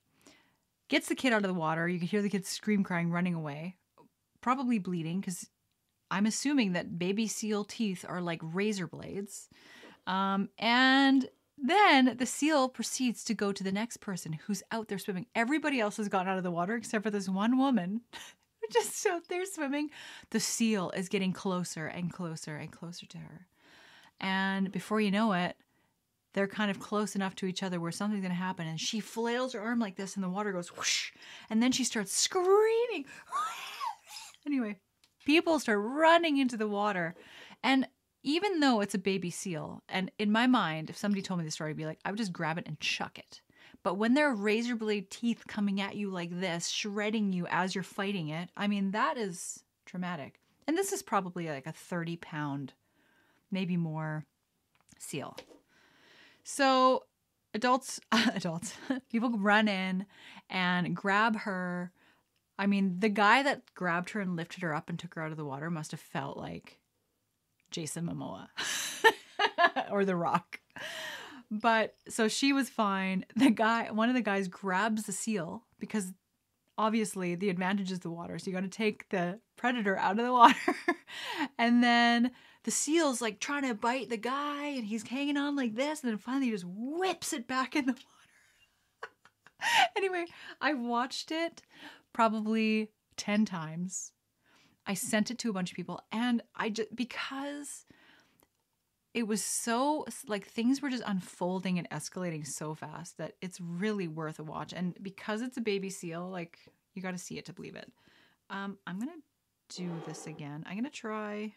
gets 0.89 1.09
the 1.09 1.15
kid 1.15 1.33
out 1.33 1.45
of 1.45 1.49
the 1.49 1.59
water. 1.59 1.89
You 1.89 1.99
can 1.99 2.09
hear 2.09 2.23
the 2.23 2.29
kid 2.29 2.47
scream, 2.47 2.85
crying, 2.85 3.11
running 3.11 3.35
away, 3.35 3.77
probably 4.41 4.79
bleeding 4.79 5.21
because 5.21 5.49
I'm 6.11 6.27
assuming 6.27 6.73
that 6.73 6.99
baby 6.99 7.27
seal 7.27 7.65
teeth 7.65 8.05
are 8.09 8.21
like 8.21 8.41
razor 8.43 8.87
blades. 8.87 9.49
Um, 10.07 10.49
and 10.59 11.29
then 11.59 12.17
the 12.19 12.27
seal 12.27 12.69
proceeds 12.69 13.25
to 13.25 13.35
go 13.35 13.53
to 13.53 13.65
the 13.65 13.73
next 13.73 13.99
person 13.99 14.33
who's 14.33 14.63
out 14.71 14.89
there 14.89 14.99
swimming. 14.99 15.27
Everybody 15.35 15.81
else 15.81 15.97
has 15.97 16.09
gotten 16.09 16.29
out 16.29 16.39
of 16.39 16.45
the 16.45 16.51
water 16.51 16.75
except 16.75 17.05
for 17.05 17.11
this 17.11 17.29
one 17.29 17.59
woman 17.59 18.03
just 18.73 19.07
out 19.07 19.29
there 19.29 19.45
swimming. 19.47 19.91
The 20.31 20.41
seal 20.41 20.91
is 20.91 21.09
getting 21.09 21.33
closer 21.33 21.87
and 21.87 22.13
closer 22.13 22.57
and 22.57 22.71
closer 22.71 23.07
to 23.07 23.19
her. 23.19 23.47
And 24.21 24.71
before 24.71 25.01
you 25.01 25.11
know 25.11 25.33
it, 25.33 25.57
they're 26.35 26.49
kind 26.49 26.71
of 26.71 26.81
close 26.81 27.15
enough 27.15 27.37
to 27.37 27.47
each 27.47 27.63
other 27.63 27.81
where 27.81 27.93
something's 27.93 28.21
going 28.21 28.31
to 28.31 28.37
happen. 28.37 28.67
And 28.67 28.81
she 28.81 29.01
flails 29.01 29.53
her 29.53 29.61
arm 29.61 29.79
like 29.79 29.97
this, 29.97 30.17
and 30.17 30.25
the 30.25 30.29
water 30.29 30.53
goes 30.53 30.77
whoosh. 30.77 31.13
And 31.49 31.63
then 31.63 31.73
she 31.73 31.85
starts 31.85 32.13
screaming. 32.13 33.07
anyway, 34.47 34.77
people 35.25 35.59
start 35.59 35.79
running 35.81 36.39
into 36.39 36.57
the 36.57 36.69
water. 36.69 37.15
And 37.63 37.87
even 38.25 38.61
though 38.61 38.81
it's 38.81 38.95
a 38.95 38.99
baby 38.99 39.31
seal, 39.31 39.83
and 39.89 40.11
in 40.19 40.33
my 40.33 40.47
mind, 40.47 40.91
if 40.91 40.97
somebody 40.97 41.23
told 41.23 41.39
me 41.39 41.45
the 41.45 41.51
story, 41.51 41.71
I'd 41.71 41.77
be 41.77 41.87
like, 41.87 42.01
I 42.05 42.11
would 42.11 42.19
just 42.19 42.33
grab 42.33 42.59
it 42.59 42.67
and 42.67 42.81
chuck 42.81 43.19
it. 43.19 43.41
But 43.85 43.99
when 43.99 44.15
there 44.15 44.31
are 44.31 44.35
razor 44.35 44.77
blade 44.77 45.11
teeth 45.11 45.45
coming 45.47 45.81
at 45.81 45.95
you 45.95 46.11
like 46.11 46.41
this, 46.41 46.69
shredding 46.69 47.35
you 47.35 47.47
as 47.49 47.75
you're 47.75 47.85
fighting 47.85 48.31
it, 48.31 48.49
I 48.57 48.67
mean, 48.67 48.93
that 48.93 49.19
is 49.19 49.63
traumatic. 49.85 50.41
And 50.67 50.77
this 50.77 50.91
is 50.91 51.03
probably 51.03 51.49
like 51.51 51.67
a 51.67 51.73
30 51.73 52.17
pound, 52.17 52.73
maybe 53.51 53.77
more 53.77 54.25
seal. 54.99 55.37
So 56.45 57.05
adults, 57.53 58.01
adults, 58.13 58.75
people 59.13 59.31
run 59.39 59.69
in 59.69 60.07
and 60.49 60.97
grab 60.97 61.37
her. 61.41 61.93
I 62.59 62.67
mean, 62.67 63.01
the 63.01 63.11
guy 63.11 63.43
that 63.43 63.75
grabbed 63.75 64.11
her 64.11 64.21
and 64.21 64.35
lifted 64.35 64.63
her 64.63 64.75
up 64.75 64.89
and 64.89 64.99
took 64.99 65.15
her 65.15 65.23
out 65.23 65.31
of 65.31 65.37
the 65.37 65.45
water 65.45 65.69
must 65.71 65.91
have 65.91 66.01
felt 66.01 66.39
like 66.39 66.79
Jason 67.71 68.07
Momoa 68.07 68.49
or 69.91 70.07
The 70.07 70.17
Rock. 70.17 70.61
But 71.51 71.95
so 72.09 72.29
she 72.29 72.53
was 72.53 72.69
fine. 72.69 73.25
The 73.37 73.51
guy, 73.51 73.91
one 73.91 74.09
of 74.09 74.15
the 74.15 74.23
guys 74.23 74.49
grabs 74.49 75.05
the 75.05 75.13
seal 75.13 75.65
because 75.79 76.13
obviously 76.77 77.35
the 77.35 77.51
advantage 77.51 77.93
is 77.93 78.01
the 78.01 78.11
water. 78.11 78.39
So 78.39 78.51
you 78.51 78.55
got 78.55 78.63
to 78.63 78.69
take 78.69 79.09
the 79.11 79.39
predator 79.57 79.97
out 79.97 80.19
of 80.19 80.25
the 80.25 80.33
water. 80.33 80.77
and 81.59 81.83
then 81.83 82.33
the 82.65 82.71
seal's 82.71 83.21
like 83.21 83.41
trying 83.41 83.67
to 83.69 83.75
bite 83.75 84.11
the 84.11 84.17
guy 84.17 84.67
and 84.69 84.85
he's 84.85 85.07
hanging 85.07 85.37
on 85.37 85.57
like 85.57 85.75
this. 85.75 86.03
And 86.03 86.11
then 86.11 86.19
finally 86.19 86.47
he 86.47 86.53
just 86.53 86.65
whips 86.67 87.33
it 87.33 87.47
back 87.47 87.77
in 87.77 87.87
the 87.87 87.93
water. 87.93 89.11
anyway, 89.97 90.27
I 90.61 90.75
watched 90.75 91.31
it 91.31 91.63
probably 92.13 92.91
10 93.17 93.45
times. 93.45 94.13
I 94.87 94.95
sent 94.95 95.31
it 95.31 95.39
to 95.39 95.51
a 95.51 95.53
bunch 95.53 95.71
of 95.71 95.77
people 95.77 96.01
and 96.13 96.43
I 96.55 96.71
just, 96.71 96.95
because 96.95 97.87
it 99.15 99.29
was 99.29 99.43
so 99.43 100.05
like 100.27 100.47
things 100.47 100.83
were 100.83 100.91
just 100.91 101.05
unfolding 101.07 101.79
and 101.79 101.89
escalating 101.91 102.45
so 102.45 102.75
fast 102.75 103.17
that 103.19 103.35
it's 103.41 103.61
really 103.61 104.09
worth 104.09 104.41
a 104.41 104.43
watch. 104.43 104.73
And 104.73 104.99
because 105.03 105.41
it's 105.41 105.57
a 105.57 105.61
baby 105.61 105.89
seal, 105.89 106.29
like 106.29 106.59
you 106.95 107.03
got 107.03 107.13
to 107.13 107.19
see 107.19 107.39
it 107.39 107.45
to 107.47 107.53
believe 107.53 107.77
it. 107.77 107.91
Um, 108.51 108.77
I'm 108.87 108.99
gonna 108.99 109.13
do 109.69 109.91
this 110.07 110.27
again. 110.27 110.65
I'm 110.69 110.77
gonna 110.77 110.91
try 110.91 111.55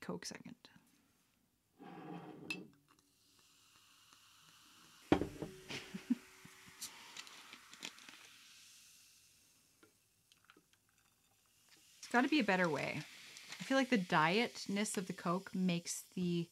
Coke 0.00 0.24
second. 0.24 0.54
got 12.12 12.22
to 12.22 12.28
be 12.28 12.40
a 12.40 12.44
better 12.44 12.68
way. 12.68 13.00
I 13.64 13.66
feel 13.66 13.78
like 13.78 13.88
the 13.88 13.96
dietness 13.96 14.98
of 14.98 15.06
the 15.06 15.14
Coke 15.14 15.50
makes 15.54 16.04
the 16.14 16.46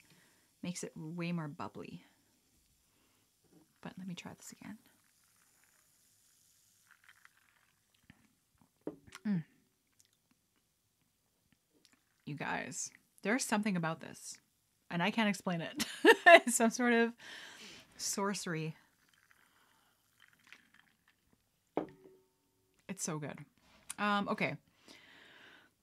makes 0.62 0.82
it 0.82 0.92
way 0.96 1.30
more 1.30 1.46
bubbly. 1.46 2.04
But 3.82 3.92
let 3.98 4.08
me 4.08 4.14
try 4.14 4.32
this 4.34 4.54
again. 4.58 4.78
Mm. 9.28 9.44
You 12.24 12.34
guys, 12.34 12.88
there's 13.22 13.44
something 13.44 13.76
about 13.76 14.00
this, 14.00 14.38
and 14.90 15.02
I 15.02 15.10
can't 15.10 15.28
explain 15.28 15.60
it. 15.60 15.84
Some 16.50 16.70
sort 16.70 16.94
of 16.94 17.12
sorcery. 17.98 18.74
It's 22.88 23.04
so 23.04 23.18
good. 23.18 23.38
Um, 23.98 24.28
okay. 24.28 24.56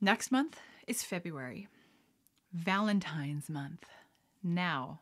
Next 0.01 0.31
month, 0.31 0.59
it's 0.89 1.03
February, 1.03 1.67
Valentine's 2.51 3.47
month. 3.47 3.85
Now, 4.43 5.01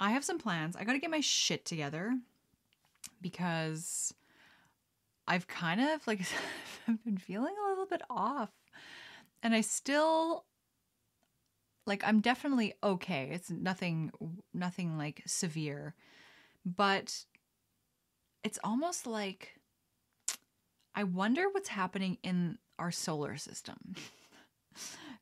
I 0.00 0.12
have 0.12 0.24
some 0.24 0.38
plans. 0.38 0.74
I 0.74 0.84
got 0.84 0.94
to 0.94 0.98
get 0.98 1.10
my 1.10 1.20
shit 1.20 1.66
together 1.66 2.18
because 3.20 4.14
I've 5.28 5.46
kind 5.46 5.82
of 5.82 6.06
like 6.06 6.20
I've 6.88 7.04
been 7.04 7.18
feeling 7.18 7.54
a 7.62 7.68
little 7.68 7.84
bit 7.84 8.00
off. 8.08 8.48
And 9.42 9.54
I 9.54 9.60
still 9.60 10.46
like 11.84 12.02
I'm 12.02 12.20
definitely 12.20 12.72
okay. 12.82 13.28
It's 13.32 13.50
nothing 13.50 14.12
nothing 14.54 14.96
like 14.96 15.22
severe. 15.26 15.94
But 16.64 17.26
it's 18.42 18.58
almost 18.64 19.06
like 19.06 19.60
I 20.94 21.04
wonder 21.04 21.50
what's 21.52 21.68
happening 21.68 22.16
in 22.22 22.56
our 22.78 22.90
solar 22.90 23.36
system. 23.36 23.94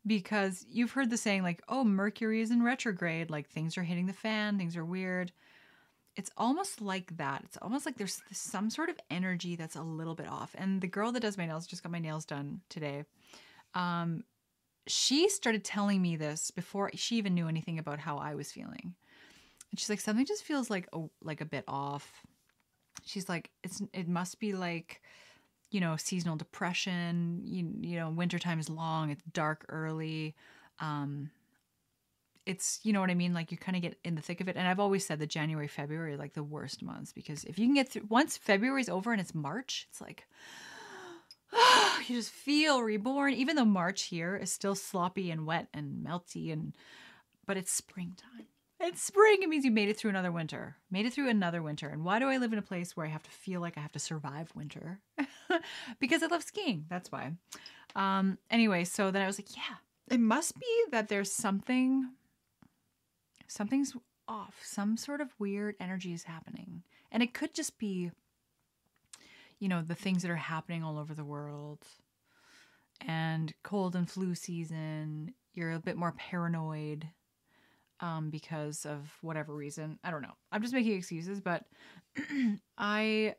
Because 0.07 0.65
you've 0.69 0.93
heard 0.93 1.11
the 1.11 1.17
saying 1.17 1.43
like, 1.43 1.63
"Oh, 1.69 1.85
Mercury 1.85 2.41
is 2.41 2.51
in 2.51 2.63
retrograde, 2.63 3.31
like 3.31 3.49
things 3.49 3.77
are 3.79 3.83
hitting 3.83 4.07
the 4.07 4.13
fan, 4.13 4.59
things 4.59 4.77
are 4.77 4.85
weird." 4.85 5.33
It's 6.17 6.31
almost 6.37 6.81
like 6.81 7.17
that. 7.17 7.43
It's 7.45 7.57
almost 7.61 7.87
like 7.87 7.97
there's 7.97 8.23
some 8.31 8.71
sort 8.71 8.89
of 8.89 8.97
energy 9.11 9.57
that's 9.57 9.75
a 9.75 9.83
little 9.83 10.15
bit 10.15 10.29
off. 10.29 10.55
And 10.57 10.81
the 10.81 10.87
girl 10.87 11.11
that 11.11 11.21
does 11.21 11.37
my 11.37 11.45
nails 11.47 11.67
just 11.67 11.83
got 11.83 11.91
my 11.91 11.99
nails 11.99 12.25
done 12.25 12.61
today. 12.69 13.05
Um, 13.75 14.23
she 14.87 15.29
started 15.29 15.65
telling 15.65 16.01
me 16.01 16.17
this 16.17 16.51
before 16.51 16.91
she 16.95 17.17
even 17.17 17.35
knew 17.35 17.49
anything 17.49 17.79
about 17.79 17.99
how 17.99 18.19
I 18.19 18.35
was 18.35 18.53
feeling. 18.53 18.95
And 19.71 19.81
she's 19.81 19.91
like, 19.91 20.01
something 20.01 20.27
just 20.27 20.45
feels 20.45 20.71
like 20.71 20.89
a, 20.93 21.01
like 21.23 21.41
a 21.41 21.47
bit 21.47 21.65
off. 21.67 22.23
She's 23.05 23.29
like, 23.29 23.51
it's 23.65 23.83
it 23.93 24.09
must 24.09 24.39
be 24.39 24.53
like 24.53 25.03
you 25.75 25.81
know, 25.81 25.97
seasonal 25.97 26.37
depression, 26.37 27.41
you, 27.45 27.69
you 27.81 27.99
know, 27.99 28.09
wintertime 28.09 28.61
is 28.61 28.71
long, 28.71 29.11
it's 29.11 29.23
dark 29.33 29.67
early. 29.69 30.37
Um, 30.79 31.33
it's, 32.47 32.79
you 32.85 32.93
know 32.93 33.01
what 33.01 33.11
I 33.11 33.15
mean? 33.15 33.35
Like 33.35 33.51
you 33.51 33.59
kind 33.59 33.75
of 33.75 33.83
get 33.83 33.99
in 34.05 34.15
the 34.15 34.23
thick 34.23 34.41
of 34.41 34.49
it. 34.49 34.55
And 34.55 34.69
I've 34.69 34.79
always 34.79 35.05
said 35.05 35.19
that 35.19 35.31
January, 35.31 35.67
February 35.67 36.17
like 36.17 36.35
the 36.35 36.45
worst 36.45 36.81
months 36.81 37.13
because 37.13 37.43
if 37.43 37.59
you 37.59 37.67
can 37.67 37.75
get 37.75 37.89
through, 37.89 38.07
once 38.09 38.37
February's 38.37 38.89
over 38.89 39.11
and 39.11 39.21
it's 39.21 39.35
March, 39.35 39.89
it's 39.91 40.01
like, 40.01 40.29
you 42.07 42.15
just 42.15 42.31
feel 42.31 42.81
reborn. 42.81 43.35
Even 43.35 43.57
though 43.57 43.65
March 43.65 44.03
here 44.03 44.37
is 44.37 44.53
still 44.53 44.77
sloppy 44.77 45.33
and 45.33 45.45
wet 45.45 45.67
and 45.75 46.07
melty 46.07 46.53
and, 46.53 46.77
but 47.47 47.57
it's 47.57 47.73
springtime. 47.73 48.47
It's 48.87 49.03
spring. 49.03 49.39
It 49.41 49.49
means 49.49 49.65
you 49.65 49.71
made 49.71 49.89
it 49.89 49.97
through 49.97 50.11
another 50.11 50.31
winter. 50.31 50.77
Made 50.91 51.07
it 51.07 51.15
through 51.15 51.31
another 51.31 51.63
winter. 51.63 51.89
And 51.89 52.05
why 52.05 52.19
do 52.19 52.29
I 52.29 52.37
live 52.37 52.53
in 52.53 52.59
a 52.59 52.63
place 52.63 52.95
where 52.95 53.07
I 53.07 53.09
have 53.09 53.23
to 53.23 53.31
feel 53.31 53.63
like 53.63 53.79
I 53.79 53.81
have 53.81 53.93
to 53.93 53.99
survive 53.99 54.53
winter? 54.55 55.01
because 56.01 56.23
I 56.23 56.27
love 56.27 56.43
skiing. 56.43 56.85
That's 56.91 57.11
why. 57.11 57.33
Um, 57.97 58.37
anyway, 58.51 58.85
so 58.85 59.11
then 59.11 59.23
I 59.23 59.27
was 59.27 59.39
like, 59.39 59.57
yeah, 59.57 59.77
it 60.11 60.21
must 60.21 60.61
be 60.61 60.85
that 60.91 61.09
there's 61.09 61.33
something, 61.33 62.11
something's 63.49 63.97
off. 64.29 64.61
Some 64.63 64.99
sort 64.99 65.23
of 65.23 65.35
weird 65.39 65.77
energy 65.81 66.13
is 66.13 66.25
happening. 66.25 66.83
And 67.11 67.23
it 67.23 67.33
could 67.33 67.55
just 67.55 67.79
be, 67.79 68.11
you 69.61 69.69
know, 69.69 69.81
the 69.81 69.95
things 69.95 70.21
that 70.23 70.31
are 70.31 70.37
happening 70.37 70.85
all 70.85 70.99
over 70.99 71.15
the 71.15 71.25
world 71.25 71.87
and 73.01 73.55
cold 73.63 73.97
and 73.97 74.11
flu 74.11 74.35
season. 74.35 75.33
You're 75.55 75.73
a 75.73 75.81
bit 75.81 75.97
more 75.97 76.13
paranoid 76.13 77.09
um, 78.01 78.31
because 78.31 78.87
of 78.87 79.11
whatever 79.23 79.55
reason. 79.55 79.99
I 80.05 80.11
don't 80.11 80.23
know. 80.23 80.35
I'm 80.53 80.63
just 80.63 80.75
making 80.75 80.93
excuses, 80.93 81.41
but 81.41 81.65
I 82.79 83.35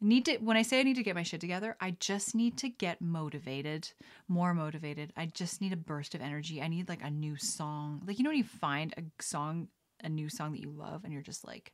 need 0.00 0.26
to 0.26 0.36
when 0.38 0.56
I 0.56 0.62
say 0.62 0.80
I 0.80 0.82
need 0.82 0.96
to 0.96 1.02
get 1.02 1.14
my 1.14 1.22
shit 1.22 1.40
together, 1.40 1.76
I 1.80 1.96
just 2.00 2.34
need 2.34 2.58
to 2.58 2.68
get 2.68 3.00
motivated, 3.00 3.88
more 4.28 4.54
motivated. 4.54 5.12
I 5.16 5.26
just 5.26 5.60
need 5.60 5.72
a 5.72 5.76
burst 5.76 6.14
of 6.14 6.20
energy. 6.20 6.60
I 6.60 6.68
need 6.68 6.88
like 6.88 7.02
a 7.02 7.10
new 7.10 7.36
song. 7.36 8.02
Like 8.06 8.18
you 8.18 8.24
know 8.24 8.30
when 8.30 8.38
you 8.38 8.44
find 8.44 8.94
a 8.96 9.22
song, 9.22 9.68
a 10.02 10.08
new 10.08 10.28
song 10.28 10.52
that 10.52 10.60
you 10.60 10.70
love 10.70 11.04
and 11.04 11.12
you're 11.12 11.22
just 11.22 11.46
like 11.46 11.72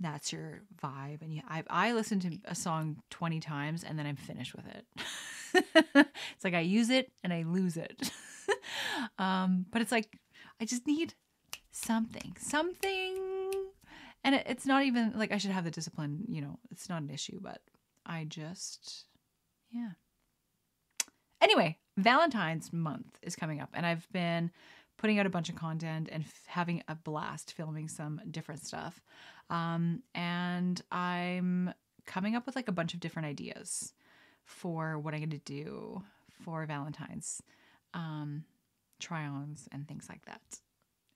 that's 0.00 0.32
your 0.32 0.62
vibe 0.82 1.22
and 1.22 1.32
you, 1.32 1.42
I 1.48 1.62
I 1.70 1.92
listen 1.92 2.20
to 2.20 2.38
a 2.44 2.54
song 2.54 2.96
20 3.10 3.40
times 3.40 3.84
and 3.84 3.98
then 3.98 4.06
I'm 4.06 4.16
finished 4.16 4.54
with 4.54 4.66
it. 4.66 4.86
it's 6.34 6.44
like 6.44 6.54
I 6.54 6.60
use 6.60 6.90
it 6.90 7.10
and 7.22 7.32
I 7.32 7.44
lose 7.44 7.76
it. 7.76 8.10
um 9.18 9.64
but 9.70 9.80
it's 9.80 9.92
like 9.92 10.18
I 10.60 10.64
just 10.64 10.86
need 10.86 11.14
something, 11.70 12.36
something. 12.38 13.52
And 14.24 14.34
it, 14.34 14.46
it's 14.46 14.66
not 14.66 14.84
even 14.84 15.12
like 15.16 15.32
I 15.32 15.38
should 15.38 15.50
have 15.50 15.64
the 15.64 15.70
discipline, 15.70 16.24
you 16.28 16.40
know, 16.40 16.58
it's 16.70 16.88
not 16.88 17.02
an 17.02 17.10
issue, 17.10 17.40
but 17.40 17.60
I 18.06 18.24
just, 18.24 19.06
yeah. 19.70 19.90
Anyway, 21.40 21.78
Valentine's 21.96 22.72
month 22.72 23.18
is 23.22 23.34
coming 23.34 23.60
up, 23.60 23.70
and 23.74 23.84
I've 23.84 24.06
been 24.12 24.50
putting 24.96 25.18
out 25.18 25.26
a 25.26 25.30
bunch 25.30 25.48
of 25.48 25.56
content 25.56 26.08
and 26.12 26.22
f- 26.22 26.44
having 26.46 26.82
a 26.86 26.94
blast 26.94 27.52
filming 27.52 27.88
some 27.88 28.20
different 28.30 28.64
stuff. 28.64 29.02
Um, 29.50 30.02
and 30.14 30.80
I'm 30.92 31.74
coming 32.06 32.36
up 32.36 32.46
with 32.46 32.54
like 32.54 32.68
a 32.68 32.72
bunch 32.72 32.94
of 32.94 33.00
different 33.00 33.26
ideas 33.26 33.92
for 34.44 34.98
what 34.98 35.14
I'm 35.14 35.20
going 35.20 35.30
to 35.30 35.38
do 35.38 36.02
for 36.44 36.64
Valentine's 36.66 37.42
um, 37.94 38.44
try 39.02 39.26
ons 39.26 39.68
and 39.72 39.86
things 39.86 40.06
like 40.08 40.24
that. 40.26 40.40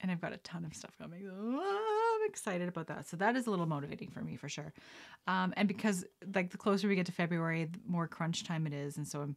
And 0.01 0.11
I've 0.11 0.21
got 0.21 0.33
a 0.33 0.37
ton 0.37 0.63
of 0.63 0.75
stuff 0.75 0.95
coming. 0.99 1.27
I'm 1.27 2.29
excited 2.29 2.67
about 2.67 2.87
that. 2.87 3.07
So 3.07 3.17
that 3.17 3.35
is 3.35 3.47
a 3.47 3.49
little 3.49 3.65
motivating 3.65 4.11
for 4.11 4.21
me 4.21 4.35
for 4.35 4.47
sure. 4.47 4.71
Um, 5.25 5.53
and 5.57 5.67
because 5.67 6.05
like 6.35 6.51
the 6.51 6.57
closer 6.57 6.87
we 6.87 6.95
get 6.95 7.07
to 7.07 7.11
February, 7.11 7.65
the 7.65 7.79
more 7.87 8.07
crunch 8.07 8.43
time 8.43 8.67
it 8.67 8.73
is. 8.73 8.97
And 8.97 9.07
so 9.07 9.21
I'm 9.21 9.35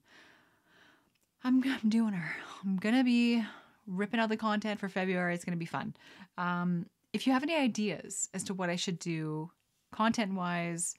I'm, 1.43 1.63
I'm 1.65 1.89
doing 1.89 2.13
her. 2.13 2.37
I'm 2.63 2.77
gonna 2.77 3.05
be 3.05 3.43
ripping 3.87 4.21
out 4.21 4.29
the 4.29 4.37
content 4.37 4.79
for 4.79 4.89
February. 4.89 5.35
It's 5.35 5.45
gonna 5.45 5.57
be 5.57 5.65
fun. 5.65 5.95
Um, 6.37 6.87
if 7.13 7.27
you 7.27 7.33
have 7.33 7.43
any 7.43 7.57
ideas 7.57 8.29
as 8.35 8.45
to 8.45 8.55
what 8.55 8.71
I 8.71 8.77
should 8.77 8.99
do 8.99 9.51
content 9.93 10.35
wise 10.35 10.95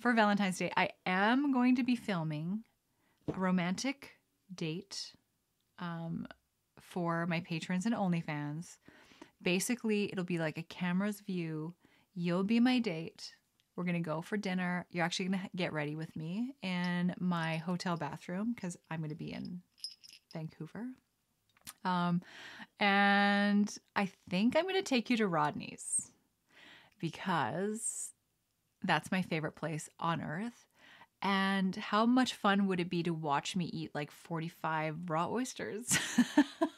for 0.00 0.12
Valentine's 0.12 0.58
Day, 0.58 0.72
I 0.76 0.90
am 1.06 1.52
going 1.52 1.76
to 1.76 1.84
be 1.84 1.94
filming 1.94 2.64
a 3.28 3.38
romantic 3.38 4.16
date 4.54 5.12
um, 5.78 6.26
for 6.92 7.26
my 7.26 7.40
patrons 7.40 7.86
and 7.86 7.94
OnlyFans. 7.94 8.76
Basically, 9.42 10.10
it'll 10.12 10.24
be 10.24 10.38
like 10.38 10.58
a 10.58 10.62
camera's 10.62 11.20
view. 11.20 11.74
You'll 12.14 12.44
be 12.44 12.60
my 12.60 12.78
date. 12.78 13.34
We're 13.74 13.84
going 13.84 13.94
to 13.94 14.00
go 14.00 14.20
for 14.20 14.36
dinner. 14.36 14.86
You're 14.90 15.04
actually 15.04 15.28
going 15.28 15.40
to 15.40 15.48
get 15.56 15.72
ready 15.72 15.96
with 15.96 16.14
me 16.14 16.54
in 16.62 17.14
my 17.18 17.56
hotel 17.56 17.96
bathroom 17.96 18.52
because 18.54 18.76
I'm 18.90 19.00
going 19.00 19.10
to 19.10 19.16
be 19.16 19.32
in 19.32 19.62
Vancouver. 20.34 20.86
Um, 21.84 22.20
and 22.78 23.74
I 23.96 24.10
think 24.28 24.54
I'm 24.54 24.64
going 24.64 24.74
to 24.74 24.82
take 24.82 25.08
you 25.08 25.16
to 25.16 25.28
Rodney's 25.28 26.10
because 26.98 28.10
that's 28.84 29.10
my 29.10 29.22
favorite 29.22 29.56
place 29.56 29.88
on 29.98 30.20
earth. 30.20 30.66
And 31.22 31.76
how 31.76 32.04
much 32.04 32.34
fun 32.34 32.66
would 32.66 32.80
it 32.80 32.90
be 32.90 33.04
to 33.04 33.14
watch 33.14 33.54
me 33.54 33.66
eat 33.66 33.94
like 33.94 34.10
45 34.10 35.08
raw 35.08 35.28
oysters? 35.30 35.96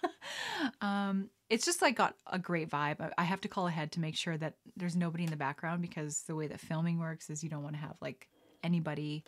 um, 0.82 1.30
it's 1.48 1.64
just 1.64 1.80
like 1.80 1.96
got 1.96 2.14
a 2.26 2.38
great 2.38 2.68
vibe. 2.68 3.10
I 3.16 3.24
have 3.24 3.40
to 3.42 3.48
call 3.48 3.66
ahead 3.66 3.92
to 3.92 4.00
make 4.00 4.16
sure 4.16 4.36
that 4.36 4.54
there's 4.76 4.96
nobody 4.96 5.24
in 5.24 5.30
the 5.30 5.36
background 5.36 5.80
because 5.80 6.22
the 6.22 6.34
way 6.34 6.46
that 6.46 6.60
filming 6.60 6.98
works 6.98 7.30
is 7.30 7.42
you 7.42 7.48
don't 7.48 7.62
want 7.62 7.74
to 7.74 7.80
have 7.80 7.96
like 8.02 8.28
anybody 8.62 9.24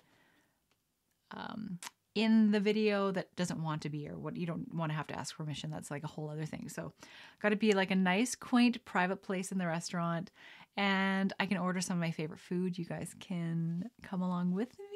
um, 1.31 1.79
in 2.15 2.51
the 2.51 2.61
video 2.61 3.11
that 3.11 3.35
doesn't 3.37 3.63
want 3.63 3.83
to 3.83 3.91
be 3.91 4.09
or 4.09 4.19
what 4.19 4.37
you 4.37 4.47
don't 4.47 4.75
want 4.75 4.91
to 4.91 4.97
have 4.97 5.07
to 5.07 5.19
ask 5.19 5.37
permission. 5.37 5.71
That's 5.71 5.91
like 5.91 6.05
a 6.05 6.09
whole 6.09 6.29
other 6.29 6.47
thing. 6.47 6.69
So 6.69 6.93
got 7.41 7.51
to 7.51 7.57
be 7.57 7.73
like 7.73 7.91
a 7.91 7.97
nice 7.97 8.35
quaint 8.35 8.85
private 8.85 9.23
place 9.23 9.51
in 9.51 9.59
the 9.59 9.67
restaurant. 9.67 10.31
And 10.79 11.33
i 11.41 11.47
can 11.47 11.57
order 11.57 11.81
some 11.81 11.97
of 11.97 12.01
my 12.01 12.11
favorite 12.11 12.41
food. 12.41 12.77
You 12.77 12.85
guys 12.85 13.15
can 13.19 13.85
come 14.03 14.21
along 14.21 14.53
with 14.53 14.79
me 14.79 14.96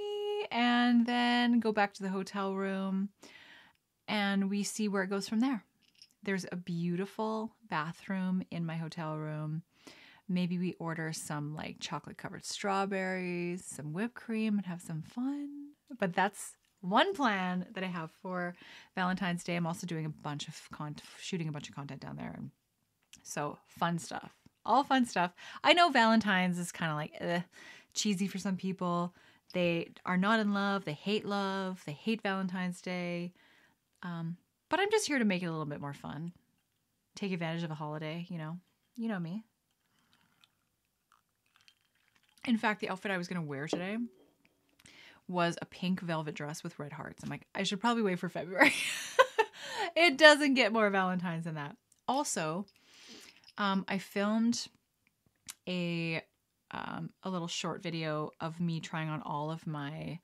and 0.50 1.06
then 1.06 1.60
go 1.60 1.72
back 1.72 1.94
to 1.94 2.02
the 2.02 2.08
hotel 2.08 2.54
room 2.54 3.08
and 4.08 4.50
we 4.50 4.62
see 4.62 4.88
where 4.88 5.02
it 5.02 5.10
goes 5.10 5.28
from 5.28 5.40
there 5.40 5.64
there's 6.22 6.46
a 6.52 6.56
beautiful 6.56 7.52
bathroom 7.68 8.42
in 8.50 8.64
my 8.66 8.76
hotel 8.76 9.16
room 9.16 9.62
maybe 10.28 10.58
we 10.58 10.74
order 10.78 11.12
some 11.12 11.54
like 11.54 11.76
chocolate 11.80 12.18
covered 12.18 12.44
strawberries 12.44 13.64
some 13.64 13.92
whipped 13.92 14.14
cream 14.14 14.56
and 14.56 14.66
have 14.66 14.80
some 14.80 15.02
fun 15.02 15.70
but 15.98 16.14
that's 16.14 16.56
one 16.80 17.14
plan 17.14 17.66
that 17.74 17.84
I 17.84 17.88
have 17.88 18.10
for 18.22 18.54
Valentine's 18.94 19.44
Day. 19.44 19.56
I'm 19.56 19.66
also 19.66 19.86
doing 19.86 20.06
a 20.06 20.10
bunch 20.10 20.48
of 20.48 20.68
con- 20.72 20.96
shooting 21.20 21.48
a 21.48 21.52
bunch 21.52 21.68
of 21.68 21.74
content 21.74 22.00
down 22.00 22.16
there, 22.16 22.34
and 22.36 22.50
so 23.22 23.58
fun 23.66 23.98
stuff. 23.98 24.32
All 24.64 24.84
fun 24.84 25.06
stuff. 25.06 25.32
I 25.64 25.72
know 25.72 25.90
Valentine's 25.90 26.58
is 26.58 26.72
kind 26.72 26.90
of 26.90 26.96
like 26.96 27.12
eh, 27.20 27.42
cheesy 27.94 28.26
for 28.26 28.38
some 28.38 28.56
people. 28.56 29.14
They 29.52 29.90
are 30.06 30.16
not 30.16 30.40
in 30.40 30.54
love. 30.54 30.84
They 30.84 30.92
hate 30.92 31.24
love. 31.24 31.82
They 31.84 31.92
hate 31.92 32.22
Valentine's 32.22 32.80
Day. 32.80 33.32
Um, 34.02 34.36
but 34.68 34.80
I'm 34.80 34.90
just 34.90 35.06
here 35.06 35.18
to 35.18 35.24
make 35.24 35.42
it 35.42 35.46
a 35.46 35.50
little 35.50 35.66
bit 35.66 35.80
more 35.80 35.92
fun. 35.92 36.32
Take 37.16 37.32
advantage 37.32 37.64
of 37.64 37.70
a 37.70 37.74
holiday, 37.74 38.26
you 38.28 38.38
know. 38.38 38.58
You 38.96 39.08
know 39.08 39.18
me. 39.18 39.44
In 42.46 42.56
fact, 42.56 42.80
the 42.80 42.88
outfit 42.88 43.10
I 43.10 43.18
was 43.18 43.28
going 43.28 43.40
to 43.40 43.46
wear 43.46 43.66
today 43.66 43.98
was 45.28 45.56
a 45.60 45.66
pink 45.66 46.00
velvet 46.00 46.34
dress 46.34 46.62
with 46.62 46.78
red 46.78 46.92
hearts. 46.92 47.22
I'm 47.22 47.30
like, 47.30 47.46
I 47.54 47.62
should 47.62 47.80
probably 47.80 48.02
wait 48.02 48.18
for 48.18 48.28
February. 48.28 48.72
it 49.96 50.16
doesn't 50.16 50.54
get 50.54 50.72
more 50.72 50.88
Valentine's 50.90 51.44
than 51.44 51.54
that. 51.54 51.76
Also, 52.08 52.66
um, 53.58 53.84
I 53.88 53.98
filmed 53.98 54.66
a 55.68 56.22
um, 56.72 57.10
a 57.22 57.30
little 57.30 57.48
short 57.48 57.82
video 57.82 58.30
of 58.40 58.60
me 58.60 58.80
trying 58.80 59.08
on 59.08 59.22
all 59.22 59.50
of 59.50 59.66
my 59.66 60.18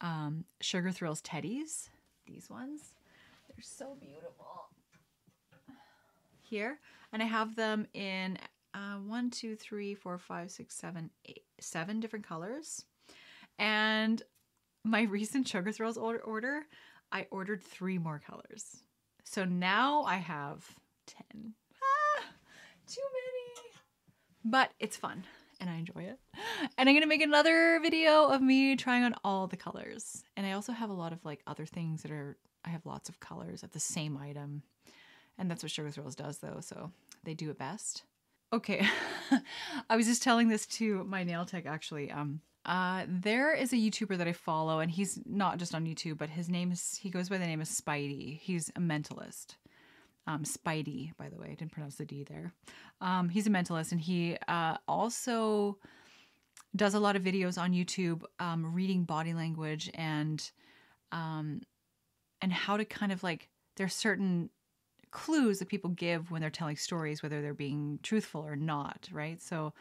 um, 0.00 0.44
Sugar 0.60 0.90
Thrillz 0.90 1.22
teddies. 1.22 1.88
These 2.26 2.50
ones, 2.50 2.94
they're 3.48 3.62
so 3.62 3.96
beautiful. 4.00 4.68
Here, 6.42 6.78
and 7.12 7.22
I 7.22 7.26
have 7.26 7.56
them 7.56 7.88
in 7.92 8.38
uh, 8.72 8.96
one, 9.04 9.30
two, 9.30 9.56
three, 9.56 9.94
four, 9.94 10.18
five, 10.18 10.50
six, 10.50 10.76
seven, 10.76 11.10
eight, 11.24 11.42
seven 11.58 11.98
different 11.98 12.26
colors. 12.26 12.84
And 13.58 14.22
my 14.84 15.02
recent 15.10 15.48
Sugar 15.48 15.72
Thrillz 15.72 15.96
order, 15.96 16.66
I 17.10 17.26
ordered 17.30 17.64
three 17.64 17.98
more 17.98 18.20
colors. 18.24 18.82
So 19.24 19.44
now 19.44 20.02
I 20.02 20.16
have 20.16 20.64
10. 21.32 21.54
Ah, 21.82 22.22
too 22.86 23.00
many. 23.00 23.72
But 24.44 24.70
it's 24.78 24.96
fun 24.96 25.24
and 25.60 25.70
I 25.70 25.76
enjoy 25.76 26.02
it. 26.02 26.18
And 26.78 26.88
I'm 26.88 27.00
to 27.00 27.06
make 27.06 27.22
another 27.22 27.80
video 27.80 28.28
of 28.28 28.42
me 28.42 28.76
trying 28.76 29.04
on 29.04 29.14
all 29.24 29.46
the 29.46 29.56
colors. 29.56 30.22
And 30.36 30.46
I 30.46 30.52
also 30.52 30.72
have 30.72 30.90
a 30.90 30.94
lot 30.94 31.12
of 31.12 31.24
like 31.24 31.40
other 31.46 31.66
things 31.66 32.02
that 32.02 32.10
are, 32.10 32.36
I 32.64 32.70
have 32.70 32.86
lots 32.86 33.08
of 33.08 33.20
colors 33.20 33.62
of 33.62 33.72
the 33.72 33.80
same 33.80 34.16
item. 34.16 34.62
And 35.38 35.50
that's 35.50 35.62
what 35.62 35.72
Sugar 35.72 35.90
Thrillz 35.90 36.16
does 36.16 36.38
though. 36.38 36.58
So 36.60 36.90
they 37.24 37.34
do 37.34 37.50
it 37.50 37.58
best. 37.58 38.04
Okay. 38.52 38.86
I 39.90 39.96
was 39.96 40.06
just 40.06 40.22
telling 40.22 40.48
this 40.48 40.66
to 40.66 41.04
my 41.04 41.24
nail 41.24 41.44
tech 41.44 41.66
actually. 41.66 42.10
Um, 42.10 42.40
uh, 42.64 43.04
there 43.08 43.54
is 43.54 43.72
a 43.72 43.76
YouTuber 43.76 44.18
that 44.18 44.26
I 44.26 44.32
follow, 44.32 44.80
and 44.80 44.90
he's 44.90 45.20
not 45.24 45.58
just 45.58 45.72
on 45.72 45.86
YouTube, 45.86 46.18
but 46.18 46.28
his 46.28 46.48
name 46.48 46.72
is 46.72 46.98
he 47.00 47.10
goes 47.10 47.28
by 47.28 47.38
the 47.38 47.46
name 47.46 47.60
of 47.60 47.68
Spidey. 47.68 48.40
He's 48.40 48.70
a 48.70 48.80
mentalist. 48.80 49.54
Um, 50.26 50.42
Spidey, 50.42 51.12
by 51.16 51.28
the 51.28 51.36
way, 51.36 51.48
I 51.50 51.54
didn't 51.54 51.72
pronounce 51.72 51.96
the 51.96 52.04
D 52.04 52.24
there. 52.24 52.52
Um, 53.00 53.28
he's 53.28 53.46
a 53.46 53.50
mentalist, 53.50 53.92
and 53.92 54.00
he 54.00 54.36
uh, 54.48 54.76
also 54.88 55.78
does 56.74 56.94
a 56.94 57.00
lot 57.00 57.16
of 57.16 57.22
videos 57.22 57.60
on 57.60 57.72
YouTube, 57.72 58.22
um, 58.38 58.74
reading 58.74 59.04
body 59.04 59.34
language 59.34 59.90
and 59.94 60.50
um, 61.12 61.62
and 62.42 62.52
how 62.52 62.76
to 62.76 62.84
kind 62.84 63.12
of 63.12 63.22
like 63.22 63.48
there's 63.76 63.94
certain 63.94 64.50
clues 65.10 65.58
that 65.60 65.68
people 65.68 65.90
give 65.90 66.30
when 66.30 66.40
they're 66.40 66.50
telling 66.50 66.76
stories, 66.76 67.22
whether 67.22 67.40
they're 67.40 67.54
being 67.54 67.98
truthful 68.02 68.42
or 68.42 68.56
not, 68.56 69.08
right? 69.12 69.40
So 69.40 69.72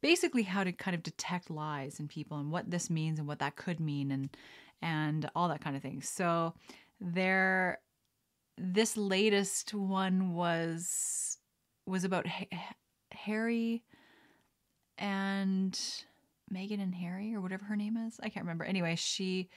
basically 0.00 0.42
how 0.42 0.62
to 0.62 0.72
kind 0.72 0.94
of 0.94 1.02
detect 1.02 1.50
lies 1.50 1.98
in 1.98 2.06
people 2.06 2.38
and 2.38 2.52
what 2.52 2.70
this 2.70 2.90
means 2.90 3.18
and 3.18 3.26
what 3.26 3.38
that 3.38 3.56
could 3.56 3.80
mean 3.80 4.10
and 4.10 4.36
and 4.82 5.30
all 5.34 5.48
that 5.48 5.62
kind 5.62 5.74
of 5.76 5.82
thing. 5.82 6.02
So 6.02 6.54
there 7.00 7.78
this 8.56 8.96
latest 8.96 9.74
one 9.74 10.34
was 10.34 11.38
was 11.86 12.04
about 12.04 12.26
Harry 13.12 13.82
and 14.98 15.78
Meghan 16.52 16.82
and 16.82 16.94
Harry 16.94 17.34
or 17.34 17.40
whatever 17.40 17.64
her 17.64 17.76
name 17.76 17.96
is. 17.96 18.18
I 18.22 18.28
can't 18.28 18.44
remember. 18.44 18.64
Anyway, 18.64 18.96
she 18.96 19.48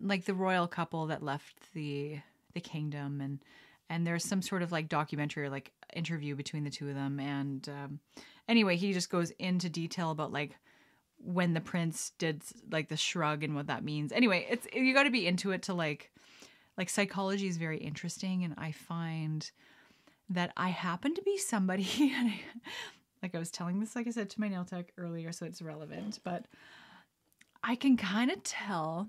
like 0.00 0.24
the 0.24 0.34
royal 0.34 0.66
couple 0.66 1.06
that 1.06 1.22
left 1.22 1.72
the 1.74 2.18
the 2.54 2.60
kingdom 2.60 3.20
and 3.20 3.40
and 3.88 4.06
there's 4.06 4.24
some 4.24 4.40
sort 4.40 4.62
of 4.62 4.72
like 4.72 4.88
documentary 4.88 5.44
or 5.44 5.50
like 5.50 5.72
interview 5.94 6.34
between 6.34 6.64
the 6.64 6.70
two 6.70 6.88
of 6.88 6.94
them 6.94 7.20
and 7.20 7.68
um, 7.68 8.00
anyway 8.48 8.76
he 8.76 8.92
just 8.92 9.10
goes 9.10 9.30
into 9.32 9.68
detail 9.68 10.10
about 10.10 10.32
like 10.32 10.56
when 11.18 11.52
the 11.52 11.60
prince 11.60 12.12
did 12.18 12.42
like 12.70 12.88
the 12.88 12.96
shrug 12.96 13.44
and 13.44 13.54
what 13.54 13.66
that 13.66 13.84
means 13.84 14.10
anyway 14.12 14.46
it's 14.48 14.66
you 14.72 14.94
got 14.94 15.02
to 15.04 15.10
be 15.10 15.26
into 15.26 15.50
it 15.50 15.62
to 15.62 15.74
like 15.74 16.10
like 16.80 16.88
psychology 16.88 17.46
is 17.46 17.58
very 17.58 17.76
interesting 17.76 18.42
and 18.42 18.54
i 18.56 18.72
find 18.72 19.50
that 20.30 20.50
i 20.56 20.70
happen 20.70 21.14
to 21.14 21.22
be 21.22 21.36
somebody 21.36 21.86
like 23.22 23.34
i 23.34 23.38
was 23.38 23.50
telling 23.50 23.78
this 23.78 23.94
like 23.94 24.06
i 24.06 24.10
said 24.10 24.30
to 24.30 24.40
my 24.40 24.48
nail 24.48 24.64
tech 24.64 24.90
earlier 24.96 25.30
so 25.30 25.44
it's 25.44 25.60
relevant 25.60 26.18
but 26.24 26.46
i 27.62 27.74
can 27.74 27.98
kind 27.98 28.30
of 28.30 28.42
tell 28.42 29.06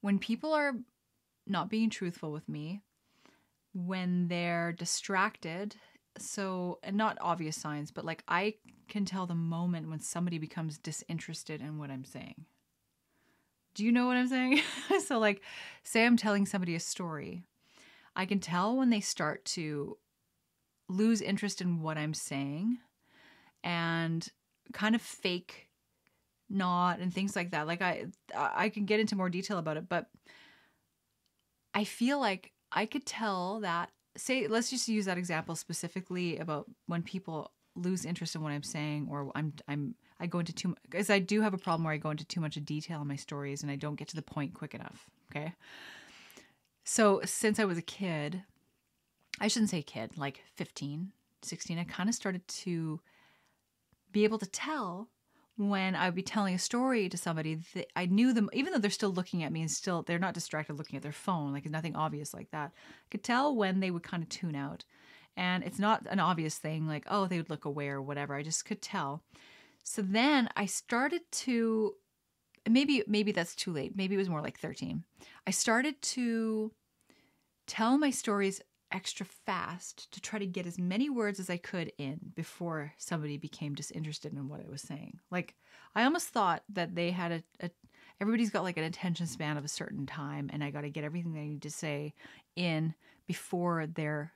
when 0.00 0.16
people 0.16 0.52
are 0.52 0.74
not 1.44 1.68
being 1.68 1.90
truthful 1.90 2.30
with 2.30 2.48
me 2.48 2.82
when 3.74 4.28
they're 4.28 4.72
distracted 4.72 5.74
so 6.18 6.78
and 6.84 6.96
not 6.96 7.18
obvious 7.20 7.56
signs 7.56 7.90
but 7.90 8.04
like 8.04 8.22
i 8.28 8.54
can 8.88 9.04
tell 9.04 9.26
the 9.26 9.34
moment 9.34 9.88
when 9.88 10.00
somebody 10.00 10.38
becomes 10.38 10.78
disinterested 10.78 11.60
in 11.60 11.78
what 11.78 11.90
I'm 11.90 12.04
saying. 12.04 12.46
Do 13.78 13.84
you 13.84 13.92
know 13.92 14.08
what 14.08 14.16
I'm 14.16 14.26
saying? 14.26 14.60
so, 15.06 15.20
like, 15.20 15.40
say 15.84 16.04
I'm 16.04 16.16
telling 16.16 16.46
somebody 16.46 16.74
a 16.74 16.80
story, 16.80 17.44
I 18.16 18.26
can 18.26 18.40
tell 18.40 18.76
when 18.76 18.90
they 18.90 18.98
start 18.98 19.44
to 19.44 19.96
lose 20.88 21.20
interest 21.22 21.60
in 21.60 21.80
what 21.80 21.96
I'm 21.96 22.12
saying 22.12 22.78
and 23.62 24.28
kind 24.72 24.96
of 24.96 25.00
fake 25.00 25.68
not 26.50 26.98
and 26.98 27.14
things 27.14 27.36
like 27.36 27.52
that. 27.52 27.68
Like 27.68 27.80
I 27.80 28.06
I 28.34 28.68
can 28.68 28.84
get 28.84 28.98
into 28.98 29.14
more 29.14 29.30
detail 29.30 29.58
about 29.58 29.76
it, 29.76 29.88
but 29.88 30.06
I 31.72 31.84
feel 31.84 32.18
like 32.18 32.50
I 32.72 32.84
could 32.84 33.06
tell 33.06 33.60
that 33.60 33.90
say 34.16 34.48
let's 34.48 34.70
just 34.70 34.88
use 34.88 35.04
that 35.04 35.18
example 35.18 35.54
specifically 35.54 36.38
about 36.38 36.66
when 36.86 37.02
people 37.02 37.52
lose 37.76 38.04
interest 38.04 38.34
in 38.34 38.42
what 38.42 38.50
I'm 38.50 38.64
saying 38.64 39.06
or 39.08 39.30
I'm 39.36 39.52
I'm 39.68 39.94
I 40.20 40.26
go 40.26 40.40
into 40.40 40.52
too 40.52 40.74
because 40.82 41.10
I 41.10 41.18
do 41.18 41.40
have 41.42 41.54
a 41.54 41.58
problem 41.58 41.84
where 41.84 41.94
I 41.94 41.98
go 41.98 42.10
into 42.10 42.24
too 42.24 42.40
much 42.40 42.54
detail 42.64 43.02
in 43.02 43.08
my 43.08 43.16
stories 43.16 43.62
and 43.62 43.70
I 43.70 43.76
don't 43.76 43.96
get 43.96 44.08
to 44.08 44.16
the 44.16 44.22
point 44.22 44.54
quick 44.54 44.74
enough. 44.74 45.06
Okay. 45.30 45.54
So 46.84 47.20
since 47.24 47.58
I 47.60 47.64
was 47.64 47.78
a 47.78 47.82
kid, 47.82 48.42
I 49.40 49.48
shouldn't 49.48 49.70
say 49.70 49.82
kid, 49.82 50.16
like 50.16 50.42
15, 50.56 51.12
16, 51.42 51.78
I 51.78 51.84
kind 51.84 52.08
of 52.08 52.14
started 52.14 52.46
to 52.48 53.00
be 54.10 54.24
able 54.24 54.38
to 54.38 54.46
tell 54.46 55.08
when 55.58 55.96
I 55.96 56.06
would 56.06 56.14
be 56.14 56.22
telling 56.22 56.54
a 56.54 56.58
story 56.58 57.08
to 57.08 57.16
somebody 57.16 57.58
that 57.74 57.88
I 57.96 58.06
knew 58.06 58.32
them, 58.32 58.48
even 58.52 58.72
though 58.72 58.78
they're 58.78 58.90
still 58.90 59.10
looking 59.10 59.42
at 59.42 59.52
me 59.52 59.60
and 59.60 59.70
still 59.70 60.02
they're 60.02 60.18
not 60.18 60.34
distracted 60.34 60.74
looking 60.74 60.96
at 60.96 61.02
their 61.02 61.12
phone, 61.12 61.52
like 61.52 61.68
nothing 61.68 61.96
obvious 61.96 62.32
like 62.32 62.50
that. 62.52 62.70
I 62.74 63.08
could 63.10 63.24
tell 63.24 63.54
when 63.54 63.80
they 63.80 63.90
would 63.90 64.04
kind 64.04 64.22
of 64.22 64.28
tune 64.28 64.54
out. 64.54 64.84
And 65.36 65.62
it's 65.62 65.78
not 65.78 66.06
an 66.10 66.20
obvious 66.20 66.58
thing, 66.58 66.86
like, 66.86 67.04
oh, 67.08 67.26
they 67.26 67.36
would 67.36 67.50
look 67.50 67.64
away 67.64 67.88
or 67.88 68.00
whatever. 68.00 68.34
I 68.34 68.42
just 68.42 68.64
could 68.64 68.80
tell. 68.80 69.22
So 69.88 70.02
then 70.02 70.50
I 70.54 70.66
started 70.66 71.22
to 71.32 71.94
maybe 72.68 73.02
maybe 73.06 73.32
that's 73.32 73.54
too 73.54 73.72
late. 73.72 73.96
Maybe 73.96 74.14
it 74.14 74.18
was 74.18 74.28
more 74.28 74.42
like 74.42 74.58
13. 74.58 75.02
I 75.46 75.50
started 75.50 76.00
to 76.02 76.72
tell 77.66 77.96
my 77.96 78.10
stories 78.10 78.60
extra 78.92 79.24
fast 79.24 80.12
to 80.12 80.20
try 80.20 80.38
to 80.38 80.46
get 80.46 80.66
as 80.66 80.78
many 80.78 81.08
words 81.08 81.40
as 81.40 81.48
I 81.48 81.56
could 81.56 81.90
in 81.96 82.32
before 82.34 82.92
somebody 82.98 83.38
became 83.38 83.74
disinterested 83.74 84.34
in 84.34 84.48
what 84.48 84.60
I 84.60 84.68
was 84.70 84.82
saying. 84.82 85.20
Like 85.30 85.54
I 85.94 86.04
almost 86.04 86.28
thought 86.28 86.64
that 86.68 86.94
they 86.94 87.10
had 87.10 87.32
a, 87.32 87.42
a 87.60 87.70
everybody's 88.20 88.50
got 88.50 88.64
like 88.64 88.76
an 88.76 88.84
attention 88.84 89.26
span 89.26 89.56
of 89.56 89.64
a 89.64 89.68
certain 89.68 90.04
time 90.04 90.50
and 90.52 90.62
I 90.62 90.70
got 90.70 90.82
to 90.82 90.90
get 90.90 91.04
everything 91.04 91.32
they 91.32 91.48
need 91.48 91.62
to 91.62 91.70
say 91.70 92.12
in 92.56 92.94
before 93.26 93.86
they're 93.86 94.32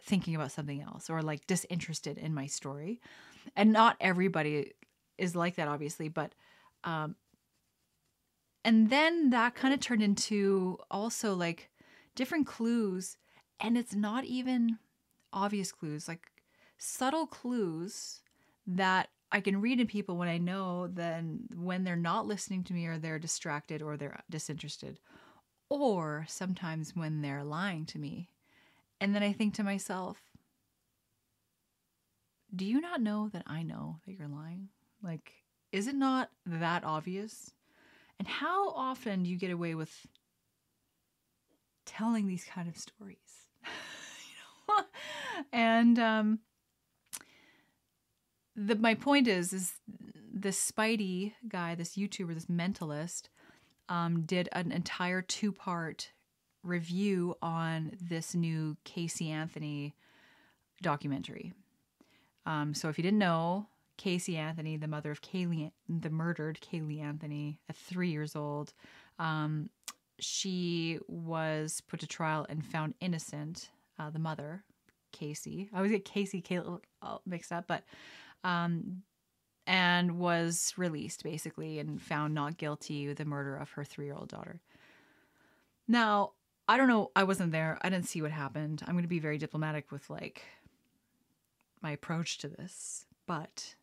thinking 0.00 0.34
about 0.34 0.52
something 0.52 0.80
else 0.80 1.10
or 1.10 1.20
like 1.20 1.46
disinterested 1.46 2.16
in 2.16 2.32
my 2.32 2.46
story. 2.46 3.02
And 3.56 3.72
not 3.72 3.96
everybody 4.00 4.72
is 5.18 5.36
like 5.36 5.56
that 5.56 5.68
obviously, 5.68 6.08
but 6.08 6.34
um 6.84 7.16
and 8.64 8.88
then 8.90 9.30
that 9.30 9.54
kind 9.54 9.74
of 9.74 9.80
turned 9.80 10.02
into 10.02 10.78
also 10.90 11.34
like 11.34 11.70
different 12.14 12.46
clues 12.46 13.16
and 13.60 13.76
it's 13.76 13.94
not 13.94 14.24
even 14.24 14.78
obvious 15.32 15.72
clues, 15.72 16.08
like 16.08 16.26
subtle 16.78 17.26
clues 17.26 18.22
that 18.66 19.08
I 19.30 19.40
can 19.40 19.60
read 19.60 19.80
in 19.80 19.86
people 19.86 20.16
when 20.16 20.28
I 20.28 20.38
know 20.38 20.86
then 20.86 21.48
when 21.56 21.84
they're 21.84 21.96
not 21.96 22.26
listening 22.26 22.62
to 22.64 22.72
me 22.72 22.86
or 22.86 22.98
they're 22.98 23.18
distracted 23.18 23.82
or 23.82 23.96
they're 23.96 24.20
disinterested, 24.30 25.00
or 25.68 26.24
sometimes 26.28 26.94
when 26.94 27.20
they're 27.20 27.44
lying 27.44 27.84
to 27.86 27.98
me. 27.98 28.28
And 29.00 29.14
then 29.14 29.22
I 29.22 29.32
think 29.32 29.54
to 29.54 29.64
myself, 29.64 30.18
do 32.54 32.64
you 32.64 32.80
not 32.80 33.00
know 33.00 33.28
that 33.32 33.42
I 33.46 33.62
know 33.62 34.00
that 34.06 34.12
you're 34.12 34.28
lying? 34.28 34.68
Like, 35.02 35.32
is 35.72 35.86
it 35.86 35.94
not 35.94 36.30
that 36.46 36.84
obvious? 36.84 37.52
And 38.18 38.28
how 38.28 38.70
often 38.70 39.22
do 39.22 39.30
you 39.30 39.36
get 39.36 39.50
away 39.50 39.74
with 39.74 40.06
telling 41.84 42.26
these 42.26 42.44
kind 42.44 42.68
of 42.68 42.76
stories? 42.76 43.48
know? 44.68 44.84
and 45.52 45.98
um, 45.98 46.38
the 48.54 48.76
my 48.76 48.94
point 48.94 49.26
is 49.26 49.52
is 49.52 49.72
this 50.32 50.70
Spidey 50.70 51.32
guy, 51.48 51.74
this 51.74 51.96
YouTuber, 51.96 52.34
this 52.34 52.46
mentalist, 52.46 53.28
um, 53.88 54.22
did 54.22 54.48
an 54.52 54.72
entire 54.72 55.22
two 55.22 55.52
part 55.52 56.12
review 56.62 57.36
on 57.42 57.92
this 58.00 58.34
new 58.34 58.76
Casey 58.84 59.30
Anthony 59.30 59.94
documentary. 60.82 61.52
Um, 62.46 62.74
so 62.74 62.88
if 62.88 62.98
you 62.98 63.02
didn't 63.02 63.18
know, 63.18 63.66
Casey 63.96 64.36
Anthony, 64.36 64.76
the 64.76 64.88
mother 64.88 65.10
of 65.10 65.22
Caylee, 65.22 65.70
the 65.88 66.10
murdered 66.10 66.58
Caylee 66.60 67.00
Anthony 67.00 67.60
at 67.68 67.76
three 67.76 68.10
years 68.10 68.34
old, 68.34 68.72
um, 69.18 69.70
she 70.18 70.98
was 71.08 71.80
put 71.88 72.00
to 72.00 72.06
trial 72.06 72.46
and 72.48 72.64
found 72.64 72.94
innocent. 73.00 73.70
Uh, 73.98 74.10
the 74.10 74.18
mother, 74.18 74.64
Casey, 75.12 75.68
I 75.72 75.76
always 75.76 75.92
get 75.92 76.04
Casey 76.04 76.42
Kayla 76.42 76.80
mixed 77.24 77.52
up, 77.52 77.66
but 77.68 77.84
um, 78.42 79.02
and 79.66 80.18
was 80.18 80.74
released 80.76 81.22
basically 81.22 81.78
and 81.78 82.02
found 82.02 82.34
not 82.34 82.58
guilty 82.58 83.08
of 83.08 83.16
the 83.16 83.24
murder 83.24 83.56
of 83.56 83.70
her 83.70 83.84
three-year-old 83.84 84.28
daughter. 84.28 84.60
Now, 85.86 86.32
I 86.66 86.76
don't 86.76 86.88
know. 86.88 87.10
I 87.14 87.24
wasn't 87.24 87.52
there. 87.52 87.78
I 87.82 87.90
didn't 87.90 88.06
see 88.06 88.22
what 88.22 88.30
happened. 88.30 88.82
I'm 88.86 88.94
going 88.94 89.04
to 89.04 89.08
be 89.08 89.18
very 89.18 89.38
diplomatic 89.38 89.92
with 89.92 90.08
like 90.10 90.42
my 91.84 91.92
approach 91.92 92.38
to 92.38 92.48
this, 92.48 93.06
but 93.28 93.76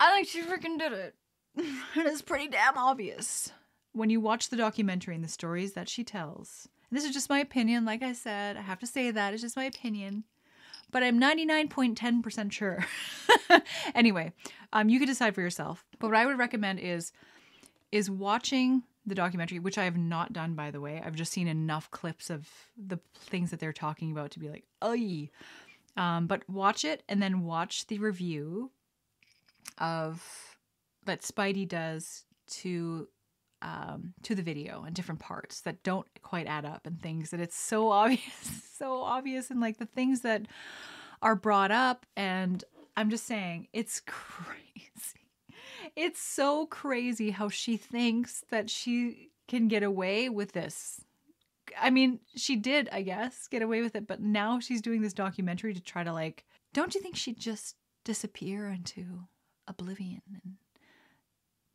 I 0.00 0.12
think 0.12 0.28
she 0.28 0.42
freaking 0.42 0.78
did 0.78 0.92
it. 0.92 1.14
and 1.56 2.08
it's 2.08 2.22
pretty 2.22 2.48
damn 2.48 2.76
obvious 2.76 3.52
when 3.92 4.10
you 4.10 4.20
watch 4.20 4.48
the 4.48 4.56
documentary 4.56 5.14
and 5.14 5.22
the 5.22 5.28
stories 5.28 5.74
that 5.74 5.88
she 5.88 6.02
tells. 6.02 6.68
And 6.90 6.96
this 6.96 7.04
is 7.04 7.14
just 7.14 7.30
my 7.30 7.38
opinion. 7.38 7.84
Like 7.84 8.02
I 8.02 8.12
said, 8.12 8.56
I 8.56 8.62
have 8.62 8.80
to 8.80 8.86
say 8.86 9.12
that 9.12 9.32
it's 9.32 9.42
just 9.42 9.56
my 9.56 9.64
opinion. 9.64 10.24
But 10.90 11.02
I'm 11.02 11.20
99.10% 11.20 12.52
sure. 12.52 12.84
anyway, 13.94 14.32
um, 14.72 14.88
you 14.88 14.98
can 14.98 15.08
decide 15.08 15.34
for 15.34 15.40
yourself. 15.40 15.84
But 15.98 16.08
what 16.08 16.16
I 16.16 16.26
would 16.26 16.38
recommend 16.38 16.80
is 16.80 17.12
is 17.92 18.10
watching 18.10 18.82
the 19.06 19.14
documentary, 19.14 19.58
which 19.58 19.78
I 19.78 19.84
have 19.84 19.96
not 19.96 20.32
done, 20.32 20.54
by 20.54 20.70
the 20.70 20.80
way. 20.80 21.00
I've 21.04 21.14
just 21.14 21.32
seen 21.32 21.46
enough 21.46 21.90
clips 21.90 22.30
of 22.30 22.48
the 22.76 22.98
things 23.14 23.50
that 23.50 23.60
they're 23.60 23.72
talking 23.72 24.10
about 24.10 24.30
to 24.32 24.38
be 24.38 24.48
like, 24.48 24.64
oh, 24.82 24.92
um, 25.96 26.26
but 26.26 26.48
watch 26.48 26.84
it 26.84 27.02
and 27.08 27.22
then 27.22 27.44
watch 27.44 27.86
the 27.86 27.98
review 27.98 28.70
of 29.78 30.22
that 31.06 31.22
Spidey 31.22 31.68
does 31.68 32.24
to 32.46 33.08
um, 33.62 34.12
to 34.22 34.34
the 34.34 34.42
video 34.42 34.84
and 34.84 34.94
different 34.94 35.20
parts 35.20 35.62
that 35.62 35.82
don't 35.82 36.06
quite 36.22 36.46
add 36.46 36.66
up 36.66 36.86
and 36.86 37.00
things 37.00 37.30
that 37.30 37.40
it's 37.40 37.56
so 37.56 37.90
obvious, 37.90 38.20
so 38.76 39.00
obvious, 39.02 39.50
and 39.50 39.60
like 39.60 39.78
the 39.78 39.86
things 39.86 40.20
that 40.20 40.46
are 41.22 41.34
brought 41.34 41.70
up. 41.70 42.04
And 42.16 42.62
I'm 42.96 43.10
just 43.10 43.26
saying, 43.26 43.68
it's 43.72 44.00
crazy. 44.06 44.60
It's 45.96 46.20
so 46.20 46.66
crazy 46.66 47.30
how 47.30 47.48
she 47.48 47.76
thinks 47.76 48.44
that 48.50 48.68
she 48.68 49.30
can 49.48 49.68
get 49.68 49.82
away 49.82 50.28
with 50.28 50.52
this 50.52 51.00
I 51.80 51.90
mean, 51.90 52.20
she 52.36 52.56
did, 52.56 52.88
I 52.92 53.02
guess, 53.02 53.48
get 53.48 53.62
away 53.62 53.82
with 53.82 53.96
it, 53.96 54.06
but 54.06 54.20
now 54.20 54.60
she's 54.60 54.82
doing 54.82 55.02
this 55.02 55.12
documentary 55.12 55.74
to 55.74 55.80
try 55.80 56.04
to 56.04 56.12
like, 56.12 56.44
don't 56.72 56.94
you 56.94 57.00
think 57.00 57.16
she'd 57.16 57.38
just 57.38 57.76
disappear 58.04 58.68
into 58.68 59.26
oblivion 59.66 60.22
and 60.32 60.54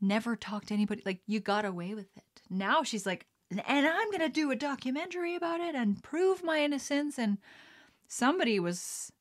never 0.02 0.36
talk 0.36 0.66
to 0.66 0.74
anybody? 0.74 1.02
Like, 1.06 1.22
you 1.26 1.40
got 1.40 1.66
away 1.66 1.94
with 1.94 2.16
it. 2.16 2.42
Now 2.50 2.84
she's 2.84 3.06
like, 3.06 3.26
and 3.52 3.88
I'm 3.88 4.12
going 4.12 4.20
to 4.20 4.30
do 4.30 4.52
a 4.52 4.56
documentary 4.56 5.36
about 5.36 5.60
it 5.60 5.76
and 5.76 6.04
prove 6.04 6.44
my 6.44 6.64
innocence. 6.64 7.18
And 7.18 7.40
somebody 8.08 8.60
was, 8.60 9.12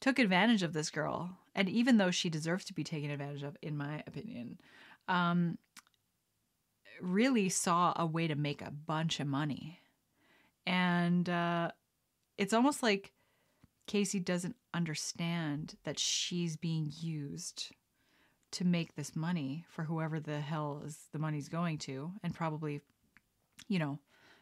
took 0.00 0.18
advantage 0.18 0.62
of 0.62 0.74
this 0.74 0.90
girl. 0.90 1.38
And 1.54 1.68
even 1.68 1.96
though 1.96 2.10
she 2.10 2.28
deserves 2.28 2.64
to 2.66 2.74
be 2.74 2.84
taken 2.84 3.10
advantage 3.10 3.42
of, 3.42 3.56
in 3.62 3.76
my 3.76 4.02
opinion, 4.06 4.58
um, 5.08 5.58
really 7.00 7.48
saw 7.48 7.92
a 7.96 8.06
way 8.06 8.26
to 8.26 8.34
make 8.34 8.62
a 8.62 8.70
bunch 8.70 9.20
of 9.20 9.26
money 9.26 9.80
and 10.66 11.28
uh, 11.28 11.70
it's 12.38 12.52
almost 12.52 12.82
like 12.82 13.12
Casey 13.86 14.20
doesn't 14.20 14.56
understand 14.74 15.76
that 15.84 15.98
she's 15.98 16.56
being 16.56 16.92
used 17.00 17.72
to 18.52 18.64
make 18.64 18.94
this 18.94 19.16
money 19.16 19.64
for 19.68 19.84
whoever 19.84 20.20
the 20.20 20.40
hell 20.40 20.82
is 20.86 20.98
the 21.12 21.18
money's 21.18 21.48
going 21.48 21.78
to, 21.78 22.12
and 22.22 22.34
probably, 22.34 22.80
you 23.68 23.78
know, 23.78 23.98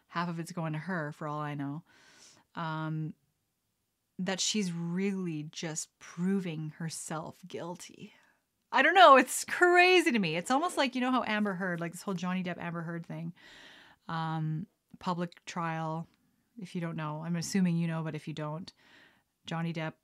half 0.09 0.29
of 0.29 0.39
it's 0.39 0.53
going 0.53 0.73
to 0.73 0.79
her 0.79 1.13
for 1.13 1.29
all 1.29 1.41
I 1.41 1.55
know. 1.55 1.83
Um, 2.57 3.15
that 4.19 4.41
she's 4.41 4.71
really 4.73 5.47
just 5.51 5.89
proving 5.99 6.75
herself 6.79 7.37
guilty. 7.49 8.13
I 8.73 8.83
don't 8.83 8.95
know. 8.95 9.17
It's 9.17 9.45
crazy 9.45 10.13
to 10.13 10.19
me. 10.19 10.37
It's 10.37 10.51
almost 10.51 10.77
like 10.77 10.95
you 10.95 11.01
know 11.01 11.11
how 11.11 11.25
Amber 11.27 11.55
Heard, 11.55 11.81
like 11.81 11.93
this 11.93 12.03
whole 12.03 12.15
Johnny 12.15 12.43
Depp 12.43 12.59
Amber 12.59 12.83
Heard 12.83 13.07
thing. 13.07 13.33
Um, 14.09 14.67
public 15.01 15.45
trial. 15.47 16.07
If 16.61 16.75
you 16.75 16.81
don't 16.81 16.97
know, 16.97 17.23
I'm 17.25 17.37
assuming 17.37 17.77
you 17.77 17.89
know, 17.89 18.03
but 18.05 18.15
if 18.15 18.29
you 18.29 18.35
don't, 18.35 18.73
Johnny 19.47 19.73
Depp 19.73 19.95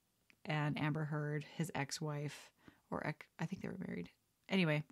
and 0.45 0.81
Amber 0.81 1.05
Heard, 1.05 1.45
his 1.57 1.71
ex-wife, 1.75 2.51
or 2.91 3.07
ex- 3.07 3.27
I 3.39 3.47
think 3.47 3.63
they 3.63 3.69
were 3.69 3.85
married. 3.87 4.11
Anyway, 4.49 4.83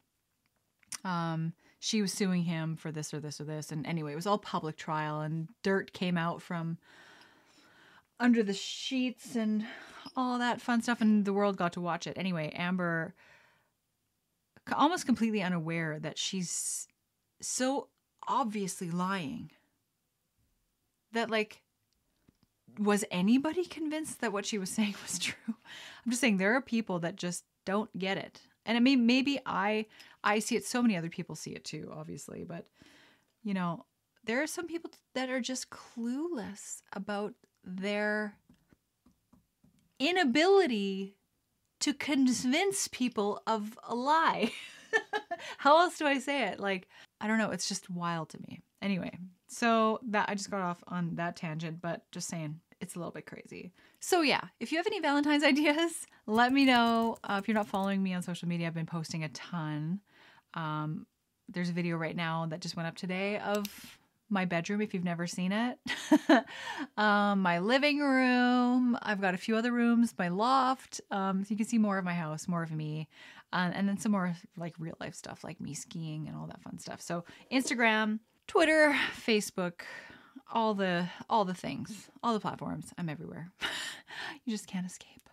um, 1.04 1.52
she 1.80 2.02
was 2.02 2.12
suing 2.12 2.42
him 2.44 2.76
for 2.76 2.92
this 2.92 3.12
or 3.12 3.20
this 3.20 3.40
or 3.40 3.44
this, 3.44 3.72
and 3.72 3.86
anyway, 3.86 4.12
it 4.12 4.16
was 4.16 4.26
all 4.26 4.38
public 4.38 4.76
trial, 4.76 5.20
and 5.20 5.48
dirt 5.62 5.92
came 5.92 6.18
out 6.18 6.42
from 6.42 6.78
under 8.20 8.42
the 8.42 8.54
sheets 8.54 9.34
and 9.34 9.64
all 10.16 10.38
that 10.38 10.60
fun 10.60 10.82
stuff, 10.82 11.00
and 11.00 11.24
the 11.24 11.32
world 11.32 11.56
got 11.56 11.72
to 11.72 11.80
watch 11.80 12.06
it. 12.06 12.16
Anyway, 12.16 12.52
Amber, 12.54 13.14
almost 14.72 15.06
completely 15.06 15.42
unaware 15.42 15.98
that 15.98 16.18
she's 16.18 16.88
so 17.40 17.88
obviously 18.26 18.90
lying 18.90 19.50
that 21.14 21.30
like 21.30 21.62
was 22.78 23.04
anybody 23.10 23.64
convinced 23.64 24.20
that 24.20 24.32
what 24.32 24.46
she 24.46 24.58
was 24.58 24.70
saying 24.76 24.94
was 25.02 25.18
true? 25.18 25.34
I'm 25.48 26.10
just 26.10 26.20
saying 26.20 26.36
there 26.36 26.54
are 26.54 26.60
people 26.60 26.98
that 27.00 27.16
just 27.16 27.44
don't 27.64 27.96
get 27.98 28.18
it. 28.18 28.40
And 28.66 28.76
I 28.76 28.80
mean 28.80 29.06
maybe 29.06 29.40
i 29.46 29.86
i 30.22 30.38
see 30.38 30.56
it 30.56 30.64
so 30.64 30.80
many 30.80 30.96
other 30.96 31.10
people 31.10 31.34
see 31.34 31.50
it 31.50 31.64
too 31.64 31.92
obviously 31.94 32.44
but 32.44 32.66
you 33.42 33.52
know 33.52 33.84
there 34.24 34.42
are 34.42 34.46
some 34.46 34.66
people 34.66 34.90
that 35.14 35.28
are 35.28 35.40
just 35.40 35.68
clueless 35.68 36.80
about 36.94 37.34
their 37.62 38.38
inability 39.98 41.14
to 41.80 41.92
convince 41.92 42.88
people 42.88 43.42
of 43.46 43.78
a 43.86 43.94
lie. 43.94 44.50
How 45.58 45.78
else 45.80 45.98
do 45.98 46.06
i 46.06 46.18
say 46.18 46.44
it? 46.44 46.58
Like 46.58 46.88
i 47.20 47.26
don't 47.26 47.38
know. 47.38 47.50
It's 47.50 47.68
just 47.68 47.90
wild 47.90 48.30
to 48.30 48.40
me. 48.40 48.62
Anyway 48.80 49.18
so 49.46 50.00
that 50.02 50.28
i 50.28 50.34
just 50.34 50.50
got 50.50 50.60
off 50.60 50.82
on 50.88 51.14
that 51.14 51.36
tangent 51.36 51.80
but 51.80 52.02
just 52.12 52.28
saying 52.28 52.58
it's 52.80 52.96
a 52.96 52.98
little 52.98 53.12
bit 53.12 53.24
crazy. 53.24 53.72
So 54.00 54.22
yeah 54.22 54.42
if 54.60 54.72
you 54.72 54.78
have 54.78 54.86
any 54.86 55.00
valentine's 55.00 55.44
ideas 55.52 56.06
let 56.26 56.52
me 56.52 56.64
know. 56.64 57.16
Uh, 57.22 57.38
if 57.40 57.48
you're 57.48 57.54
not 57.54 57.68
following 57.68 58.02
me 58.02 58.14
on 58.14 58.22
social 58.22 58.48
media 58.48 58.66
i've 58.66 58.74
been 58.74 58.86
posting 58.86 59.24
a 59.24 59.28
ton. 59.30 60.00
Um, 60.54 61.06
there's 61.48 61.68
a 61.68 61.72
video 61.72 61.96
right 61.96 62.16
now 62.16 62.46
that 62.46 62.60
just 62.60 62.76
went 62.76 62.88
up 62.88 62.96
today 62.96 63.38
of 63.38 63.66
my 64.30 64.44
bedroom 64.44 64.80
if 64.80 64.94
you've 64.94 65.04
never 65.04 65.26
seen 65.26 65.52
it. 65.52 65.78
Um, 66.96 67.42
my 67.42 67.58
living 67.58 67.98
room. 67.98 68.96
I've 69.02 69.20
got 69.20 69.34
a 69.34 69.36
few 69.36 69.56
other 69.56 69.72
rooms 69.72 70.14
my 70.16 70.28
loft. 70.28 71.00
Um, 71.10 71.42
so 71.42 71.50
you 71.50 71.56
can 71.56 71.66
see 71.66 71.78
more 71.78 71.98
of 71.98 72.04
my 72.04 72.14
house 72.14 72.46
more 72.46 72.62
of 72.62 72.70
me. 72.70 73.08
Uh, 73.52 73.70
and 73.72 73.88
then 73.88 73.98
some 73.98 74.12
more 74.12 74.36
like 74.56 74.74
real 74.78 74.96
life 75.00 75.14
stuff 75.14 75.42
like 75.42 75.60
me 75.60 75.74
skiing 75.74 76.28
and 76.28 76.36
all 76.36 76.46
that 76.46 76.62
fun 76.62 76.78
stuff. 76.78 77.00
So 77.00 77.24
instagram 77.52 78.20
twitter 78.46 78.96
facebook 79.26 79.82
all 80.52 80.74
the 80.74 81.08
all 81.28 81.44
the 81.44 81.54
things 81.54 82.08
all 82.22 82.32
the 82.32 82.40
platforms 82.40 82.92
i'm 82.98 83.08
everywhere 83.08 83.50
you 84.44 84.52
just 84.52 84.66
can't 84.66 84.86
escape 84.86 85.24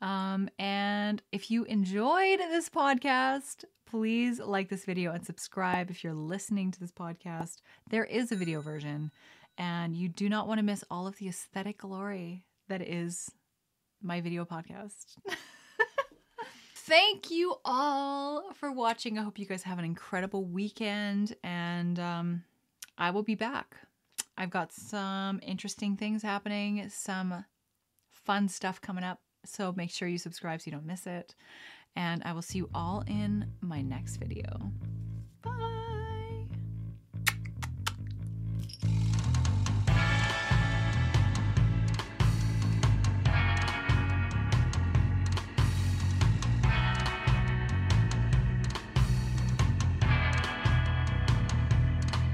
um, 0.00 0.48
and 0.58 1.22
if 1.32 1.50
you 1.50 1.64
enjoyed 1.64 2.38
this 2.38 2.68
podcast, 2.68 3.64
please 3.86 4.38
like 4.40 4.68
this 4.68 4.84
video 4.84 5.12
and 5.12 5.24
subscribe 5.24 5.90
if 5.90 6.04
you're 6.04 6.14
listening 6.14 6.70
to 6.72 6.80
this 6.80 6.92
podcast. 6.92 7.56
There 7.88 8.04
is 8.04 8.30
a 8.30 8.36
video 8.36 8.60
version, 8.60 9.10
and 9.56 9.96
you 9.96 10.08
do 10.08 10.28
not 10.28 10.48
want 10.48 10.58
to 10.58 10.64
miss 10.64 10.84
all 10.90 11.06
of 11.06 11.16
the 11.16 11.28
aesthetic 11.28 11.78
glory 11.78 12.44
that 12.68 12.82
is 12.82 13.30
my 14.02 14.20
video 14.20 14.44
podcast. 14.44 15.16
Thank 16.86 17.32
you 17.32 17.56
all 17.64 18.52
for 18.52 18.70
watching. 18.70 19.18
I 19.18 19.22
hope 19.24 19.40
you 19.40 19.44
guys 19.44 19.64
have 19.64 19.80
an 19.80 19.84
incredible 19.84 20.44
weekend, 20.44 21.34
and 21.42 21.98
um, 21.98 22.44
I 22.96 23.10
will 23.10 23.24
be 23.24 23.34
back. 23.34 23.74
I've 24.38 24.50
got 24.50 24.72
some 24.72 25.40
interesting 25.42 25.96
things 25.96 26.22
happening, 26.22 26.88
some 26.88 27.44
fun 28.12 28.48
stuff 28.48 28.80
coming 28.80 29.02
up. 29.02 29.18
So 29.44 29.74
make 29.76 29.90
sure 29.90 30.06
you 30.06 30.16
subscribe 30.16 30.60
so 30.60 30.66
you 30.66 30.72
don't 30.76 30.86
miss 30.86 31.08
it. 31.08 31.34
And 31.96 32.22
I 32.24 32.32
will 32.32 32.42
see 32.42 32.58
you 32.58 32.70
all 32.72 33.02
in 33.08 33.50
my 33.60 33.82
next 33.82 34.18
video. 34.18 34.70